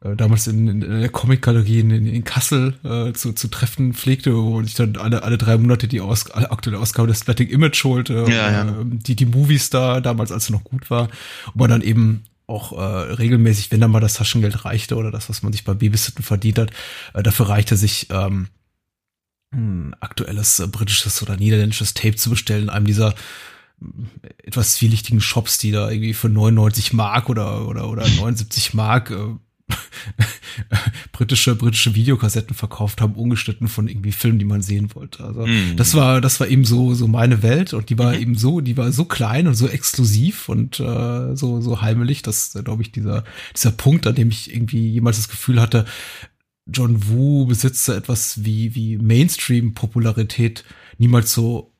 [0.02, 4.62] äh, damals in, in der Comic-Galerie in, in, Kassel äh, zu, zu treffen pflegte, wo
[4.62, 8.26] ich dann alle, alle drei Monate die Aus alle aktuelle Ausgabe des Splatting Image holte,
[8.28, 8.70] ja, ja.
[8.70, 11.08] Äh, die, die Movies da damals, als es noch gut war,
[11.54, 15.30] wo man dann eben auch äh, regelmäßig, wenn dann mal das Taschengeld reichte oder das,
[15.30, 16.72] was man sich bei Babysitten verdient hat,
[17.14, 18.48] äh, dafür reichte sich ähm,
[19.56, 23.16] ein aktuelles äh, britisches oder niederländisches Tape zu bestellen, einem dieser
[23.82, 29.12] äh, etwas zwielichtigen Shops, die da irgendwie für 99 Mark oder oder oder 79 Mark
[29.12, 29.36] äh,
[31.12, 35.24] britische britische Videokassetten verkauft haben, ungeschnitten von irgendwie Filmen, die man sehen wollte.
[35.24, 35.76] Also mm.
[35.76, 38.22] das war das war eben so so meine Welt und die war mhm.
[38.22, 42.54] eben so, die war so klein und so exklusiv und äh, so so heimelig, dass
[42.64, 43.24] glaube ich dieser
[43.56, 45.86] dieser Punkt, an dem ich irgendwie jemals das Gefühl hatte,
[46.68, 50.64] John Woo besitzt etwas wie, wie Mainstream-Popularität
[50.98, 51.72] niemals so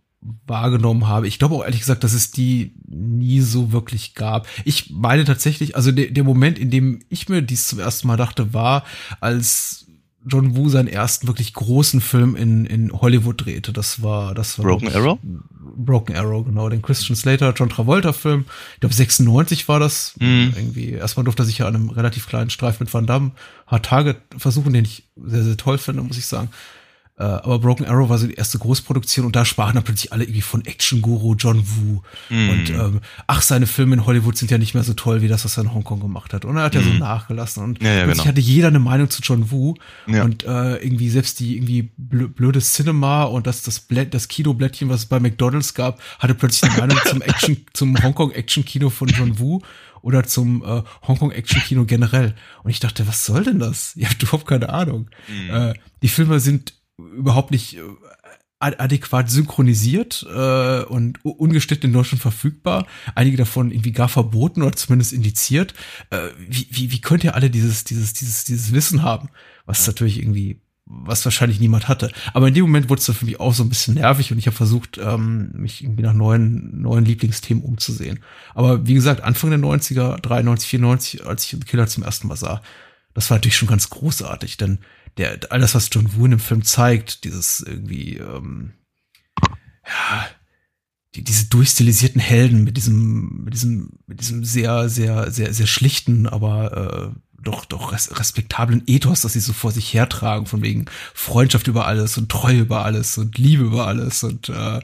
[0.48, 1.28] wahrgenommen habe.
[1.28, 4.48] Ich glaube auch ehrlich gesagt, dass es die nie so wirklich gab.
[4.64, 8.18] Ich meine tatsächlich, also der, der Moment, in dem ich mir dies zum ersten Mal
[8.18, 8.86] dachte, war,
[9.20, 9.88] als
[10.28, 13.72] John Woo seinen ersten wirklich großen Film in, in Hollywood drehte.
[13.72, 15.20] Das war, das war Broken Arrow?
[15.22, 16.68] Broken Arrow, genau.
[16.70, 18.46] Den Christian Slater, John Travolta Film.
[18.74, 20.16] Ich glaube 96 war das.
[20.20, 20.50] Mm.
[20.56, 23.32] Irgendwie, erstmal durfte er sich ja an einem relativ kleinen Streif mit Van Damme
[23.68, 26.50] Hard Target versuchen, den ich sehr, sehr toll finde, muss ich sagen.
[27.18, 30.26] Äh, aber Broken Arrow war so die erste Großproduktion und da sprachen dann plötzlich alle
[30.26, 32.02] irgendwie von Action-Guru John Woo.
[32.30, 32.50] Mm.
[32.50, 35.46] Und ähm, ach, seine Filme in Hollywood sind ja nicht mehr so toll wie das,
[35.46, 36.44] was er in Hongkong gemacht hat.
[36.44, 36.78] Und er hat mm.
[36.78, 37.00] ja so mhm.
[37.00, 37.64] nachgelassen.
[37.64, 38.32] Und ja, ja, plötzlich genau.
[38.32, 39.76] hatte jeder eine Meinung zu John Woo.
[40.08, 40.26] Ja.
[40.26, 45.02] Und äh, irgendwie selbst die irgendwie blöde Cinema und das, das, Blät, das Kinoblättchen, was
[45.02, 49.62] es bei McDonalds gab, hatte plötzlich eine Meinung zum Action, zum Hongkong-Action-Kino von John Woo
[50.02, 52.36] oder zum äh, Hongkong-Action-Kino generell.
[52.64, 53.96] Und ich dachte, was soll denn das?
[53.96, 55.10] Ihr habt überhaupt keine Ahnung.
[55.30, 55.50] Mm.
[55.50, 57.82] Äh, die Filme sind überhaupt nicht äh,
[58.60, 62.88] adäquat synchronisiert äh, und ungeschnitten in Deutschland verfügbar.
[63.14, 65.74] Einige davon irgendwie gar verboten oder zumindest indiziert.
[66.10, 69.30] Äh, wie, wie, wie könnt ihr alle dieses, dieses, dieses, dieses Wissen haben?
[69.66, 72.12] Was natürlich irgendwie, was wahrscheinlich niemand hatte.
[72.34, 74.48] Aber in dem Moment wurde es für mich auch so ein bisschen nervig und ich
[74.48, 78.20] habe versucht, ähm, mich irgendwie nach neuen, neuen Lieblingsthemen umzusehen.
[78.54, 82.38] Aber wie gesagt, Anfang der 90er, 93, 94, als ich The Killer zum ersten Mal
[82.38, 82.62] sah,
[83.14, 84.80] das war natürlich schon ganz großartig, denn
[85.18, 88.74] der, alles, was John Woo in dem Film zeigt, dieses irgendwie, ähm,
[89.86, 90.28] ja,
[91.16, 96.28] die, diese durchstilisierten Helden mit diesem, mit diesem, mit diesem sehr, sehr, sehr, sehr schlichten,
[96.28, 101.68] aber äh, doch, doch respektablen Ethos, dass sie so vor sich hertragen, von wegen Freundschaft
[101.68, 104.80] über alles und Treue über alles und Liebe über alles und äh,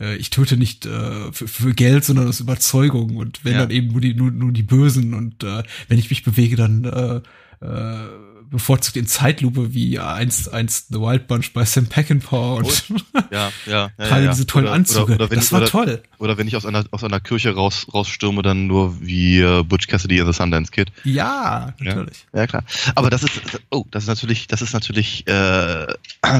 [0.00, 3.58] äh ich töte nicht äh, für, für Geld, sondern aus Überzeugung und wenn ja.
[3.60, 6.84] dann eben nur die, nur, nur die Bösen und äh, wenn ich mich bewege, dann
[6.84, 8.08] äh, äh,
[8.50, 12.96] bevorzugt in Zeitlupe wie einst, einst The Wild Bunch bei Sam Peckinpah und oh,
[13.30, 15.14] ja, ja, ja, ja, diese tollen oder, Anzüge.
[15.14, 16.02] Oder, oder das ich, war oder, toll.
[16.18, 19.86] Oder wenn ich aus einer, aus einer Kirche raus, rausstürme, dann nur wie äh, Butch
[19.86, 20.92] Cassidy in The Sundance Kid.
[21.04, 22.24] Ja, natürlich.
[22.32, 22.64] Ja, ja, klar.
[22.94, 23.40] Aber das ist,
[23.70, 25.86] oh, das ist natürlich, das ist natürlich, äh,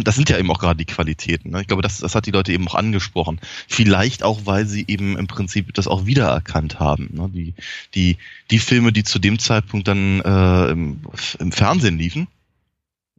[0.02, 1.50] das sind ja eben auch gerade die Qualitäten.
[1.50, 1.60] Ne?
[1.60, 3.40] Ich glaube, das, das hat die Leute eben auch angesprochen.
[3.68, 7.10] Vielleicht auch, weil sie eben im Prinzip das auch wiedererkannt haben.
[7.12, 7.30] Ne?
[7.32, 7.54] Die,
[7.94, 8.16] die,
[8.50, 11.00] die Filme, die zu dem Zeitpunkt dann äh, im,
[11.38, 12.28] im Fernsehen liefen,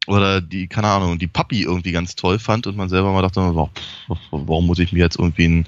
[0.08, 3.42] oder die, keine Ahnung, die Papi irgendwie ganz toll fand und man selber mal dachte,
[4.32, 5.68] warum muss ich mir jetzt irgendwie ein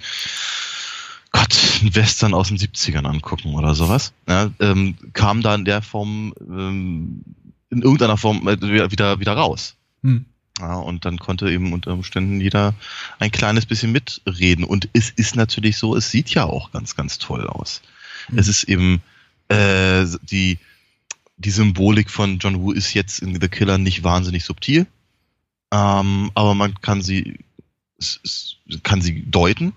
[1.31, 5.81] Gott, ein Western aus den 70ern angucken oder sowas, ja, ähm, kam da in der
[5.81, 7.23] Form, ähm,
[7.69, 9.75] in irgendeiner Form äh, wieder, wieder raus.
[10.03, 10.25] Hm.
[10.59, 12.73] Ja, und dann konnte eben unter Umständen jeder
[13.19, 14.63] ein kleines bisschen mitreden.
[14.63, 17.81] Und es ist natürlich so, es sieht ja auch ganz, ganz toll aus.
[18.27, 18.39] Hm.
[18.39, 19.01] Es ist eben
[19.49, 20.57] äh, die,
[21.37, 24.87] die Symbolik von John Woo ist jetzt in The Killer nicht wahnsinnig subtil,
[25.71, 27.39] ähm, aber man kann sie
[28.83, 29.73] kann sie deuten,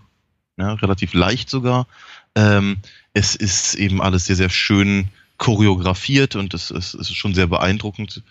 [0.59, 1.87] ja, relativ leicht sogar.
[2.35, 2.78] Ähm,
[3.12, 5.09] es ist eben alles sehr, sehr schön
[5.39, 8.23] choreografiert und es, es ist schon sehr beeindruckend.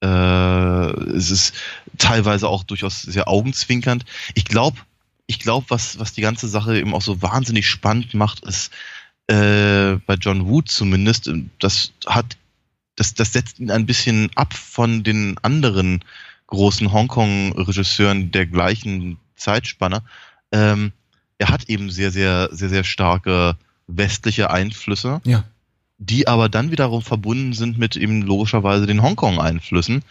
[0.00, 1.54] Äh, es ist
[1.98, 4.04] teilweise auch durchaus sehr augenzwinkernd.
[4.34, 4.78] Ich glaube,
[5.26, 8.72] ich glaube, was, was die ganze Sache eben auch so wahnsinnig spannend macht, ist
[9.26, 12.36] äh, bei John Woo zumindest, das hat
[12.96, 16.04] das, das setzt ihn ein bisschen ab von den anderen
[16.46, 20.02] großen Hongkong-Regisseuren der gleichen Zeitspanne.
[20.52, 20.92] Ähm,
[21.38, 23.56] er hat eben sehr, sehr, sehr, sehr starke
[23.86, 25.44] westliche Einflüsse, ja.
[25.98, 30.04] die aber dann wiederum verbunden sind mit eben logischerweise den Hongkong-Einflüssen,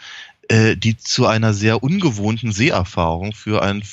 [0.50, 3.84] äh, die zu einer sehr ungewohnten Seherfahrung für ein,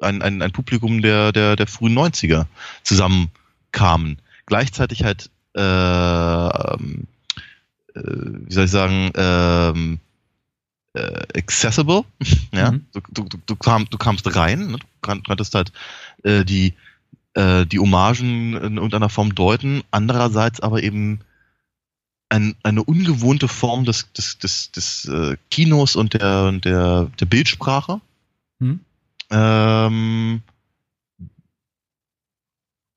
[0.00, 2.46] ein, ein, ein Publikum der, der, der frühen 90er
[2.82, 4.20] zusammenkamen.
[4.46, 5.60] Gleichzeitig halt äh,
[7.94, 9.98] wie soll ich sagen, ähm,
[10.94, 12.04] äh, accessible.
[12.52, 12.86] ja, mhm.
[12.92, 14.78] du, du, du, kam, du kamst rein, ne?
[14.78, 15.72] du konntest halt
[16.22, 16.74] äh, die
[17.34, 19.82] äh, die Hommagen in irgendeiner Form deuten.
[19.90, 21.20] Andererseits aber eben
[22.28, 28.00] ein, eine ungewohnte Form des, des, des, des äh, Kinos und der, der, der Bildsprache.
[28.58, 28.80] Mhm.
[29.30, 30.42] Ähm,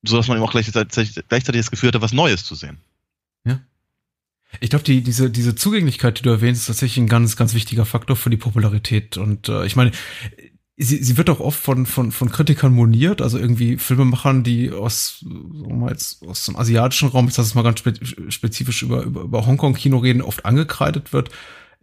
[0.03, 2.77] so dass man eben auch gleichzeitig, gleichzeitig das Gefühl hatte, was Neues zu sehen.
[4.59, 7.85] Ich glaube, die, diese, diese Zugänglichkeit, die du erwähnst, ist tatsächlich ein ganz, ganz wichtiger
[7.85, 9.17] Faktor für die Popularität.
[9.17, 9.91] Und äh, ich meine,
[10.77, 15.19] sie, sie wird auch oft von, von, von Kritikern moniert, also irgendwie Filmemachern, die aus,
[15.21, 17.81] sagen wir jetzt, aus dem asiatischen Raum, jetzt lass es mal ganz
[18.29, 21.29] spezifisch über, über, über Hongkong-Kino reden, oft angekreidet wird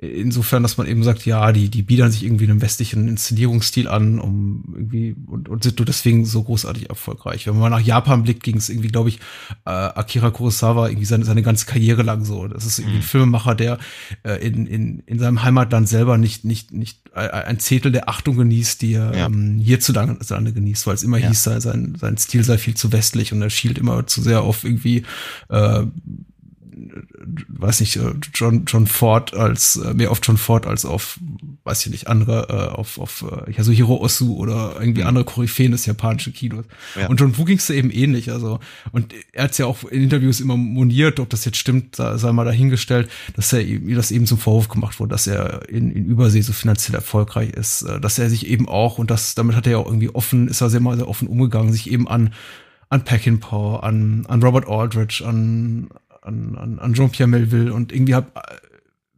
[0.02, 4.18] insofern, dass man eben sagt, ja, die, die biedern sich irgendwie einem westlichen Inszenierungsstil an,
[4.18, 7.46] um irgendwie und, und sind nur deswegen so großartig erfolgreich.
[7.46, 9.20] Wenn man nach Japan blickt, ging es irgendwie, glaube ich,
[9.64, 12.48] äh, Akira Kurosawa irgendwie seine, seine ganze Karriere lang so.
[12.48, 13.06] Das ist irgendwie ein mhm.
[13.06, 13.78] Filmemacher, der
[14.24, 18.82] äh, in, in, in seinem Heimatland selber nicht, nicht, nicht ein Zehntel der Achtung genießt,
[18.82, 19.26] die er ja.
[19.26, 21.28] ähm, hierzulande genießt, weil es immer ja.
[21.28, 24.64] hieß, sein, sein Stil sei viel zu westlich und er schielt immer zu sehr auf
[24.64, 25.04] irgendwie
[25.48, 25.84] äh,
[27.48, 31.18] weiß nicht, äh, John, John Ford als, äh, mehr auf John Ford als auf,
[31.64, 35.08] weiß ich nicht, andere, äh, auf, auf äh, ja, so Hiro Osu oder irgendwie mhm.
[35.08, 36.64] andere Koryphäen des japanischen Kinos.
[36.98, 37.08] Ja.
[37.08, 38.60] Und John Woo ging's eben ähnlich, also,
[38.92, 42.44] und er hat's ja auch in Interviews immer moniert, ob das jetzt stimmt, sei mal
[42.44, 46.40] dahingestellt, dass er ihm das eben zum Vorwurf gemacht wurde, dass er in, in Übersee
[46.40, 49.78] so finanziell erfolgreich ist, dass er sich eben auch, und das, damit hat er ja
[49.78, 52.32] auch irgendwie offen, ist er sehr mal sehr offen umgegangen, sich eben an
[52.92, 55.88] an Peckinpah, an, an Robert Aldrich, an,
[56.22, 58.56] an, an, an Jean-Pierre Melville und irgendwie hab äh,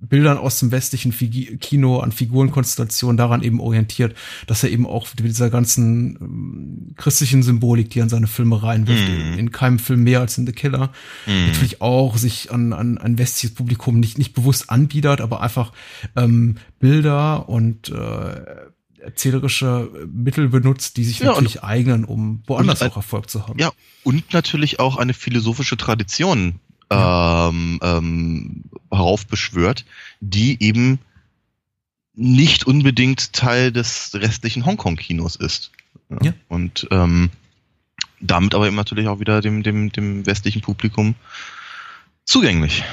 [0.08, 4.14] Bildern aus dem westlichen Figi Kino an Figurenkonstellationen daran eben orientiert,
[4.46, 9.08] dass er eben auch mit dieser ganzen ähm, christlichen Symbolik, die an seine Filme reinwirft,
[9.08, 9.12] mm.
[9.12, 10.92] in, in, keinem Film mehr als in The Killer,
[11.26, 11.46] mm.
[11.46, 15.72] natürlich auch sich an, an ein westliches Publikum nicht, nicht bewusst anbietet, aber einfach
[16.16, 18.42] ähm, Bilder und äh,
[18.98, 23.58] erzählerische Mittel benutzt, die sich ja, natürlich eignen, um woanders auch Erfolg zu haben.
[23.58, 23.70] Ja,
[24.02, 26.60] und natürlich auch eine philosophische Tradition
[26.94, 29.84] ähm, ähm, heraufbeschwört,
[30.20, 30.98] die eben
[32.14, 35.72] nicht unbedingt Teil des restlichen Hongkong-Kinos ist.
[36.10, 36.18] Ja.
[36.22, 36.32] ja.
[36.48, 37.30] Und ähm,
[38.20, 41.14] damit aber eben natürlich auch wieder dem, dem, dem westlichen Publikum
[42.24, 42.84] zugänglich.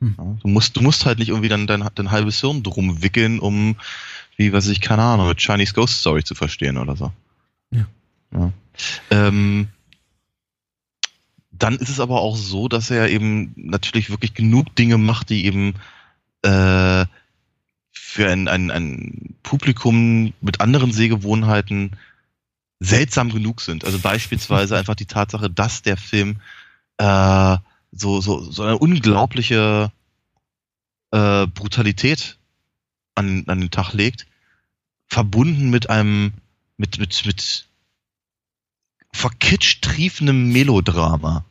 [0.00, 0.14] Hm.
[0.18, 3.38] Ja, du, musst, du musst halt nicht irgendwie dann dein, dein halbes Hirn drum wickeln,
[3.38, 3.76] um,
[4.36, 7.12] wie weiß ich, keine Ahnung, mit Chinese Ghost Story zu verstehen oder so.
[7.70, 7.86] Ja.
[8.32, 8.52] ja.
[9.10, 9.68] Ähm,
[11.58, 15.44] dann ist es aber auch so, dass er eben natürlich wirklich genug Dinge macht, die
[15.44, 15.74] eben
[16.42, 17.04] äh,
[17.92, 21.92] für ein, ein, ein Publikum mit anderen Sehgewohnheiten
[22.80, 23.84] seltsam genug sind.
[23.84, 26.40] Also beispielsweise einfach die Tatsache, dass der Film
[26.98, 27.56] äh,
[27.92, 29.90] so, so, so eine unglaubliche
[31.10, 32.38] äh, Brutalität
[33.14, 34.26] an, an den Tag legt,
[35.08, 36.32] verbunden mit einem,
[36.76, 37.66] mit, mit, mit
[39.16, 41.44] verkitscht triefendem Melodrama.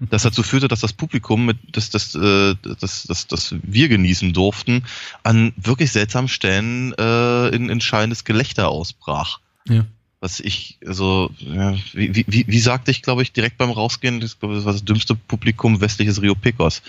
[0.00, 4.32] Das dazu führte, dass das Publikum, mit, das, das, äh, das, das, das wir genießen
[4.32, 4.84] durften,
[5.22, 9.38] an wirklich seltsamen Stellen äh, in, schallendes Gelächter ausbrach.
[9.68, 9.84] Ja
[10.20, 14.38] was ich, also, ja, wie, wie, wie sagte ich, glaube ich, direkt beim Rausgehen, das,
[14.38, 16.82] glaube, das war das dümmste Publikum westliches Rio Picos.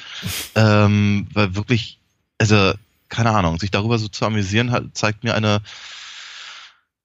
[0.55, 1.99] Ähm, weil wirklich,
[2.39, 2.73] also,
[3.07, 5.61] keine Ahnung, sich darüber so zu amüsieren, halt, zeigt mir eine,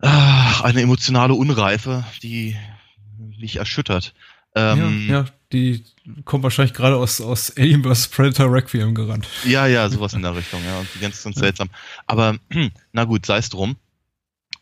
[0.01, 0.09] äh,
[0.63, 2.57] eine emotionale Unreife, die
[3.39, 4.15] mich erschüttert.
[4.57, 5.85] Ähm, ja, ja, die
[6.25, 8.09] kommt wahrscheinlich gerade aus, aus Alien vs.
[8.09, 9.27] Predator Requiem gerannt.
[9.45, 11.71] Ja, ja, sowas in der Richtung, ja, und die ganze Zeit seltsam.
[12.07, 12.39] Aber,
[12.93, 13.77] na gut, sei es drum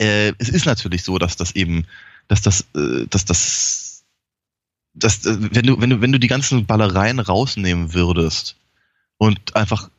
[0.03, 1.87] äh, es ist natürlich so, dass das eben,
[2.27, 4.05] dass das, äh, dass das,
[4.95, 8.57] dass, äh, wenn du, wenn du, wenn du die ganzen Ballereien rausnehmen würdest
[9.19, 9.91] und einfach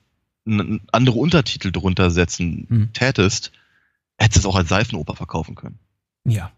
[0.45, 2.93] andere Untertitel drunter setzen hm.
[2.93, 3.53] tätest,
[4.17, 5.79] hättest du es auch als Seifenoper verkaufen können.
[6.25, 6.51] Ja.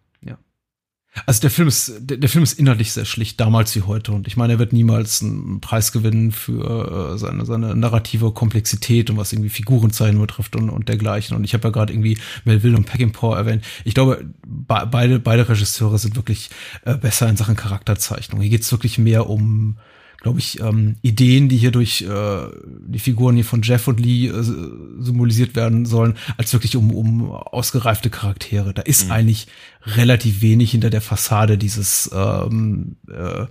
[1.25, 4.11] Also der Film ist, der, der, Film ist inhaltlich sehr schlicht, damals wie heute.
[4.11, 9.09] Und ich meine, er wird niemals einen Preis gewinnen für äh, seine, seine narrative Komplexität
[9.09, 11.37] und was irgendwie Figurenzeichen betrifft und, und dergleichen.
[11.37, 13.63] Und ich habe ja gerade irgendwie Melville und Peckinpah erwähnt.
[13.85, 16.49] Ich glaube, be beide, beide Regisseure sind wirklich
[16.83, 18.41] äh, besser in Sachen Charakterzeichnung.
[18.41, 19.77] Hier geht es wirklich mehr um
[20.21, 22.47] glaube ich, ähm, Ideen, die hier durch äh,
[22.87, 27.31] die Figuren hier von Jeff und Lee äh, symbolisiert werden sollen, als wirklich um, um
[27.31, 28.73] ausgereifte Charaktere.
[28.73, 29.11] Da ist mhm.
[29.11, 29.47] eigentlich
[29.83, 33.45] relativ wenig hinter der Fassade dieses ähm, äh,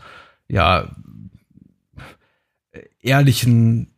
[0.48, 0.94] ja
[3.00, 3.94] ehrlichen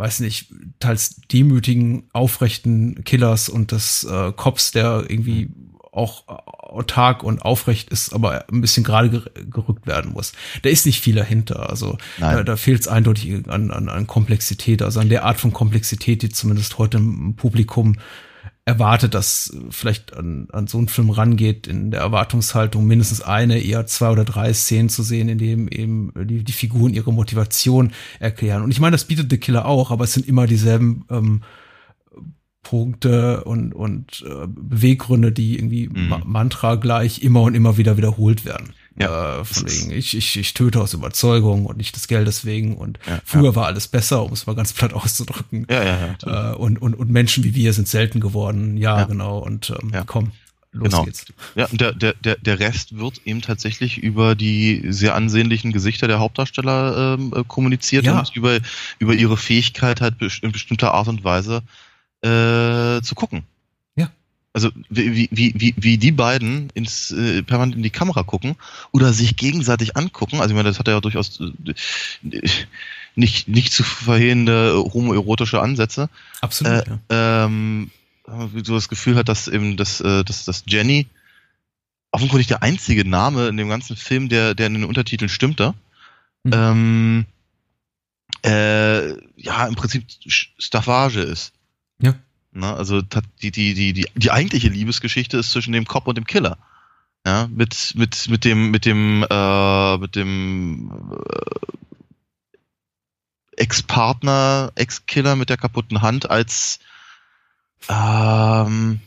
[0.00, 5.50] weiß nicht, teils demütigen, aufrechten Killers und des äh, Cops, der irgendwie
[5.92, 10.32] auch autark und aufrecht ist, aber ein bisschen gerade gerückt werden muss.
[10.62, 11.68] Da ist nicht viel dahinter.
[11.68, 15.52] Also da, da fehlt es eindeutig an, an, an Komplexität, also an der Art von
[15.52, 17.96] Komplexität, die zumindest heute im Publikum
[18.64, 23.86] erwartet, dass vielleicht an, an so einen Film rangeht, in der Erwartungshaltung mindestens eine, eher
[23.86, 28.62] zwei oder drei Szenen zu sehen, in dem eben die, die Figuren ihre Motivation erklären.
[28.62, 31.42] Und ich meine, das bietet The Killer auch, aber es sind immer dieselben ähm,
[32.62, 36.22] Punkte und, und äh, Beweggründe, die irgendwie mhm.
[36.24, 38.74] Mantra gleich immer und immer wieder wiederholt werden.
[38.98, 42.76] Ja, äh, von wegen, ich, ich, ich töte aus Überzeugung und nicht des Geldes wegen.
[42.76, 43.54] Und ja, früher ja.
[43.56, 45.66] war alles besser, um es mal ganz platt auszudrücken.
[45.70, 46.52] Ja, ja, ja.
[46.52, 48.76] Äh, und, und, und Menschen wie wir sind selten geworden.
[48.76, 49.04] Ja, ja.
[49.04, 49.38] genau.
[49.38, 50.04] Und ähm, ja.
[50.04, 50.32] komm,
[50.72, 51.04] los genau.
[51.04, 51.24] geht's.
[51.54, 56.06] Ja, und der, der, der, der Rest wird eben tatsächlich über die sehr ansehnlichen Gesichter
[56.06, 58.18] der Hauptdarsteller ähm, äh, kommuniziert ja.
[58.18, 58.58] und über,
[58.98, 61.62] über ihre Fähigkeit halt in bestimmter Art und Weise
[62.22, 63.44] äh, zu gucken.
[63.96, 64.10] Ja.
[64.52, 68.56] Also wie, wie, wie, wie die beiden ins äh, permanent in die Kamera gucken
[68.92, 70.40] oder sich gegenseitig angucken.
[70.40, 72.40] Also ich meine, das hat ja durchaus äh,
[73.14, 76.08] nicht, nicht zu verhehende homoerotische Ansätze.
[76.40, 76.86] Absolut.
[76.86, 77.46] Äh, ja.
[77.46, 77.90] ähm,
[78.64, 81.06] so das Gefühl hat, dass eben das, äh, dass, dass Jenny
[82.12, 85.74] offenkundig der einzige Name in dem ganzen Film, der, der in den Untertiteln stimmte.
[86.44, 86.52] Mhm.
[86.52, 87.26] Ähm,
[88.44, 91.52] äh, ja, im Prinzip Staffage ist.
[92.00, 92.14] Ja.
[92.52, 96.26] Na, also die, die, die, die, die eigentliche Liebesgeschichte ist zwischen dem Cop und dem
[96.26, 96.58] Killer.
[97.26, 101.76] Ja, mit, mit, mit dem, mit dem, äh, mit dem äh,
[103.56, 106.80] Ex-Partner, Ex-Killer mit der kaputten Hand als
[107.88, 109.00] ähm,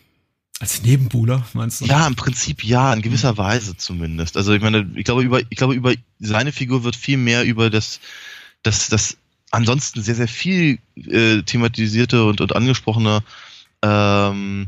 [0.60, 1.86] als Nebenbuhler, meinst du?
[1.86, 4.38] Ja, im Prinzip ja, in gewisser Weise zumindest.
[4.38, 7.70] Also ich meine, ich glaube über, ich glaube über seine Figur wird viel mehr über
[7.70, 8.00] das,
[8.62, 9.18] das, das
[9.54, 13.24] ansonsten sehr, sehr viel äh, thematisierte und, und angesprochene
[13.84, 14.68] ähm,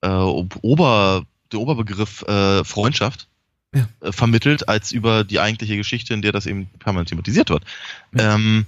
[0.00, 3.26] äh, Ober, der Oberbegriff äh, Freundschaft
[3.74, 3.88] ja.
[4.00, 7.64] äh, vermittelt, als über die eigentliche Geschichte, in der das eben permanent thematisiert wird.
[8.16, 8.36] Ja.
[8.36, 8.66] Ähm,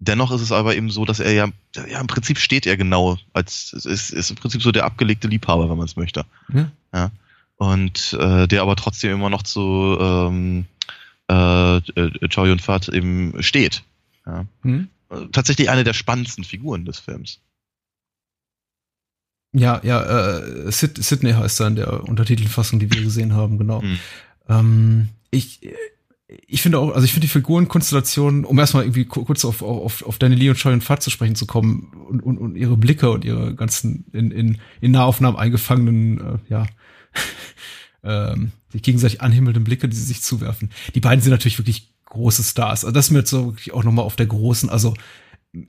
[0.00, 1.48] dennoch ist es aber eben so, dass er ja,
[1.88, 5.70] ja im Prinzip steht er genau als, ist, ist im Prinzip so der abgelegte Liebhaber,
[5.70, 6.26] wenn man es möchte.
[6.52, 6.70] Ja.
[6.92, 7.10] ja.
[7.56, 10.66] Und äh, der aber trotzdem immer noch zu ähm,
[11.28, 11.80] äh,
[12.28, 13.84] Chow Yun Fat eben steht.
[14.26, 14.46] Ja.
[14.62, 14.88] Hm?
[15.32, 17.40] Tatsächlich eine der spannendsten Figuren des Films.
[19.52, 23.80] Ja, ja, äh, Sid, Sydney heißt er in der Untertitelfassung, die wir gesehen haben, genau.
[23.80, 23.98] Hm.
[24.48, 25.60] Ähm, ich,
[26.46, 30.18] ich finde auch, also ich finde die Figurenkonstellation, um erstmal irgendwie kurz auf, auf, auf
[30.18, 33.10] Danny Lee und Choi und Fat zu sprechen zu kommen und, und, und ihre Blicke
[33.10, 36.66] und ihre ganzen in, in, in Nahaufnahmen eingefangenen, äh, ja,
[38.02, 40.70] ähm, sich gegenseitig anhimmelnden Blicke, die sie sich zuwerfen.
[40.94, 42.84] Die beiden sind natürlich wirklich große Stars.
[42.84, 44.94] Also das ist mir jetzt so wirklich auch nochmal auf der großen, also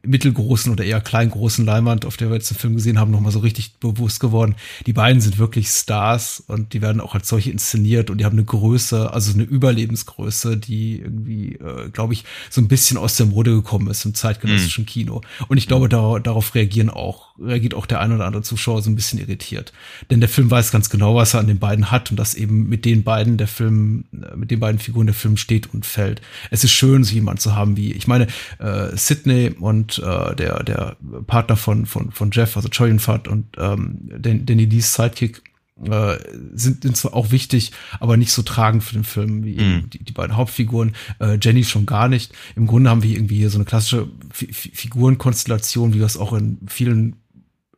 [0.03, 3.39] mittelgroßen oder eher kleingroßen Leinwand, auf der wir jetzt den Film gesehen haben, nochmal so
[3.39, 4.55] richtig bewusst geworden.
[4.85, 8.35] Die beiden sind wirklich Stars und die werden auch als solche inszeniert und die haben
[8.35, 13.27] eine Größe, also eine Überlebensgröße, die irgendwie, äh, glaube ich, so ein bisschen aus der
[13.27, 14.87] Mode gekommen ist im zeitgenössischen mhm.
[14.87, 15.21] Kino.
[15.47, 18.89] Und ich glaube, da, darauf reagieren auch, reagiert auch der ein oder andere Zuschauer so
[18.89, 19.73] ein bisschen irritiert.
[20.09, 22.67] Denn der Film weiß ganz genau, was er an den beiden hat und dass eben
[22.69, 26.21] mit den beiden der Film, äh, mit den beiden Figuren der Film steht und fällt.
[26.51, 28.27] Es ist schön, so jemanden zu haben wie, ich meine,
[28.59, 30.97] äh, Sydney und äh, der, der
[31.27, 35.43] Partner von, von, von Jeff, also Choi Fat und ähm, Danny Lees Sidekick,
[35.83, 36.17] äh,
[36.53, 39.89] sind, sind zwar auch wichtig, aber nicht so tragend für den Film wie mm.
[39.91, 40.95] die, die beiden Hauptfiguren.
[41.19, 42.33] Äh, Jenny schon gar nicht.
[42.55, 46.33] Im Grunde haben wir irgendwie hier so eine klassische F Figurenkonstellation, wie wir es auch
[46.33, 47.17] in vielen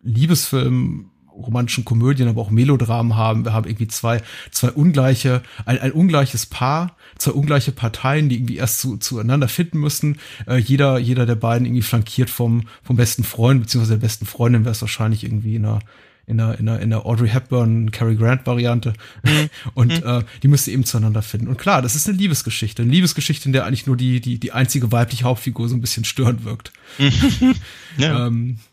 [0.10, 3.45] Liebesfilmen romantischen Komödien, aber auch Melodramen haben.
[3.45, 4.22] Wir haben irgendwie zwei,
[4.52, 9.80] zwei ungleiche, ein, ein ungleiches Paar, zwei ungleiche Parteien, die irgendwie erst zu, zueinander finden
[9.80, 10.19] müssen.
[10.48, 14.65] Äh, jeder, jeder der beiden irgendwie flankiert vom, vom besten Freund, beziehungsweise der besten Freundin
[14.65, 15.80] wäre es wahrscheinlich irgendwie in einer,
[16.27, 18.94] in einer, in einer, in einer Audrey Hepburn, Cary Grant Variante.
[19.23, 19.49] Mhm.
[19.73, 20.07] Und mhm.
[20.07, 21.48] äh, die müsste eben zueinander finden.
[21.48, 22.84] Und klar, das ist eine Liebesgeschichte.
[22.84, 26.06] Eine Liebesgeschichte, in der eigentlich nur die, die, die einzige weibliche Hauptfigur so ein bisschen
[26.06, 26.72] störend wirkt.
[27.98, 28.27] ja.
[28.27, 28.68] ähm, äh,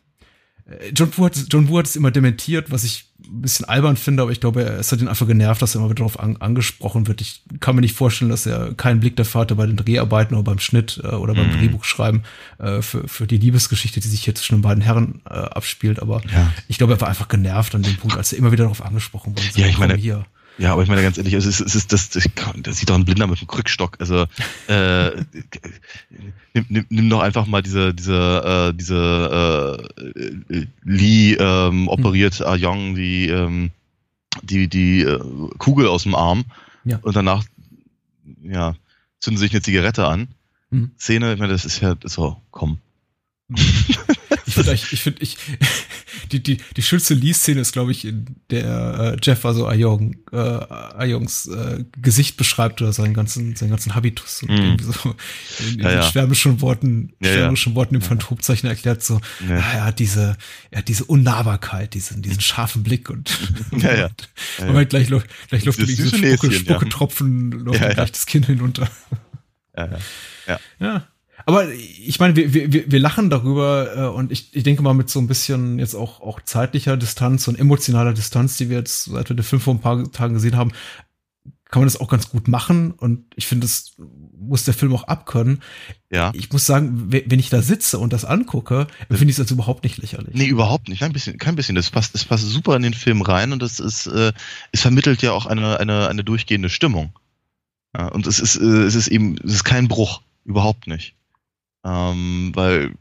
[0.92, 4.22] John Woo, hat, John Woo hat es immer dementiert, was ich ein bisschen albern finde,
[4.22, 7.06] aber ich glaube, es hat ihn einfach genervt, dass er immer wieder darauf an, angesprochen
[7.06, 7.20] wird.
[7.20, 10.42] Ich kann mir nicht vorstellen, dass er keinen Blick dafür hatte bei den Dreharbeiten oder
[10.42, 11.58] beim Schnitt äh, oder beim mhm.
[11.58, 12.24] Drehbuchschreiben
[12.58, 16.02] äh, für, für die Liebesgeschichte, die sich hier zwischen den beiden Herren äh, abspielt.
[16.02, 16.52] Aber ja.
[16.66, 19.36] ich glaube, er war einfach genervt an dem Punkt, als er immer wieder darauf angesprochen
[19.36, 19.60] wurde.
[19.60, 20.26] Ja, ich meine, hier.
[20.58, 23.04] Ja, aber ich meine ganz ehrlich, es ist, es ist das, das, sieht doch ein
[23.04, 23.96] Blinder mit einem Krückstock.
[24.00, 24.26] Also
[24.68, 25.10] äh,
[26.54, 29.90] nimm, nimm, nimm doch einfach mal diese diese äh, diese
[30.50, 32.46] äh, Lee ähm, operiert hm.
[32.58, 33.70] Young die ähm,
[34.42, 35.20] die die äh,
[35.58, 36.44] Kugel aus dem Arm
[36.84, 36.98] ja.
[37.02, 37.44] und danach
[38.42, 38.74] ja
[39.20, 40.28] zünden sich eine Zigarette an.
[40.70, 40.92] Hm.
[40.98, 42.78] Szene, ich meine, das ist ja so, komm.
[44.56, 49.14] ich finde, ich, finde, ich, die, die, die schönste Lee-Szene ist, glaube ich, in der
[49.14, 54.42] äh, Jeff also Ayong, äh, Ayongs äh, Gesicht beschreibt oder seinen ganzen, seinen ganzen Habitus
[54.42, 54.62] und mm.
[54.62, 54.92] irgendwie so
[55.60, 56.02] in, in ja, ja.
[56.02, 59.58] schwärmischen Worten, ja, schwärmischen Worten im Phantomzeichen erklärt so, ja.
[59.58, 60.36] Ah, er hat diese,
[60.70, 63.38] er hat diese Unnahbarkeit, diesen, diesen scharfen Blick und,
[63.78, 64.10] ja, ja.
[64.58, 65.08] und ja, gleich,
[65.48, 68.88] gleich läuft diese Spucke, Spucketropfen, läuft gleich das Kind hinunter.
[69.76, 71.06] Ja, ja.
[71.48, 75.08] Aber ich meine, wir, wir, wir lachen darüber äh, und ich, ich denke mal mit
[75.08, 79.28] so ein bisschen jetzt auch, auch zeitlicher Distanz und emotionaler Distanz, die wir jetzt, seit
[79.28, 80.72] wir den Film vor ein paar Tagen gesehen haben,
[81.70, 83.94] kann man das auch ganz gut machen und ich finde, das
[84.38, 85.62] muss der Film auch abkönnen.
[86.10, 86.32] Ja.
[86.34, 89.98] Ich muss sagen, wenn ich da sitze und das angucke, finde ich das überhaupt nicht
[89.98, 90.34] lächerlich.
[90.34, 91.00] Nee, überhaupt nicht.
[91.00, 91.76] Kein bisschen, kein bisschen.
[91.76, 94.32] Das passt, das passt super in den Film rein und das ist, äh,
[94.72, 97.12] es vermittelt ja auch eine, eine, eine durchgehende Stimmung.
[97.96, 100.22] Ja, und es ist, äh, es ist eben, es ist kein Bruch.
[100.44, 101.14] Überhaupt nicht.
[101.86, 102.94] Ähm, weil,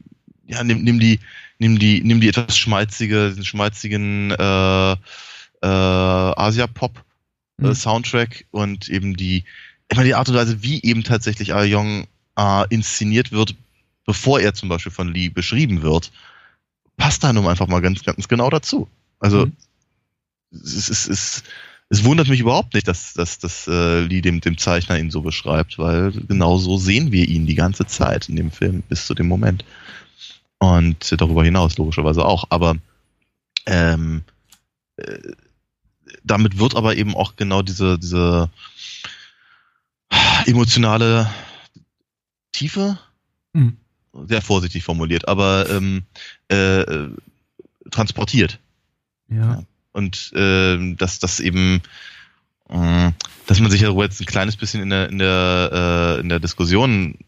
[0.46, 1.18] ja, nimm, nimm die,
[1.58, 4.96] nimm die, nimm die etwas schmalzige, den schmalzigen äh, äh,
[5.66, 7.04] Asia-Pop
[7.60, 8.26] äh, mhm.
[8.50, 9.44] Und eben die,
[9.88, 12.06] immer die Art und Weise, wie eben tatsächlich Ayong
[12.36, 13.56] äh, inszeniert wird,
[14.04, 16.12] bevor er zum Beispiel von Lee beschrieben wird,
[16.96, 18.88] passt da nun einfach mal ganz, ganz genau dazu.
[19.18, 19.52] Also mhm.
[20.52, 21.42] es, es, es,
[21.88, 25.22] es wundert mich überhaupt nicht, dass, dass, dass äh, Lee dem, dem Zeichner ihn so
[25.22, 29.14] beschreibt, weil genau so sehen wir ihn die ganze Zeit in dem Film bis zu
[29.14, 29.64] dem Moment.
[30.58, 32.46] Und darüber hinaus logischerweise auch.
[32.50, 32.76] Aber
[33.66, 34.24] ähm,
[34.96, 35.18] äh,
[36.24, 38.50] damit wird aber eben auch genau diese, diese
[40.46, 41.30] emotionale
[42.50, 42.98] Tiefe,
[43.52, 43.76] mhm.
[44.26, 46.02] sehr vorsichtig formuliert, aber ähm,
[46.48, 47.08] äh,
[47.90, 48.58] transportiert.
[49.28, 49.36] Ja.
[49.36, 49.62] ja
[49.96, 51.80] und äh, dass das eben
[52.68, 53.10] äh,
[53.46, 56.40] dass man sich ja jetzt ein kleines bisschen in der in der äh, in der
[56.40, 57.18] Diskussion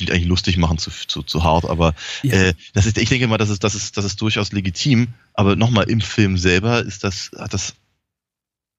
[0.00, 1.94] ich eigentlich lustig machen zu, zu, zu hart, aber
[2.24, 2.32] ja.
[2.34, 5.54] äh, das ist, ich denke mal, das ist, das ist, das ist durchaus legitim, aber
[5.54, 7.76] nochmal im Film selber ist das, hat das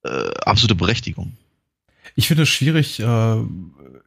[0.04, 1.38] äh, absolute Berechtigung.
[2.16, 3.38] Ich finde es schwierig, äh,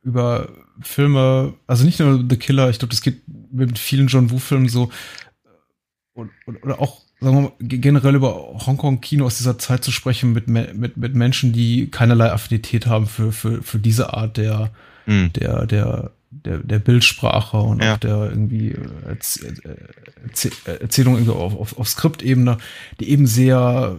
[0.02, 0.51] über
[0.82, 4.90] Filme, also nicht nur The Killer, ich glaube, das geht mit vielen John Woo-Filmen so,
[6.12, 6.30] oder,
[6.62, 10.97] oder auch sagen wir mal, generell über Hongkong-Kino aus dieser Zeit zu sprechen mit, mit,
[10.97, 14.70] mit Menschen, die keinerlei Affinität haben für, für, für diese Art der,
[15.07, 15.32] mhm.
[15.32, 17.95] der, der, der, der Bildsprache und ja.
[17.95, 18.77] auch der irgendwie
[20.65, 22.59] Erzählung irgendwie auf, auf, auf Skriptebene,
[23.01, 23.97] die eben sehr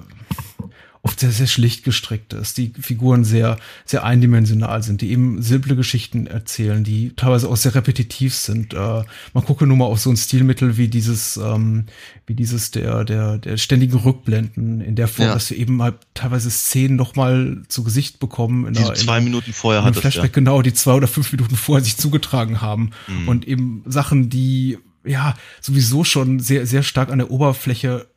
[1.01, 5.77] oft sehr, sehr schlicht gestrickt ist, die Figuren sehr, sehr eindimensional sind, die eben simple
[5.77, 8.73] Geschichten erzählen, die teilweise auch sehr repetitiv sind.
[8.73, 9.03] Äh,
[9.33, 11.85] man gucke nur mal auf so ein Stilmittel wie dieses, ähm,
[12.25, 15.33] wie dieses der, der, der ständigen Rückblenden in der Form, ja.
[15.33, 18.67] dass wir eben mal teilweise Szenen noch mal zu Gesicht bekommen.
[18.67, 20.33] In die einer, zwei in Minuten vorher hat Flashback, ja.
[20.33, 22.91] genau, die zwei oder fünf Minuten vorher sich zugetragen haben.
[23.07, 23.27] Mhm.
[23.29, 28.07] Und eben Sachen, die ja sowieso schon sehr, sehr stark an der Oberfläche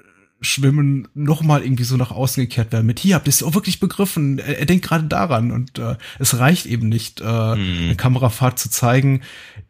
[0.43, 3.81] Schwimmen nochmal irgendwie so nach außen gekehrt werden mit hier habt ihr es auch wirklich
[3.81, 7.85] begriffen er, er denkt gerade daran und äh, es reicht eben nicht äh, mhm.
[7.85, 9.23] eine Kamerafahrt zu zeigen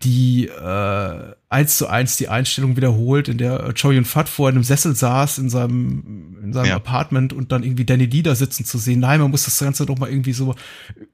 [0.02, 4.64] die äh, eins zu eins die Einstellung wiederholt, in der Choi Yun Fat vor einem
[4.64, 6.76] Sessel saß in seinem, in seinem ja.
[6.76, 9.00] Apartment und dann irgendwie Danny Lee da sitzen zu sehen.
[9.00, 10.54] Nein, man muss das Ganze doch mal irgendwie so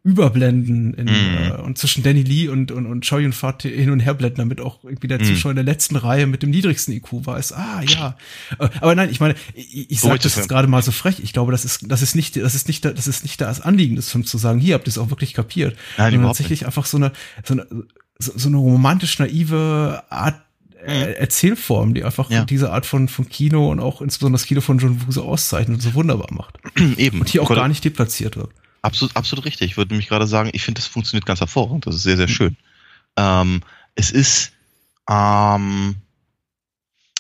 [0.05, 1.11] überblenden in, mhm.
[1.11, 4.39] äh, und zwischen Danny Lee und, und, und Choi Yun Fat hin und her blenden,
[4.39, 5.25] damit auch irgendwie der mhm.
[5.25, 7.53] Zuschauer in der letzten Reihe mit dem niedrigsten IQ weiß.
[7.55, 8.17] Ah, ja.
[8.61, 11.21] Äh, aber nein, ich meine, ich, ich sage das jetzt gerade mal so frech.
[11.21, 13.97] Ich glaube, das ist, das ist nicht, das ist nicht, das ist nicht das Anliegen
[13.97, 15.77] des Films zu sagen, hier habt ihr es auch wirklich kapiert.
[15.97, 16.67] Nein, tatsächlich nicht.
[16.67, 17.13] einfach so eine,
[17.43, 17.67] so eine,
[18.19, 20.41] so, so eine romantisch naive Art
[20.85, 21.15] äh, mhm.
[21.15, 22.45] Erzählform, die einfach ja.
[22.45, 25.77] diese Art von, von Kino und auch insbesondere das Kino von John Woo so auszeichnet
[25.77, 26.59] und so wunderbar macht.
[26.97, 27.21] Eben.
[27.21, 28.51] Und hier auch gar nicht deplatziert wird.
[28.83, 29.73] Absolut, absolut richtig.
[29.73, 31.87] Ich würde nämlich gerade sagen, ich finde, das funktioniert ganz hervorragend.
[31.87, 32.33] Das ist sehr, sehr mhm.
[32.33, 32.57] schön.
[33.17, 33.63] Ähm,
[33.97, 34.53] es ist,
[35.11, 35.97] ähm,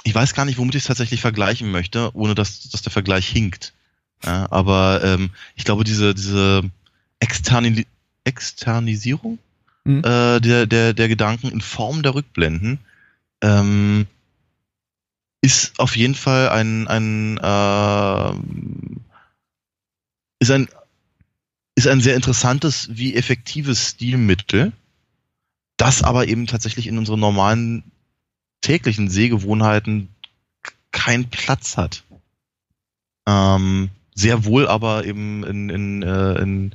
[0.04, 3.26] ich weiß gar nicht, womit ich es tatsächlich vergleichen möchte, ohne dass, dass der Vergleich
[3.26, 3.74] hinkt.
[4.24, 6.62] Ja, aber ähm, ich glaube, diese, diese
[7.20, 7.86] Externi
[8.24, 9.38] Externisierung
[9.84, 9.98] mhm.
[10.04, 12.78] äh, der, der, der Gedanken in Form der Rückblenden
[13.42, 14.06] ähm,
[15.40, 18.32] ist auf jeden Fall ein, ein äh,
[20.40, 20.68] ist ein
[21.74, 24.72] ist ein sehr interessantes wie effektives Stilmittel,
[25.76, 27.84] das aber eben tatsächlich in unseren normalen
[28.60, 30.08] täglichen Sehgewohnheiten
[30.90, 32.02] keinen Platz hat.
[33.28, 36.74] Ähm, sehr wohl aber eben in, in, äh, in,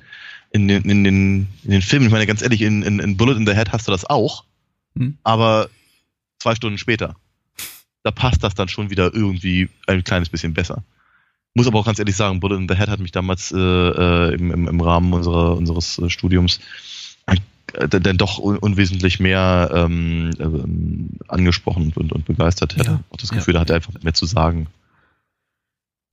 [0.54, 2.06] in, den, in, den, in den Filmen.
[2.06, 4.46] Ich meine, ganz ehrlich, in, in, in Bullet in the Head hast du das auch,
[4.98, 5.18] hm.
[5.24, 5.70] aber
[6.40, 7.16] zwei Stunden später.
[8.04, 10.84] Da passt das dann schon wieder irgendwie ein kleines bisschen besser.
[11.56, 14.34] Muss aber auch ganz ehrlich sagen, Bullet in the Head hat mich damals äh, äh
[14.34, 16.60] im, im, im Rahmen unserer, unseres äh, Studiums
[17.74, 22.76] äh, dann doch un unwesentlich mehr ähm, äh, angesprochen und, und begeistert.
[22.84, 23.60] Ja, auch das Gefühl, ja.
[23.60, 24.68] da hat er einfach mehr zu sagen.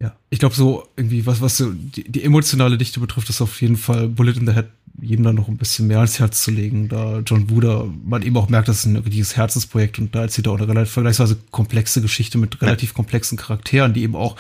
[0.03, 3.61] Ja, ich glaube so irgendwie, was, was so die, die, emotionale Dichte betrifft, ist auf
[3.61, 4.69] jeden Fall Bullet in the Head
[5.03, 8.37] jedem dann noch ein bisschen mehr ans Herz zu legen, da John Wuder, man eben
[8.37, 11.39] auch merkt, das ist ein richtiges Herzensprojekt und da erzählt er auch eine relativ vergleichsweise
[11.51, 14.37] komplexe Geschichte mit relativ komplexen Charakteren, die eben auch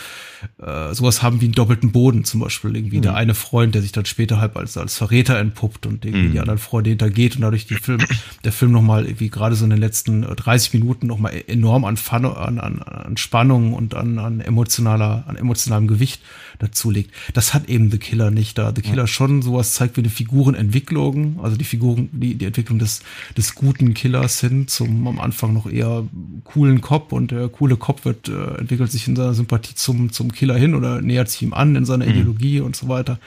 [0.58, 2.76] äh, sowas haben wie einen doppelten Boden zum Beispiel.
[2.76, 3.02] Irgendwie mhm.
[3.02, 6.32] der eine Freund, der sich dann später halt als, als Verräter entpuppt und irgendwie mhm.
[6.32, 8.00] die anderen Freunde hintergeht und dadurch die Film,
[8.44, 12.24] der Film nochmal irgendwie gerade so in den letzten 30 Minuten nochmal enorm an, Fun,
[12.24, 16.49] an, an, an Spannung und an, an emotionaler, an emotionalem Gewicht dazu
[16.90, 17.12] legt.
[17.34, 18.72] Das hat eben The Killer nicht da.
[18.74, 19.06] The Killer ja.
[19.06, 23.02] schon sowas zeigt wie eine Figurenentwicklung, also die Figuren, die, die Entwicklung des,
[23.36, 26.04] des guten Killers hin zum am Anfang noch eher
[26.44, 30.32] coolen Cop und der coole Cop wird, äh, entwickelt sich in seiner Sympathie zum, zum
[30.32, 32.12] Killer hin oder nähert sich ihm an in seiner mhm.
[32.12, 33.18] Ideologie und so weiter.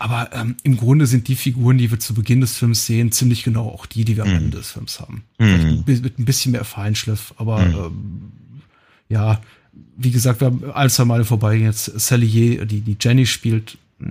[0.00, 3.42] Aber ähm, im Grunde sind die Figuren, die wir zu Beginn des Films sehen, ziemlich
[3.42, 4.36] genau auch die, die wir am mhm.
[4.36, 5.24] Ende des Films haben.
[5.38, 5.84] Mhm.
[5.86, 7.74] Mit ein bisschen mehr Feinschliff, aber mhm.
[7.74, 8.32] ähm,
[9.08, 9.40] ja,
[9.96, 14.06] wie gesagt, wir haben ein, zwei Male vorbei jetzt Salier, die, die Jenny spielt, äh,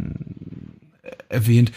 [1.30, 1.72] erwähnt.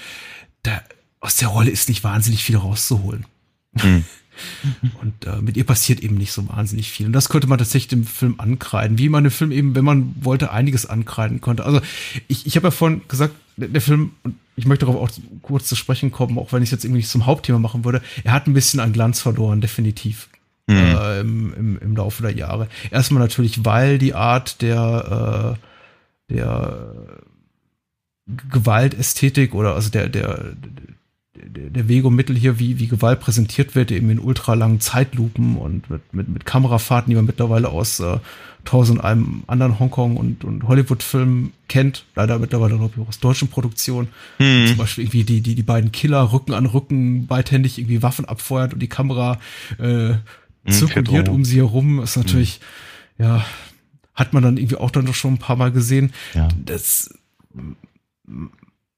[0.63, 0.83] Da,
[1.21, 3.27] aus der Rolle ist nicht wahnsinnig viel rauszuholen.
[3.75, 4.05] Mhm.
[5.01, 7.07] Und äh, mit ihr passiert eben nicht so wahnsinnig viel.
[7.07, 10.15] Und das könnte man tatsächlich dem Film ankreiden, wie man den Film eben, wenn man
[10.21, 11.65] wollte, einiges ankreiden konnte.
[11.65, 11.81] Also
[12.27, 15.69] ich, ich habe ja vorhin gesagt, der, der Film, und ich möchte darauf auch kurz
[15.69, 18.33] zu sprechen kommen, auch wenn ich es jetzt irgendwie nicht zum Hauptthema machen würde, er
[18.33, 20.30] hat ein bisschen an Glanz verloren, definitiv.
[20.71, 20.97] Mhm.
[20.97, 22.69] Äh, im, im, im Laufe der Jahre.
[22.91, 25.57] Erstmal natürlich, weil die Art der,
[26.31, 26.95] äh, der
[28.51, 30.55] Gewaltästhetik oder also der, der,
[31.35, 35.57] der, der Weg und Mittel hier, wie, wie Gewalt präsentiert wird, eben in ultralangen Zeitlupen
[35.57, 38.19] und mit, mit, mit Kamerafahrten, die man mittlerweile aus äh,
[38.65, 42.05] tausend einem anderen Hongkong- und, und Hollywood-Filmen kennt.
[42.15, 44.09] Leider mittlerweile, glaube ich, auch aus deutschen Produktionen.
[44.39, 44.67] Hm.
[44.69, 48.75] Zum Beispiel irgendwie die, die, die beiden Killer Rücken an Rücken beidhändig irgendwie Waffen abfeuert
[48.75, 49.39] und die Kamera
[49.79, 50.15] äh,
[50.69, 52.01] zirkuliert um sie herum.
[52.01, 52.61] Ist natürlich,
[53.17, 53.27] hm.
[53.27, 53.45] ja,
[54.15, 56.13] hat man dann irgendwie auch dann doch schon ein paar Mal gesehen.
[56.35, 56.49] Ja.
[56.65, 57.15] Das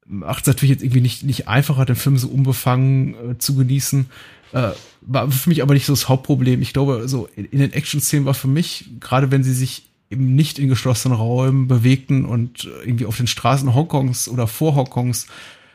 [0.05, 4.06] macht es natürlich jetzt irgendwie nicht, nicht einfacher, den Film so unbefangen äh, zu genießen.
[4.52, 4.70] Äh,
[5.01, 6.60] war für mich aber nicht so das Hauptproblem.
[6.60, 10.34] Ich glaube, so in, in den Action-Szenen war für mich, gerade wenn sie sich eben
[10.34, 15.26] nicht in geschlossenen Räumen bewegten und irgendwie auf den Straßen Hongkongs oder vor Hongkongs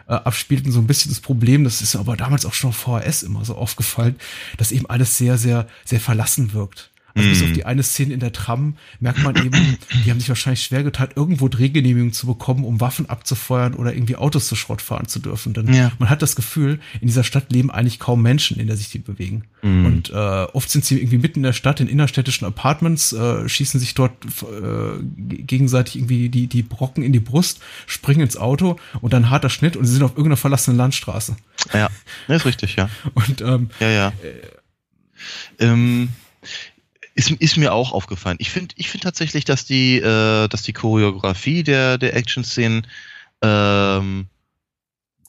[0.07, 3.23] äh, abspielten, so ein bisschen das Problem, das ist aber damals auch schon auf VHS
[3.23, 4.15] immer so aufgefallen,
[4.57, 6.89] dass eben alles sehr, sehr, sehr verlassen wirkt.
[7.17, 10.29] Also bis auf die eine Szene in der Tram merkt man eben, die haben sich
[10.29, 14.81] wahrscheinlich schwer getan, irgendwo Drehgenehmigungen zu bekommen, um Waffen abzufeuern oder irgendwie Autos zu Schrott
[14.81, 15.53] fahren zu dürfen.
[15.53, 15.91] Denn Ja.
[15.99, 18.99] man hat das Gefühl, in dieser Stadt leben eigentlich kaum Menschen, in der sich die
[18.99, 19.43] bewegen.
[19.63, 23.79] Und äh, oft sind sie irgendwie mitten in der Stadt, in innerstädtischen Apartments, äh, schießen
[23.79, 24.13] sich dort
[24.43, 29.49] äh, gegenseitig irgendwie die, die Brocken in die Brust, springen ins Auto und dann harter
[29.49, 31.35] Schnitt und sie sind auf irgendeiner verlassenen Landstraße.
[31.73, 31.89] Ja,
[32.27, 32.89] ist richtig, ja.
[33.15, 34.13] Und ähm, Ja, ja.
[35.59, 36.09] Ähm,
[37.17, 38.37] ist, ist mir auch aufgefallen.
[38.39, 42.85] Ich finde ich finde tatsächlich, dass die, äh, dass die Choreografie der, der Action-Szenen
[43.41, 44.27] ähm,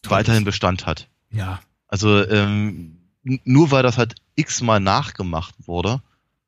[0.05, 0.45] weiterhin.
[0.45, 1.09] Bestand hat.
[1.31, 6.03] ja, Also ähm, nur weil das halt x-mal nachgemacht wurde,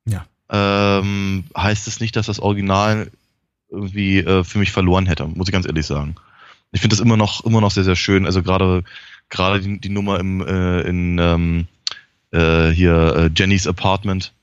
[0.05, 0.25] ja.
[0.49, 3.09] ähm, heißt es nicht, dass das Original
[3.69, 6.15] irgendwie äh, für mich verloren hätte, muss ich ganz ehrlich sagen.
[6.71, 8.27] Ich finde das immer noch immer noch sehr sehr schön.
[8.27, 8.83] Also gerade
[9.29, 11.67] gerade die, die Nummer im äh, in ähm,
[12.29, 14.33] äh, hier äh, Jennys Apartment.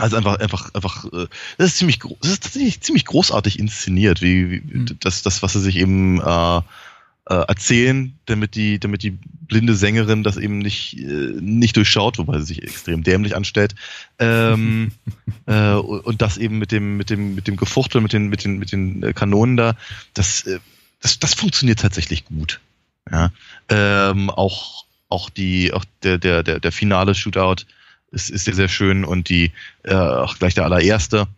[0.00, 1.26] Also einfach einfach einfach äh,
[1.58, 4.96] das ist ziemlich das ist tatsächlich ziemlich großartig inszeniert, wie, wie Mhm.
[5.00, 6.60] das das was sie sich eben äh,
[7.30, 12.38] äh, erzählen, damit die damit die blinde Sängerin das eben nicht äh, nicht durchschaut, wobei
[12.38, 13.74] sie sich extrem dämlich anstellt.
[14.18, 14.92] Ähm,
[15.46, 18.44] äh, und und das eben mit dem mit dem mit dem Gefuchtel mit den mit
[18.44, 19.76] den mit den äh, Kanonen da,
[20.14, 20.58] das äh,
[21.00, 22.60] das das funktioniert tatsächlich gut.
[23.10, 23.30] Ja,
[23.68, 27.64] ähm, auch auch die auch der der der der finale Shootout
[28.10, 29.52] ist ist sehr sehr schön und die
[29.84, 31.28] äh, auch gleich der allererste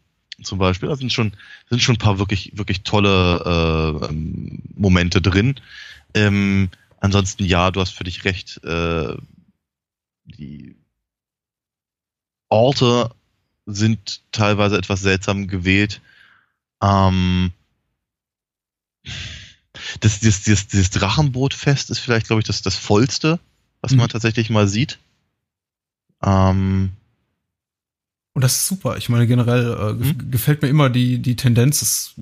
[0.42, 1.32] zum Beispiel, da sind schon
[1.68, 5.56] sind schon ein paar wirklich wirklich tolle äh, ähm, Momente drin.
[6.14, 6.70] Ähm,
[7.00, 8.62] ansonsten ja, du hast für dich recht.
[8.64, 9.16] Äh,
[10.24, 10.76] die
[12.48, 13.10] Orte
[13.66, 16.00] sind teilweise etwas seltsam gewählt.
[16.82, 17.52] Ähm,
[20.00, 23.38] das, das, das, dieses Drachenbootfest ist vielleicht, glaube ich, das, das vollste,
[23.80, 24.10] was man Mhm.
[24.10, 24.98] tatsächlich mal sieht.
[26.24, 26.90] Ähm,
[28.34, 28.96] Und das ist super.
[28.96, 30.30] Ich meine, generell äh, Mhm.
[30.30, 32.14] gefällt mir immer die, die Tendenz, das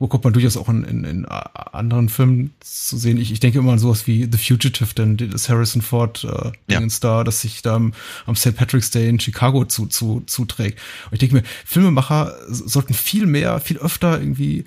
[0.00, 3.16] bekommt man durchaus auch in, in, in anderen Filmen zu sehen.
[3.16, 6.52] Ich, ich denke immer an sowas wie The Fugitive, denn das Harrison Ford äh, Ja.
[6.78, 7.94] Dingens da, das sich da am,
[8.26, 8.56] am St.
[8.56, 10.80] Patrick's Day in Chicago zu, zu, zuträgt.
[11.06, 14.64] Und ich denke mir, Filmemacher sollten viel mehr, viel öfter irgendwie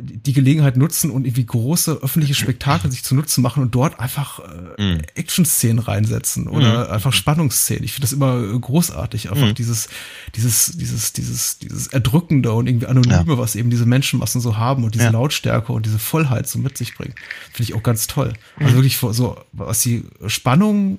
[0.00, 4.40] die Gelegenheit nutzen und irgendwie große öffentliche Spektakel sich zu nutzen machen und dort einfach
[4.40, 5.02] äh, Mhm.
[5.14, 6.92] Action-Szenen reinsetzen oder Mhm.
[6.92, 7.84] einfach Spannungsszenen.
[7.84, 9.54] Ich finde das immer äh, großartig, einfach Mhm.
[9.54, 9.88] dieses,
[10.34, 14.96] dieses, dieses, dieses, dieses Erdrückende und irgendwie Anonyme, was eben diese Menschenmassen so haben und
[14.96, 15.10] diese Ja.
[15.10, 17.14] Lautstärke und diese Vollheit so mit sich bringen.
[17.52, 18.32] Finde ich auch ganz toll.
[18.58, 20.98] Also wirklich so, was die Spannung,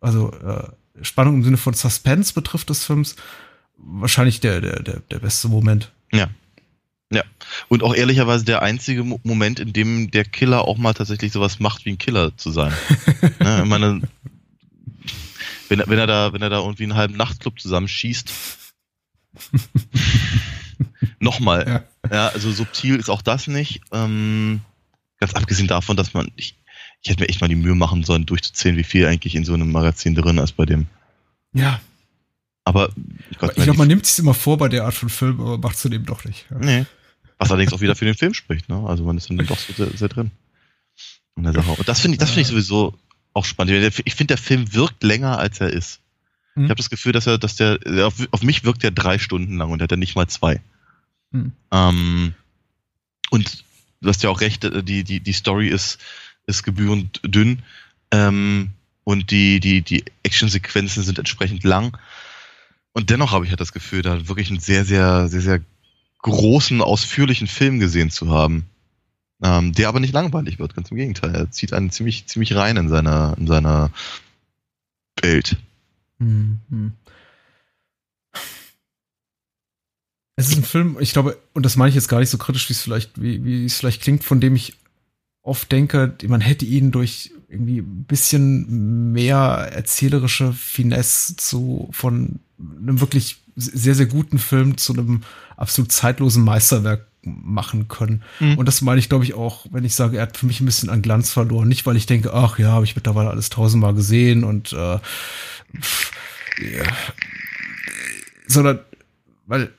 [0.00, 0.68] also äh,
[1.04, 3.16] Spannung im Sinne von Suspense betrifft des Films,
[3.76, 5.90] wahrscheinlich der, der, der, der beste Moment.
[6.12, 6.28] Ja.
[7.12, 7.24] Ja.
[7.68, 11.58] Und auch ehrlicherweise der einzige Mo- Moment, in dem der Killer auch mal tatsächlich sowas
[11.58, 12.72] macht, wie ein Killer zu sein.
[13.40, 14.00] ne, ich meine,
[15.68, 18.30] wenn, er- wenn er da, wenn er da irgendwie einen halben Nachtclub zusammenschießt.
[21.18, 21.84] Nochmal.
[22.10, 22.14] Ja.
[22.14, 22.28] Ja.
[22.28, 23.80] also subtil ist auch das nicht.
[23.92, 24.60] Ähm,
[25.18, 26.56] ganz abgesehen davon, dass man, ich,
[27.02, 29.54] ich hätte mir echt mal die Mühe machen sollen, durchzuzählen, wie viel eigentlich in so
[29.54, 30.86] einem Magazin drin ist bei dem.
[31.52, 31.80] Ja,
[32.64, 32.90] Aber
[33.30, 35.76] ich, ich glaube, man nimmt sich immer vor bei der Art von Film, aber macht
[35.76, 36.46] es eben doch nicht.
[36.50, 36.58] Ja.
[36.58, 36.86] Nee.
[37.40, 38.84] Was allerdings auch wieder für den Film spricht, ne?
[38.86, 40.30] Also man ist dann doch so sehr, sehr drin.
[41.36, 41.70] In der Sache.
[41.70, 42.98] Und das finde ich, das finde ich sowieso
[43.32, 43.98] auch spannend.
[44.04, 46.00] Ich finde, der Film wirkt länger, als er ist.
[46.54, 46.64] Hm.
[46.64, 49.18] Ich habe das Gefühl, dass er, dass der, der auf, auf mich wirkt er drei
[49.18, 50.60] Stunden lang und hat er nicht mal zwei.
[51.32, 51.52] Hm.
[51.72, 52.34] Ähm,
[53.30, 53.64] und
[54.02, 55.98] du hast ja auch recht, äh, die, die, die Story ist,
[56.46, 57.62] ist gebührend dünn.
[58.10, 58.72] Ähm,
[59.04, 61.96] und die, die, die Actionsequenzen sind entsprechend lang.
[62.92, 65.60] Und dennoch habe ich halt das Gefühl, da wirklich einen sehr, sehr, sehr, sehr
[66.22, 68.66] großen, ausführlichen Film gesehen zu haben.
[69.42, 71.34] Ähm, der aber nicht langweilig wird, ganz im Gegenteil.
[71.34, 73.90] Er zieht einen ziemlich, ziemlich rein in seiner, in seiner
[75.22, 75.56] Welt.
[76.18, 76.92] Hm, hm.
[80.36, 82.68] Es ist ein Film, ich glaube, und das meine ich jetzt gar nicht so kritisch,
[82.68, 84.74] wie es vielleicht, wie, wie es vielleicht klingt, von dem ich
[85.42, 93.00] oft denke, man hätte ihn durch irgendwie ein bisschen mehr erzählerische Finesse zu von einem
[93.00, 95.22] wirklich sehr, sehr guten Film zu einem
[95.60, 98.22] absolut zeitlosen Meisterwerk machen können.
[98.38, 98.58] Mhm.
[98.58, 100.66] Und das meine ich, glaube ich, auch, wenn ich sage, er hat für mich ein
[100.66, 101.68] bisschen an Glanz verloren.
[101.68, 104.98] Nicht, weil ich denke, ach ja, habe ich mittlerweile alles tausendmal gesehen und äh,
[105.78, 106.12] pff,
[106.58, 106.84] ja,
[108.46, 108.80] sondern
[109.46, 109.70] weil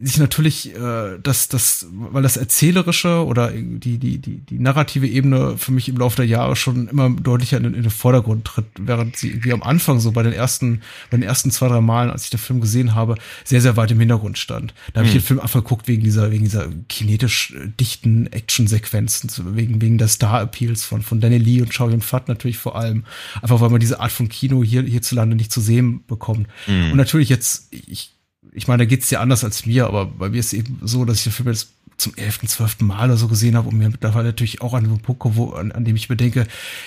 [0.00, 5.56] sich natürlich äh, das, das, weil das erzählerische oder die, die, die, die narrative Ebene
[5.58, 9.16] für mich im Laufe der Jahre schon immer deutlicher in, in den Vordergrund tritt, während
[9.16, 12.24] sie irgendwie am Anfang so bei den ersten, bei den ersten zwei, drei Malen, als
[12.24, 14.72] ich den Film gesehen habe, sehr, sehr weit im Hintergrund stand.
[14.92, 15.20] Da habe ich Hm.
[15.20, 20.08] den Film einfach geguckt wegen dieser, wegen dieser kinetisch äh, dichten Actionsequenzen, wegen, wegen der
[20.08, 23.04] Star-Appeals von, von Danny Lee und Chow Yun-Fat natürlich vor allem.
[23.42, 26.46] Einfach weil man diese Art von Kino hier, hierzulande nicht zu sehen bekommt.
[26.68, 26.92] Mhm.
[26.92, 28.12] Und natürlich jetzt, ich
[28.52, 31.04] ich meine, da geht's dir anders als mir, aber bei mir ist es eben so,
[31.04, 33.88] dass ich den Film jetzt zum elften, zwölften Mal oder so gesehen habe und mir
[33.88, 36.46] mittlerweile natürlich auch an dem Punkt, wo, an, an dem ich mir denke,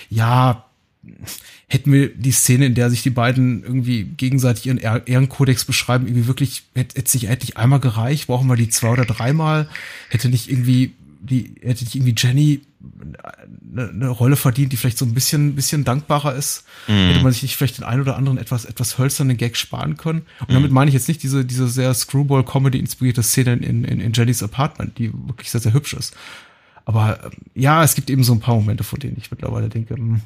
[0.09, 0.65] ja,
[1.67, 6.27] hätten wir die Szene, in der sich die beiden irgendwie gegenseitig ihren Ehrenkodex beschreiben, irgendwie
[6.27, 9.67] wirklich, hätte, hätte sich endlich einmal gereicht, brauchen wir die zwei oder dreimal,
[10.09, 12.61] hätte nicht irgendwie die, hätte nicht irgendwie Jenny
[13.71, 17.07] eine, eine Rolle verdient, die vielleicht so ein bisschen, bisschen dankbarer ist, mhm.
[17.07, 20.23] hätte man sich nicht vielleicht den einen oder anderen etwas, etwas hölzernen Gag sparen können.
[20.41, 20.53] Und mhm.
[20.53, 24.43] damit meine ich jetzt nicht diese, diese sehr Screwball-Comedy inspirierte Szene in, in, in Jennys
[24.43, 26.15] Apartment, die wirklich sehr, sehr hübsch ist.
[26.85, 29.95] Aber ähm, ja, es gibt eben so ein paar Momente, von denen ich mittlerweile denke,
[29.95, 30.21] mh, hm,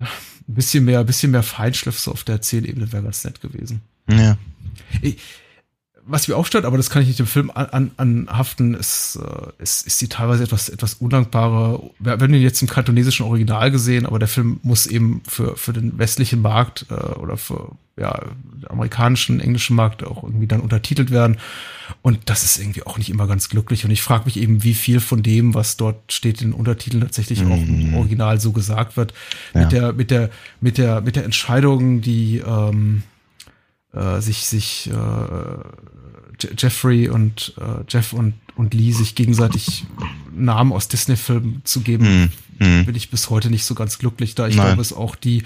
[0.00, 3.80] ein bisschen mehr, ein bisschen mehr Feinschliff so auf der Erzählebene wäre ganz nett gewesen.
[4.10, 4.36] Ja.
[5.00, 5.16] Ich,
[6.06, 9.62] was mir aufstört, aber das kann ich nicht dem Film an, an, anhaften, ist, äh,
[9.62, 11.90] ist, ist die teilweise etwas, etwas undankbare.
[11.98, 15.56] Wir, wir haben ihn jetzt im kantonesischen Original gesehen, aber der Film muss eben für,
[15.56, 20.60] für den westlichen Markt äh, oder für ja, den amerikanischen, englischen Markt auch irgendwie dann
[20.60, 21.38] untertitelt werden.
[22.02, 23.84] Und das ist irgendwie auch nicht immer ganz glücklich.
[23.84, 27.02] Und ich frage mich eben, wie viel von dem, was dort steht in den Untertiteln,
[27.02, 27.52] tatsächlich mhm.
[27.52, 27.94] auch im mhm.
[27.94, 29.14] Original so gesagt wird.
[29.54, 29.60] Ja.
[29.60, 33.04] Mit der, mit der, mit der, mit der Entscheidung, die ähm,
[33.92, 34.94] äh, sich, sich äh,
[36.56, 39.84] Jeffrey und äh, Jeff und, und Lee sich gegenseitig
[40.34, 42.84] Namen aus Disney-Filmen zu geben, mhm.
[42.84, 44.48] bin ich bis heute nicht so ganz glücklich da.
[44.48, 44.66] Ich Nein.
[44.66, 45.42] glaube, es auch die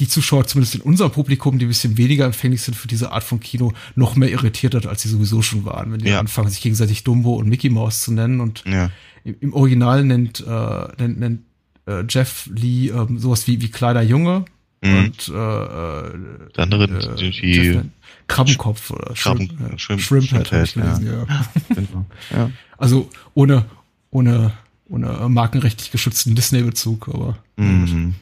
[0.00, 3.22] die Zuschauer, zumindest in unserem Publikum, die ein bisschen weniger empfänglich sind für diese Art
[3.22, 6.18] von Kino, noch mehr irritiert hat, als sie sowieso schon waren, wenn die ja.
[6.18, 8.40] anfangen, sich gegenseitig Dumbo und Mickey Mouse zu nennen.
[8.40, 8.90] Und ja.
[9.22, 11.40] im, Original nennt, äh, nennt, nennt
[11.86, 14.44] äh, Jeff Lee ähm, sowas wie, wie kleiner Junge
[14.84, 14.98] Mhm.
[14.98, 17.80] Und äh, der andere äh, die
[18.28, 21.24] Krabbenkopf oder Krabben, Shrimp, Shrimp, Shrimp, Shrimp halt, ich gelesen, ja.
[21.24, 21.46] ja.
[21.74, 22.06] Genau.
[22.30, 22.50] ja.
[22.78, 23.64] Also ohne,
[24.10, 24.52] ohne,
[24.88, 27.38] ohne markenrechtlich geschützten Disney-Bezug, aber.
[27.56, 28.14] Mhm.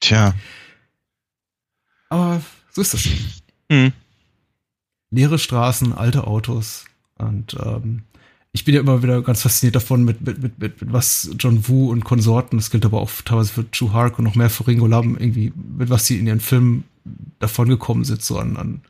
[0.00, 0.34] Tja.
[2.08, 2.40] Aber
[2.72, 3.08] so ist das.
[3.68, 3.92] Mhm.
[5.10, 6.84] Leere Straßen, alte Autos
[7.16, 8.02] und ähm,
[8.52, 11.68] ich bin ja immer wieder ganz fasziniert davon, mit, mit, mit, mit, mit was John
[11.68, 14.66] Woo und Konsorten, das gilt aber auch teilweise für Chu Hark und noch mehr für
[14.66, 16.84] Ringo Lam, irgendwie, mit was sie in ihren Filmen
[17.38, 18.80] davongekommen sind, so an, an,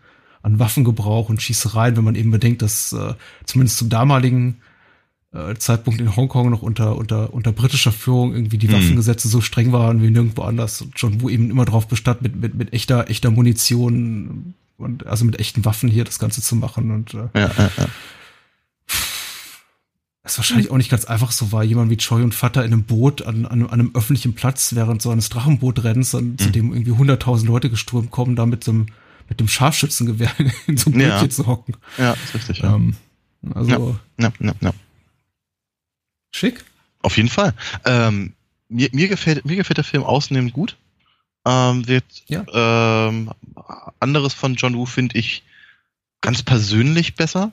[0.43, 3.15] an Waffengebrauch und Schießereien, wenn man eben bedenkt, dass äh,
[3.45, 4.59] zumindest zum damaligen
[5.33, 8.75] äh, Zeitpunkt in Hongkong noch unter, unter, unter britischer Führung irgendwie die mhm.
[8.75, 12.37] Waffengesetze so streng waren wie nirgendwo anders und John Woo eben immer drauf bestand, mit,
[12.37, 16.91] mit, mit echter, echter Munition und also mit echten Waffen hier das Ganze zu machen
[16.91, 17.89] und äh, ja, ja, ja
[20.29, 22.85] was wahrscheinlich auch nicht ganz einfach so war, jemand wie Choi und Vater in einem
[22.85, 26.39] Boot an, an, an einem öffentlichen Platz während so eines Drachenbootrennens, an, mhm.
[26.39, 28.87] zu dem irgendwie 100.000 Leute geströmt kommen, da mit dem,
[29.29, 30.31] mit dem Scharfschützengewehr
[30.67, 31.31] in so einem Bötchen ja.
[31.31, 31.75] zu hocken.
[31.97, 32.59] Ja, ist richtig.
[32.59, 32.75] Ja.
[32.75, 32.97] Ähm,
[33.55, 33.99] also.
[34.19, 34.73] Ja, ja, ja,
[36.31, 36.65] Schick.
[37.01, 37.55] Auf jeden Fall.
[37.85, 38.35] Ähm,
[38.69, 40.77] mir, mir, gefällt, mir gefällt der Film ausnehmend gut.
[41.47, 42.45] Ähm, wird, ja.
[43.09, 43.31] ähm,
[44.01, 45.43] anderes von John Woo finde ich
[46.21, 47.53] ganz persönlich besser.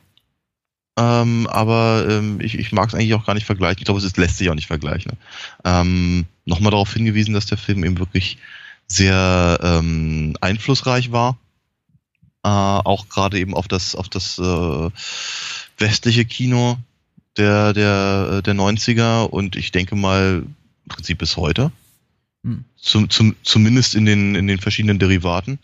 [0.97, 3.79] Ähm, aber ähm, ich, ich mag es eigentlich auch gar nicht vergleichen.
[3.79, 5.13] Ich glaube, es ist, lässt sich auch nicht vergleichen.
[5.63, 8.37] Ähm, Nochmal darauf hingewiesen, dass der Film eben wirklich
[8.87, 11.37] sehr ähm, einflussreich war.
[12.43, 14.89] Äh, auch gerade eben auf das, auf das äh,
[15.79, 16.77] westliche Kino
[17.37, 20.55] der, der, der 90er und ich denke mal im
[20.87, 21.71] Prinzip bis heute.
[22.43, 22.63] Hm.
[22.77, 25.59] Zum, zum, zumindest in den, in den verschiedenen Derivaten.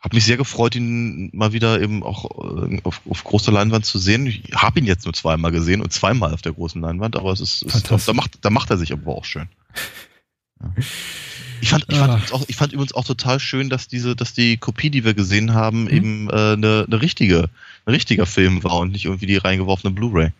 [0.00, 2.24] Hab mich sehr gefreut, ihn mal wieder eben auch
[2.64, 4.26] äh, auf, auf großer Leinwand zu sehen.
[4.26, 7.40] Ich habe ihn jetzt nur zweimal gesehen und zweimal auf der großen Leinwand, aber es
[7.40, 9.48] ist, ist da, macht, da macht er sich aber auch schön.
[10.62, 10.72] Ja.
[11.62, 12.34] Ich fand, ich, fand ah.
[12.34, 15.52] auch, ich fand übrigens auch total schön, dass diese, dass die Kopie, die wir gesehen
[15.52, 15.90] haben, mhm.
[15.90, 17.50] eben äh, eine, eine richtige,
[17.84, 20.32] ein richtiger Film war und nicht irgendwie die reingeworfene Blu-ray.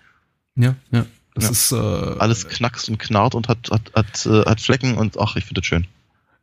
[0.56, 1.04] Ja, ja.
[1.34, 1.50] Das ja.
[1.50, 5.36] ist äh, alles knackst und knarrt und hat, hat, hat, äh, hat Flecken und ach,
[5.36, 5.86] ich finde das schön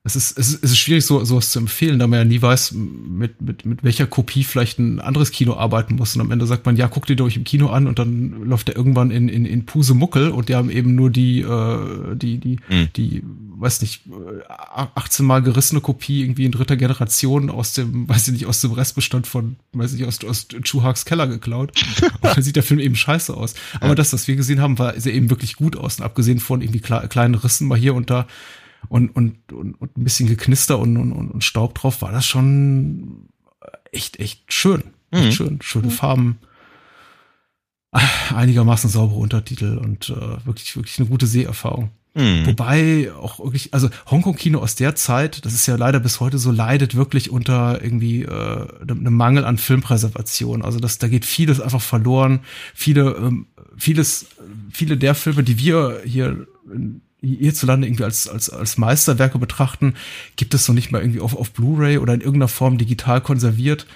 [0.08, 2.42] es ist, es ist, es ist schwierig, so, sowas zu empfehlen, da man ja nie
[2.42, 6.16] weiß, mit, mit, mit welcher Kopie vielleicht ein anderes Kino arbeiten muss.
[6.16, 8.70] Und am Ende sagt man, ja, guck dir doch im Kino an und dann läuft
[8.70, 12.58] er irgendwann in, in, in Pusemuckel und die haben eben nur die, äh, die, die,
[12.70, 12.88] mhm.
[12.96, 13.22] die,
[13.58, 14.04] weiß nicht,
[14.48, 18.72] 18 mal gerissene Kopie irgendwie in dritter Generation aus dem, weiß ich nicht, aus dem
[18.72, 21.74] Restbestand von, weiß ich nicht, aus, aus Chuhaks Keller geklaut.
[22.22, 23.56] und dann sieht der Film eben scheiße aus.
[23.82, 23.96] Aber ja.
[23.96, 26.00] das, was wir gesehen haben, war sehr eben wirklich gut aus.
[26.00, 28.26] Und abgesehen von irgendwie kleinen Rissen mal hier und da,
[28.90, 33.30] und, und, und, und ein bisschen Geknister und, und, und Staub drauf, war das schon
[33.92, 34.84] echt, echt schön.
[35.12, 35.32] Echt mhm.
[35.32, 35.60] schön.
[35.62, 35.92] Schöne mhm.
[35.92, 36.38] Farben,
[38.34, 41.92] einigermaßen saubere Untertitel und äh, wirklich, wirklich eine gute Seherfahrung.
[42.14, 42.48] Mhm.
[42.48, 46.52] Wobei auch wirklich, also Hongkong-Kino aus der Zeit, das ist ja leider bis heute so,
[46.52, 50.64] leidet wirklich unter irgendwie äh, einem Mangel an Filmpräservation.
[50.64, 52.40] Also das, da geht vieles einfach verloren.
[52.74, 53.48] Viele, ähm,
[53.78, 54.28] vieles,
[54.72, 59.95] viele der Filme, die wir hier in hierzulande irgendwie als, als, als Meisterwerke betrachten,
[60.35, 63.88] gibt es noch nicht mal irgendwie auf, auf Blu-ray oder in irgendeiner Form digital konserviert.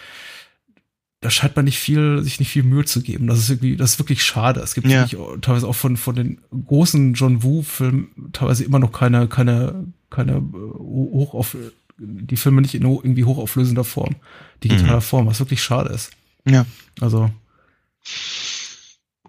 [1.23, 3.27] Da scheint man nicht viel, sich nicht viel Mühe zu geben.
[3.27, 4.60] Das ist irgendwie, das ist wirklich schade.
[4.61, 5.06] Es gibt Ja.
[5.41, 10.39] teilweise auch von, von den großen John Woo-Filmen teilweise immer noch keine, keine, keine äh,
[10.80, 11.56] hoch auf,
[11.99, 14.15] die Filme nicht in irgendwie hochauflösender Form,
[14.64, 15.02] digitaler Mhm.
[15.02, 16.10] Form, was wirklich schade ist.
[16.48, 16.65] Ja.
[16.99, 17.30] Also,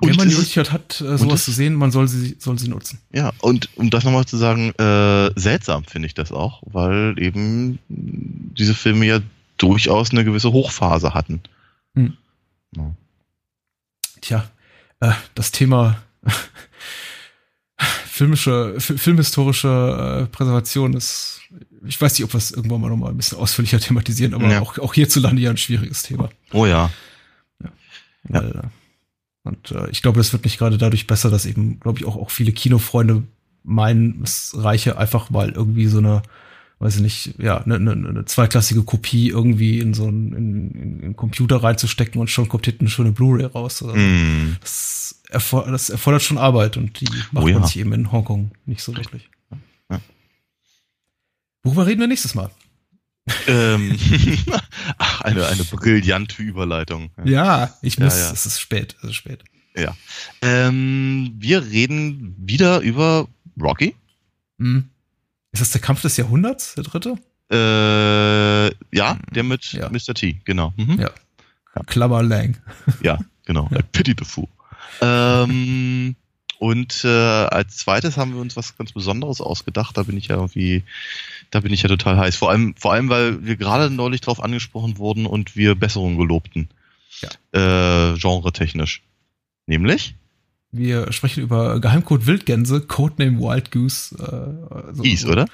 [0.03, 2.69] Und wenn man die Möglichkeit hat, äh, sowas zu sehen, man soll sie, soll sie
[2.69, 2.99] nutzen.
[3.13, 7.79] Ja, und um das nochmal zu sagen, äh, seltsam finde ich das auch, weil eben
[7.89, 9.21] diese Filme ja
[9.59, 11.41] durchaus eine gewisse Hochphase hatten.
[11.95, 12.17] Hm.
[12.77, 12.95] Ja.
[14.21, 14.51] Tja,
[15.01, 16.03] äh, das Thema
[18.07, 21.41] filmische, fi- filmhistorische äh, Präservation ist,
[21.87, 24.61] ich weiß nicht, ob wir es irgendwann mal nochmal ein bisschen ausführlicher thematisieren, aber Ja.
[24.61, 26.29] auch, auch hierzulande ja ein schwieriges Thema.
[26.53, 26.91] Oh ja.
[28.25, 28.63] Weil, äh,
[29.45, 32.17] und äh, ich glaube, das wird nicht gerade dadurch besser, dass eben, glaube ich, auch,
[32.17, 33.23] auch viele Kinofreunde
[33.65, 36.23] meinen, es reiche einfach mal irgendwie so eine,
[36.79, 40.81] weiß ich nicht, ja, eine, eine, eine zweiklassige Kopie irgendwie in so einen, in, in,
[40.99, 43.83] in einen Computer reinzustecken und schon kommt hinten eine schöne Blu-ray raus.
[43.83, 44.57] Also, Hm.
[44.61, 47.59] das, erfor das erfordert schon Arbeit und die macht Oh ja.
[47.59, 49.31] man sich eben in Hongkong nicht so wirklich.
[49.91, 50.01] Ja.
[51.63, 52.51] Worüber reden wir nächstes Mal?
[53.47, 53.97] Ähm,
[54.99, 57.11] ach, eine, eine brillante Überleitung.
[57.25, 58.33] Ja, ich Ja, muss, ja.
[58.33, 59.45] es ist spät, es ist spät.
[59.77, 59.97] Ja.
[60.43, 63.29] Ähm, wir reden wieder über
[63.61, 63.95] Rocky.
[64.59, 64.91] Hm.
[65.53, 67.17] Ist das der Kampf des Jahrhunderts, der dritte?
[67.51, 69.89] Äh, ja, der mit Ja.
[69.91, 70.15] Mr.
[70.15, 70.73] T, genau.
[70.77, 71.01] Mhm.
[71.01, 71.11] Ja.
[71.87, 72.57] Klammer Lang.
[73.03, 73.69] Ja, genau.
[73.71, 73.79] Ja.
[73.79, 74.49] I pity the fool.
[75.01, 76.17] Ähm,
[76.63, 79.97] und äh, als zweites haben wir uns was ganz Besonderes ausgedacht.
[79.97, 80.85] Da bin ich ja irgendwie,
[81.51, 82.37] da bin ich ja total heiß.
[82.37, 86.69] Vor allem, vor allem, weil wir gerade neulich drauf angesprochen wurden und wir Besserungen gelobten.
[87.21, 88.13] Ja.
[88.13, 89.03] Äh, genre-technisch.
[89.67, 90.15] Nämlich?
[90.71, 94.15] Wir sprechen über Geheimcode Wildgänse, Codename Wild Goose.
[94.15, 95.47] Äh, so, Is, oder?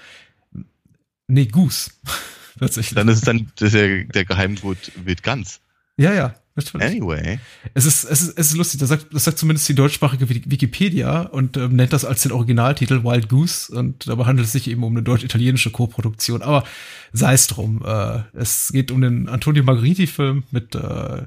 [1.27, 1.91] Nee, Goose.
[2.59, 2.97] Tatsächlich.
[2.97, 5.61] Dann ist es dann das ist der, der Geheimgut wird ganz.
[5.97, 6.87] ja, ja, natürlich.
[6.87, 7.39] Anyway.
[7.73, 10.51] Es ist, es ist, es ist lustig, das sagt, das sagt zumindest die deutschsprachige Wiki-
[10.51, 14.69] Wikipedia und ähm, nennt das als den Originaltitel Wild Goose und dabei handelt es sich
[14.69, 16.43] eben um eine deutsch-italienische Co-Produktion.
[16.43, 16.65] Aber
[17.13, 17.83] sei es drum.
[17.85, 21.23] Äh, es geht um den Antonio Margheriti-Film mit äh,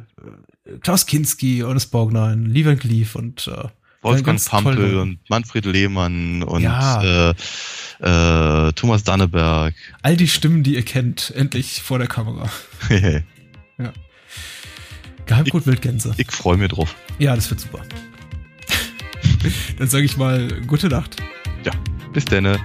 [0.82, 3.68] Klaus Kinski, Ernest Borgnine, Lee Van Cleef und äh,
[4.04, 7.30] Wolfgang Pampel und Manfred Lehmann und Ja.
[7.30, 7.34] äh,
[8.00, 9.76] äh, Thomas Danneberg.
[10.02, 12.50] all die Stimmen, die ihr kennt, endlich vor der Kamera.
[15.32, 16.14] Geheimcode Wildgänse.
[16.18, 16.94] ich freue mich drauf.
[17.18, 17.80] Ja, das wird super.
[19.78, 21.16] Dann sage ich mal gute Nacht.
[21.64, 21.72] Ja,
[22.12, 22.58] bis dann.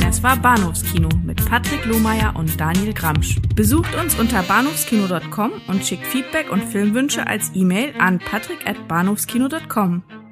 [0.00, 3.36] Das war Bahnhofskino mit Patrick Lohmeier und Daniel Gramsch.
[3.54, 10.02] Besucht uns unter bahnhofskino.com und schickt Feedback und Filmwünsche als E-Mail an patrick@bahnhofskino.com.